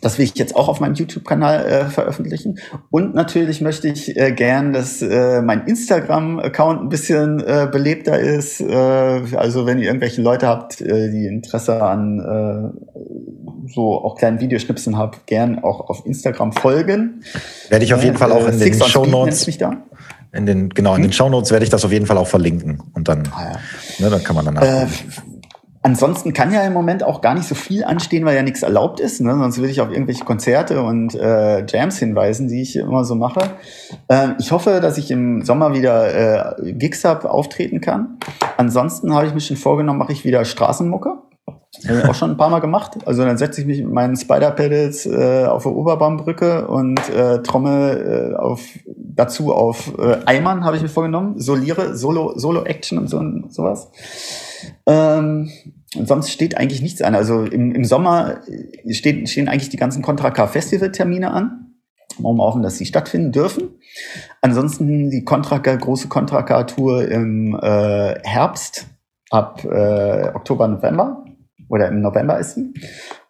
das 0.00 0.18
will 0.18 0.24
ich 0.24 0.34
jetzt 0.36 0.56
auch 0.56 0.68
auf 0.68 0.80
meinem 0.80 0.94
YouTube-Kanal 0.94 1.64
äh, 1.64 1.84
veröffentlichen. 1.86 2.58
Und 2.90 3.14
natürlich 3.14 3.60
möchte 3.60 3.88
ich 3.88 4.16
äh, 4.16 4.32
gern, 4.32 4.72
dass 4.72 5.02
äh, 5.02 5.42
mein 5.42 5.66
Instagram-Account 5.66 6.82
ein 6.82 6.88
bisschen 6.88 7.40
äh, 7.40 7.68
belebter 7.70 8.18
ist. 8.18 8.60
Äh, 8.60 8.74
also 8.74 9.66
wenn 9.66 9.78
ihr 9.78 9.86
irgendwelche 9.86 10.22
Leute 10.22 10.46
habt, 10.46 10.80
äh, 10.80 11.10
die 11.10 11.26
Interesse 11.26 11.82
an 11.82 12.20
äh, 12.20 13.39
so 13.72 14.02
auch 14.02 14.16
kleinen 14.16 14.40
Videoschnipsen 14.40 14.96
habt, 14.96 15.26
gern 15.26 15.62
auch 15.62 15.88
auf 15.88 16.06
Instagram 16.06 16.52
folgen. 16.52 17.22
Werde 17.68 17.84
ich 17.84 17.94
auf 17.94 18.02
jeden 18.02 18.16
äh, 18.16 18.18
Fall 18.18 18.32
auch 18.32 18.46
in 18.46 18.58
den 18.58 18.74
Show 18.80 19.06
Notes. 19.06 19.46
In 20.32 20.46
den, 20.46 20.68
genau, 20.68 20.90
in 20.92 21.02
hm? 21.02 21.08
den 21.08 21.12
Show 21.12 21.28
Notes 21.28 21.50
werde 21.50 21.64
ich 21.64 21.70
das 21.70 21.84
auf 21.84 21.92
jeden 21.92 22.06
Fall 22.06 22.16
auch 22.16 22.26
verlinken. 22.26 22.82
Und 22.94 23.08
dann, 23.08 23.28
ah, 23.34 23.52
ja. 23.52 24.04
ne, 24.04 24.10
dann 24.10 24.22
kann 24.22 24.36
man 24.36 24.44
danach. 24.44 24.62
Äh, 24.62 24.86
Ansonsten 25.82 26.34
kann 26.34 26.52
ja 26.52 26.62
im 26.66 26.74
Moment 26.74 27.02
auch 27.02 27.22
gar 27.22 27.34
nicht 27.34 27.48
so 27.48 27.54
viel 27.54 27.84
anstehen, 27.84 28.26
weil 28.26 28.36
ja 28.36 28.42
nichts 28.42 28.62
erlaubt 28.62 29.00
ist. 29.00 29.22
Ne? 29.22 29.30
Sonst 29.30 29.56
würde 29.56 29.70
ich 29.70 29.80
auf 29.80 29.90
irgendwelche 29.90 30.26
Konzerte 30.26 30.82
und 30.82 31.14
äh, 31.14 31.64
Jams 31.64 31.98
hinweisen, 31.98 32.48
die 32.48 32.60
ich 32.60 32.76
immer 32.76 33.04
so 33.04 33.14
mache. 33.14 33.40
Äh, 34.08 34.28
ich 34.38 34.52
hoffe, 34.52 34.80
dass 34.82 34.98
ich 34.98 35.10
im 35.10 35.42
Sommer 35.42 35.72
wieder 35.72 36.58
äh, 36.58 36.72
Gigs 36.72 37.02
habe, 37.04 37.30
auftreten 37.30 37.80
kann. 37.80 38.18
Ansonsten 38.58 39.14
habe 39.14 39.26
ich 39.26 39.32
mich 39.32 39.46
schon 39.46 39.56
vorgenommen, 39.56 39.98
mache 39.98 40.12
ich 40.12 40.26
wieder 40.26 40.44
Straßenmucke. 40.44 41.14
Habe 41.88 41.98
ich 41.98 42.04
auch 42.04 42.14
schon 42.14 42.32
ein 42.32 42.36
paar 42.36 42.50
Mal 42.50 42.60
gemacht. 42.60 42.98
Also 43.06 43.24
dann 43.24 43.38
setze 43.38 43.60
ich 43.60 43.66
mich 43.66 43.82
mit 43.82 43.92
meinen 43.92 44.16
Spider-Pedals 44.16 45.06
äh, 45.06 45.46
auf 45.46 45.62
der 45.62 45.72
Oberbaumbrücke 45.72 46.68
und 46.68 46.98
äh, 47.08 47.42
trommel 47.42 48.32
äh, 48.34 48.36
auf, 48.36 48.60
dazu 48.86 49.52
auf 49.52 49.98
äh, 49.98 50.18
Eimern, 50.26 50.64
habe 50.64 50.76
ich 50.76 50.82
mir 50.82 50.88
vorgenommen. 50.88 51.38
Soliere, 51.38 51.96
Solo, 51.96 52.36
Solo-Action 52.36 52.98
und 52.98 53.08
so 53.08 53.18
und 53.18 53.52
sowas. 53.52 53.90
Ähm, 54.86 55.50
und 55.96 56.06
sonst 56.06 56.30
steht 56.30 56.56
eigentlich 56.56 56.82
nichts 56.82 57.00
an. 57.02 57.14
Also 57.14 57.44
im, 57.44 57.74
im 57.74 57.84
Sommer 57.84 58.40
steht, 58.88 59.28
stehen 59.28 59.48
eigentlich 59.48 59.70
die 59.70 59.76
ganzen 59.76 60.02
Contra 60.02 60.30
K 60.30 60.46
Festival-Termine 60.46 61.32
an. 61.32 61.66
Warum 62.18 62.40
hoffen, 62.40 62.62
dass 62.62 62.76
sie 62.76 62.86
stattfinden 62.86 63.32
dürfen. 63.32 63.70
Ansonsten 64.42 65.10
die 65.10 65.24
Contra 65.24 65.60
K, 65.60 65.76
große 65.76 66.08
Contra 66.08 66.42
K 66.42 66.64
Tour 66.64 67.08
im 67.08 67.58
äh, 67.60 68.18
Herbst 68.22 68.86
ab 69.30 69.64
äh, 69.64 70.28
Oktober, 70.34 70.68
November 70.68 71.24
oder 71.70 71.88
im 71.88 72.02
November 72.02 72.38
ist 72.38 72.56
sie. 72.56 72.74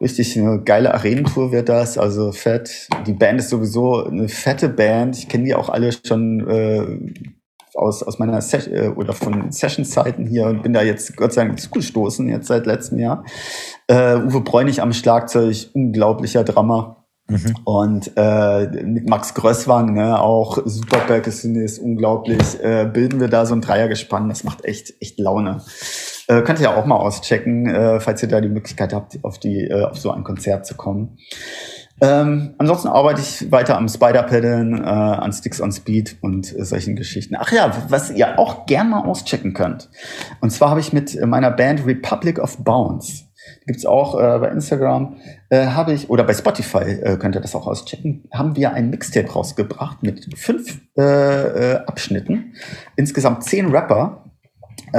Richtig 0.01 0.36
eine 0.38 0.62
geile 0.62 0.95
Arenentour 0.95 1.53
wird 1.53 1.68
das, 1.68 1.99
also 1.99 2.32
fett. 2.32 2.88
Die 3.07 3.12
Band 3.12 3.38
ist 3.38 3.51
sowieso 3.51 4.05
eine 4.05 4.28
fette 4.28 4.68
Band. 4.68 5.16
Ich 5.18 5.28
kenne 5.28 5.45
die 5.45 5.55
auch 5.55 5.68
alle 5.68 5.91
schon 5.93 6.49
äh, 6.49 7.12
aus, 7.74 8.03
aus 8.03 8.18
meiner 8.18 8.41
Ses 8.41 8.66
äh, 8.66 8.91
oder 8.97 9.12
von 9.12 9.53
Session-Zeiten 9.53 10.26
hier 10.26 10.47
und 10.47 10.62
bin 10.62 10.72
da 10.72 10.82
jetzt 10.82 11.16
Gott 11.16 11.34
sei 11.34 11.45
Dank 11.45 11.61
zugestoßen, 11.61 12.28
jetzt 12.28 12.49
seit 12.49 12.66
letztem 12.66 12.99
Jahr. 12.99 13.24
Äh, 13.86 14.16
Uwe 14.16 14.41
Bräunig 14.41 14.80
am 14.80 14.95
Schlagzeug, 14.95 15.68
unglaublicher 15.74 16.43
Drama. 16.43 16.97
Mhm. 17.28 17.57
Und 17.64 18.11
äh, 18.16 18.66
mit 18.82 19.09
Max 19.09 19.34
Grösswang, 19.34 19.95
ne, 19.95 20.20
auch 20.20 20.59
super 20.64 20.99
Percussionist, 20.99 21.78
unglaublich, 21.78 22.59
äh, 22.61 22.91
bilden 22.93 23.20
wir 23.20 23.28
da 23.28 23.47
so 23.47 23.55
ein 23.55 23.61
Dreiergespann. 23.61 24.28
Das 24.28 24.43
macht 24.45 24.64
echt, 24.64 24.95
echt 25.01 25.20
Laune. 25.20 25.62
Äh, 26.31 26.43
könnt 26.43 26.61
ihr 26.61 26.66
ja 26.66 26.76
auch 26.76 26.87
mal 26.87 26.95
auschecken, 26.95 27.66
äh, 27.66 27.99
falls 27.99 28.22
ihr 28.22 28.28
da 28.28 28.41
die 28.41 28.49
Möglichkeit 28.49 28.93
habt, 28.93 29.18
auf, 29.24 29.41
die, 29.41 29.64
äh, 29.64 29.83
auf 29.83 29.99
so 29.99 30.12
ein 30.12 30.22
Konzert 30.22 30.64
zu 30.64 30.76
kommen. 30.76 31.18
Ähm, 32.01 32.55
ansonsten 32.57 32.87
arbeite 32.87 33.20
ich 33.20 33.51
weiter 33.51 33.76
am 33.76 33.89
Spider-Paddeln, 33.89 34.78
äh, 34.78 34.87
an 34.87 35.33
Sticks 35.33 35.61
on 35.61 35.72
Speed 35.72 36.18
und 36.20 36.57
äh, 36.57 36.64
solchen 36.64 36.95
Geschichten. 36.95 37.35
Ach 37.37 37.51
ja, 37.51 37.72
was 37.89 38.12
ihr 38.12 38.39
auch 38.39 38.66
gern 38.66 38.91
mal 38.91 39.07
auschecken 39.07 39.55
könnt. 39.55 39.91
Und 40.41 40.51
zwar 40.51 40.70
habe 40.70 40.78
ich 40.78 40.93
mit 40.93 41.20
meiner 41.26 41.51
Band 41.51 41.85
Republic 41.85 42.39
of 42.39 42.59
Bounce, 42.59 43.24
gibt's 43.66 43.85
auch 43.85 44.14
äh, 44.14 44.39
bei 44.39 44.51
Instagram, 44.51 45.16
äh, 45.49 45.66
habe 45.66 45.95
ich, 45.95 46.11
oder 46.11 46.22
bei 46.22 46.33
Spotify 46.33 46.93
äh, 46.93 47.16
könnt 47.16 47.35
ihr 47.35 47.41
das 47.41 47.57
auch 47.57 47.66
auschecken, 47.66 48.28
haben 48.33 48.55
wir 48.55 48.72
ein 48.72 48.89
Mixtape 48.89 49.33
rausgebracht 49.33 50.05
mit 50.05 50.39
fünf 50.39 50.81
äh, 50.97 51.74
Abschnitten. 51.87 52.55
Insgesamt 52.95 53.43
zehn 53.43 53.66
Rapper 53.66 54.30
äh, 54.93 54.99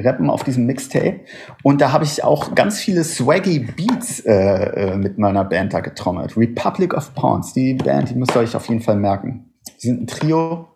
rappen 0.00 0.30
auf 0.30 0.44
diesem 0.44 0.66
Mixtape. 0.66 1.20
Und 1.62 1.80
da 1.80 1.92
habe 1.92 2.04
ich 2.04 2.24
auch 2.24 2.54
ganz 2.54 2.78
viele 2.78 3.04
swaggy 3.04 3.60
Beats 3.60 4.20
äh, 4.20 4.32
äh, 4.32 4.96
mit 4.96 5.18
meiner 5.18 5.44
Band 5.44 5.74
da 5.74 5.80
getrommelt. 5.80 6.36
Republic 6.36 6.94
of 6.94 7.14
Pawns, 7.14 7.52
die 7.52 7.74
Band, 7.74 8.10
die 8.10 8.14
müsst 8.14 8.34
ihr 8.36 8.40
euch 8.40 8.56
auf 8.56 8.68
jeden 8.68 8.82
Fall 8.82 8.96
merken. 8.96 9.52
Die 9.82 9.86
sind 9.86 10.02
ein 10.02 10.06
Trio 10.06 10.68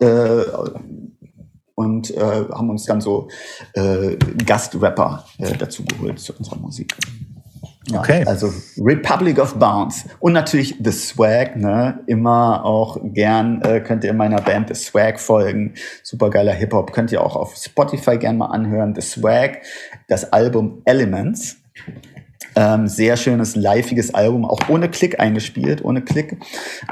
äh, 0.00 0.42
und 1.74 2.10
äh, 2.10 2.20
haben 2.20 2.70
uns 2.70 2.84
dann 2.84 3.00
so 3.00 3.28
äh, 3.74 4.16
Gastrapper 4.44 5.24
dazu 5.58 5.84
geholt 5.84 6.18
zu 6.18 6.34
unserer 6.36 6.58
Musik. 6.58 6.94
Ja, 7.86 8.00
okay. 8.00 8.24
Also 8.26 8.52
Republic 8.78 9.38
of 9.38 9.58
Bounce. 9.58 10.08
Und 10.20 10.34
natürlich 10.34 10.76
The 10.82 10.92
Swag, 10.92 11.56
ne? 11.56 12.00
Immer 12.06 12.64
auch 12.64 12.98
gern 13.02 13.62
äh, 13.62 13.80
könnt 13.80 14.04
ihr 14.04 14.12
meiner 14.12 14.40
Band 14.40 14.68
The 14.68 14.74
Swag 14.74 15.18
folgen. 15.18 15.74
Supergeiler 16.02 16.52
Hip-Hop. 16.52 16.92
Könnt 16.92 17.10
ihr 17.10 17.22
auch 17.22 17.36
auf 17.36 17.56
Spotify 17.56 18.18
gern 18.18 18.36
mal 18.36 18.46
anhören. 18.46 18.94
The 18.94 19.00
Swag, 19.00 19.62
das 20.08 20.30
Album 20.32 20.82
Elements. 20.84 21.56
Ähm, 22.54 22.86
sehr 22.86 23.16
schönes, 23.16 23.56
liveiges 23.56 24.12
Album, 24.12 24.44
auch 24.44 24.68
ohne 24.68 24.90
Klick 24.90 25.20
eingespielt, 25.20 25.84
ohne 25.84 26.02
Klick. 26.02 26.36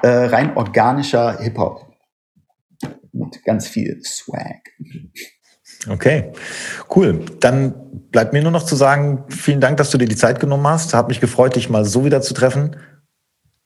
Äh, 0.03 0.09
rein 0.09 0.57
organischer 0.57 1.39
Hip-Hop. 1.41 1.87
Mit 3.13 3.45
ganz 3.45 3.69
viel 3.69 4.01
Swag. 4.05 4.61
Okay, 5.87 6.33
cool. 6.95 7.25
Dann 7.41 7.75
bleibt 8.11 8.33
mir 8.33 8.43
nur 8.43 8.51
noch 8.51 8.65
zu 8.65 8.75
sagen, 8.75 9.25
vielen 9.29 9.61
Dank, 9.61 9.77
dass 9.77 9.91
du 9.91 9.99
dir 9.99 10.09
die 10.09 10.17
Zeit 10.17 10.41
genommen 10.41 10.67
hast. 10.67 10.93
Hat 10.95 11.09
mich 11.09 11.21
gefreut, 11.21 11.55
dich 11.55 11.71
mal 11.71 11.85
so 11.85 12.05
wieder 12.05 12.21
zu 12.21 12.35
treffen. 12.35 12.77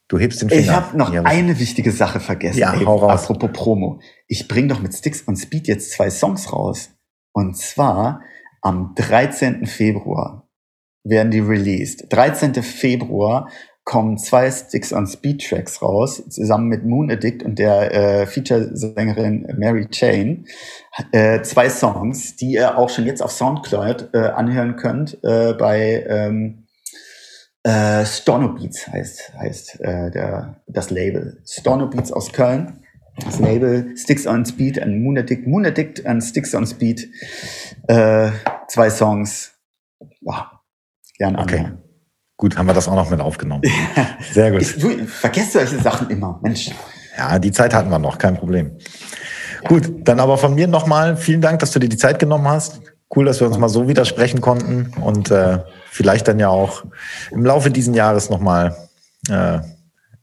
Du 0.08 0.18
hebst 0.18 0.42
den 0.42 0.50
Finger. 0.50 0.60
Ich 0.60 0.70
habe 0.70 0.96
noch 0.98 1.12
ja, 1.12 1.22
eine 1.22 1.58
wichtige 1.58 1.90
Sache 1.90 2.20
vergessen. 2.20 2.58
Ja, 2.58 2.74
ey, 2.74 2.84
hau 2.84 2.96
raus. 2.96 3.22
Apropos 3.22 3.50
Promo. 3.52 4.00
Ich 4.26 4.46
bring 4.46 4.68
doch 4.68 4.80
mit 4.80 4.94
Sticks 4.94 5.22
und 5.22 5.36
Speed 5.36 5.68
jetzt 5.68 5.92
zwei 5.92 6.10
Songs 6.10 6.52
raus. 6.52 6.90
Und 7.32 7.56
zwar 7.56 8.20
am 8.60 8.94
13. 8.94 9.64
Februar 9.66 10.48
werden 11.02 11.30
die 11.30 11.40
released. 11.40 12.06
13. 12.10 12.62
Februar 12.62 13.48
kommen 13.84 14.16
zwei 14.16 14.50
Sticks 14.50 14.92
on 14.92 15.06
Speed 15.06 15.44
Tracks 15.44 15.82
raus, 15.82 16.22
zusammen 16.28 16.68
mit 16.68 16.84
Moon 16.84 17.10
Addict 17.10 17.42
und 17.42 17.58
der 17.58 17.92
äh, 17.92 18.26
Feature-Sängerin 18.26 19.46
Mary 19.58 19.88
Chain. 19.88 20.46
Äh, 21.10 21.42
zwei 21.42 21.68
Songs, 21.68 22.36
die 22.36 22.52
ihr 22.52 22.78
auch 22.78 22.90
schon 22.90 23.06
jetzt 23.06 23.22
auf 23.22 23.32
Soundcloud 23.32 24.10
äh, 24.14 24.18
anhören 24.18 24.76
könnt, 24.76 25.18
äh, 25.24 25.54
bei 25.54 26.04
ähm, 26.08 26.66
äh, 27.64 28.04
Storno 28.04 28.54
Beats 28.54 28.88
heißt, 28.88 29.34
heißt 29.38 29.80
äh, 29.80 30.10
der, 30.10 30.62
das 30.66 30.90
Label. 30.90 31.42
Storno 31.44 31.88
Beats 31.88 32.12
aus 32.12 32.32
Köln. 32.32 32.78
Das 33.24 33.38
Label 33.40 33.94
Sticks 33.96 34.26
on 34.26 34.46
Speed 34.46 34.78
und 34.78 35.02
Moon 35.02 35.18
Addict. 35.18 35.46
Moon 35.46 35.66
Addict 35.66 36.00
und 36.00 36.22
Sticks 36.22 36.54
on 36.54 36.66
Speed. 36.66 37.08
Äh, 37.86 38.30
zwei 38.68 38.90
Songs. 38.90 39.52
Wow. 40.22 40.44
Gern 41.18 41.36
anhören. 41.36 41.72
Okay. 41.72 41.91
Gut, 42.42 42.58
haben 42.58 42.66
wir 42.66 42.74
das 42.74 42.88
auch 42.88 42.96
noch 42.96 43.08
mit 43.08 43.20
aufgenommen. 43.20 43.62
Sehr 44.32 44.50
gut. 44.50 44.62
Ich, 44.62 44.76
du 44.76 45.06
vergesst 45.06 45.52
solche 45.52 45.78
Sachen 45.78 46.10
immer, 46.10 46.40
Mensch. 46.42 46.72
Ja, 47.16 47.38
die 47.38 47.52
Zeit 47.52 47.72
hatten 47.72 47.88
wir 47.88 48.00
noch, 48.00 48.18
kein 48.18 48.36
Problem. 48.36 48.72
Gut, 49.68 49.84
dann 50.00 50.18
aber 50.18 50.36
von 50.36 50.52
mir 50.56 50.66
nochmal 50.66 51.16
vielen 51.16 51.40
Dank, 51.40 51.60
dass 51.60 51.70
du 51.70 51.78
dir 51.78 51.88
die 51.88 51.96
Zeit 51.96 52.18
genommen 52.18 52.48
hast. 52.48 52.80
Cool, 53.14 53.26
dass 53.26 53.38
wir 53.38 53.46
uns 53.46 53.58
mal 53.58 53.68
so 53.68 53.86
widersprechen 53.86 54.40
konnten 54.40 54.90
und 55.00 55.30
äh, 55.30 55.60
vielleicht 55.88 56.26
dann 56.26 56.40
ja 56.40 56.48
auch 56.48 56.82
im 57.30 57.44
Laufe 57.44 57.70
dieses 57.70 57.94
Jahres 57.94 58.28
nochmal 58.28 58.74
äh, 59.30 59.60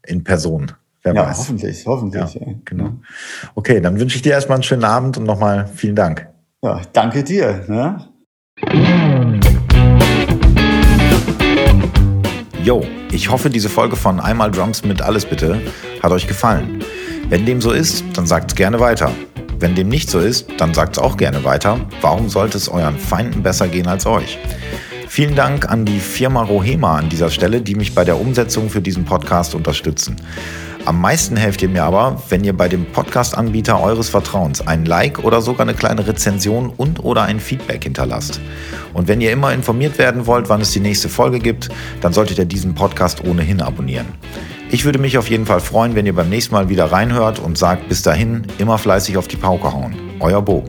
in 0.05 0.25
Person. 0.25 0.73
Wer 1.03 1.13
ja, 1.13 1.25
weiß. 1.25 1.37
hoffentlich, 1.37 1.85
hoffentlich. 1.85 2.33
Ja, 2.33 2.47
genau. 2.65 2.95
Okay, 3.55 3.79
dann 3.79 3.97
wünsche 3.97 4.17
ich 4.17 4.23
dir 4.23 4.33
erstmal 4.33 4.57
einen 4.57 4.63
schönen 4.63 4.83
Abend 4.83 5.17
und 5.17 5.23
nochmal 5.23 5.69
vielen 5.73 5.95
Dank. 5.95 6.27
Ja, 6.61 6.81
danke 6.91 7.23
dir. 7.23 7.63
Ne? 7.69 8.09
Yo, 12.63 12.85
ich 13.09 13.29
hoffe, 13.29 13.49
diese 13.49 13.69
Folge 13.69 13.95
von 13.95 14.19
Einmal 14.19 14.51
Drums 14.51 14.83
mit 14.83 15.01
Alles 15.01 15.25
bitte 15.25 15.61
hat 16.03 16.11
euch 16.11 16.27
gefallen. 16.27 16.83
Wenn 17.29 17.45
dem 17.45 17.61
so 17.61 17.71
ist, 17.71 18.03
dann 18.13 18.27
sagt's 18.27 18.53
gerne 18.53 18.81
weiter. 18.81 19.11
Wenn 19.59 19.75
dem 19.75 19.87
nicht 19.87 20.09
so 20.09 20.19
ist, 20.19 20.47
dann 20.57 20.73
sagt's 20.73 20.99
auch 20.99 21.15
gerne 21.15 21.45
weiter. 21.45 21.79
Warum 22.01 22.27
sollte 22.27 22.57
es 22.57 22.67
euren 22.67 22.97
Feinden 22.97 23.43
besser 23.43 23.69
gehen 23.69 23.87
als 23.87 24.05
euch? 24.05 24.37
Vielen 25.07 25.35
Dank 25.35 25.69
an 25.69 25.85
die 25.85 25.99
Firma 25.99 26.43
Rohema 26.43 26.97
an 26.97 27.07
dieser 27.07 27.29
Stelle, 27.29 27.61
die 27.61 27.75
mich 27.75 27.95
bei 27.95 28.03
der 28.03 28.19
Umsetzung 28.19 28.69
für 28.69 28.81
diesen 28.81 29.05
Podcast 29.05 29.55
unterstützen. 29.55 30.17
Am 30.85 31.01
meisten 31.01 31.35
helft 31.35 31.61
ihr 31.61 31.69
mir 31.69 31.83
aber, 31.83 32.21
wenn 32.29 32.43
ihr 32.43 32.53
bei 32.53 32.67
dem 32.67 32.85
Podcast-Anbieter 32.85 33.81
eures 33.81 34.09
Vertrauens 34.09 34.65
ein 34.65 34.85
Like 34.85 35.23
oder 35.23 35.41
sogar 35.41 35.61
eine 35.61 35.73
kleine 35.73 36.07
Rezension 36.07 36.73
und 36.75 37.03
oder 37.03 37.23
ein 37.23 37.39
Feedback 37.39 37.83
hinterlasst. 37.83 38.39
Und 38.93 39.07
wenn 39.07 39.21
ihr 39.21 39.31
immer 39.31 39.53
informiert 39.53 39.97
werden 39.97 40.25
wollt, 40.25 40.49
wann 40.49 40.61
es 40.61 40.71
die 40.71 40.79
nächste 40.79 41.09
Folge 41.09 41.39
gibt, 41.39 41.69
dann 42.01 42.13
solltet 42.13 42.39
ihr 42.39 42.45
diesen 42.45 42.75
Podcast 42.75 43.23
ohnehin 43.23 43.61
abonnieren. 43.61 44.07
Ich 44.71 44.85
würde 44.85 44.99
mich 44.99 45.17
auf 45.17 45.29
jeden 45.29 45.45
Fall 45.45 45.59
freuen, 45.59 45.95
wenn 45.95 46.05
ihr 46.05 46.15
beim 46.15 46.29
nächsten 46.29 46.53
Mal 46.53 46.69
wieder 46.69 46.91
reinhört 46.91 47.39
und 47.39 47.57
sagt 47.57 47.89
bis 47.89 48.01
dahin 48.01 48.43
immer 48.57 48.77
fleißig 48.77 49.17
auf 49.17 49.27
die 49.27 49.37
Pauke 49.37 49.73
hauen. 49.73 49.95
Euer 50.19 50.41
Bo. 50.41 50.63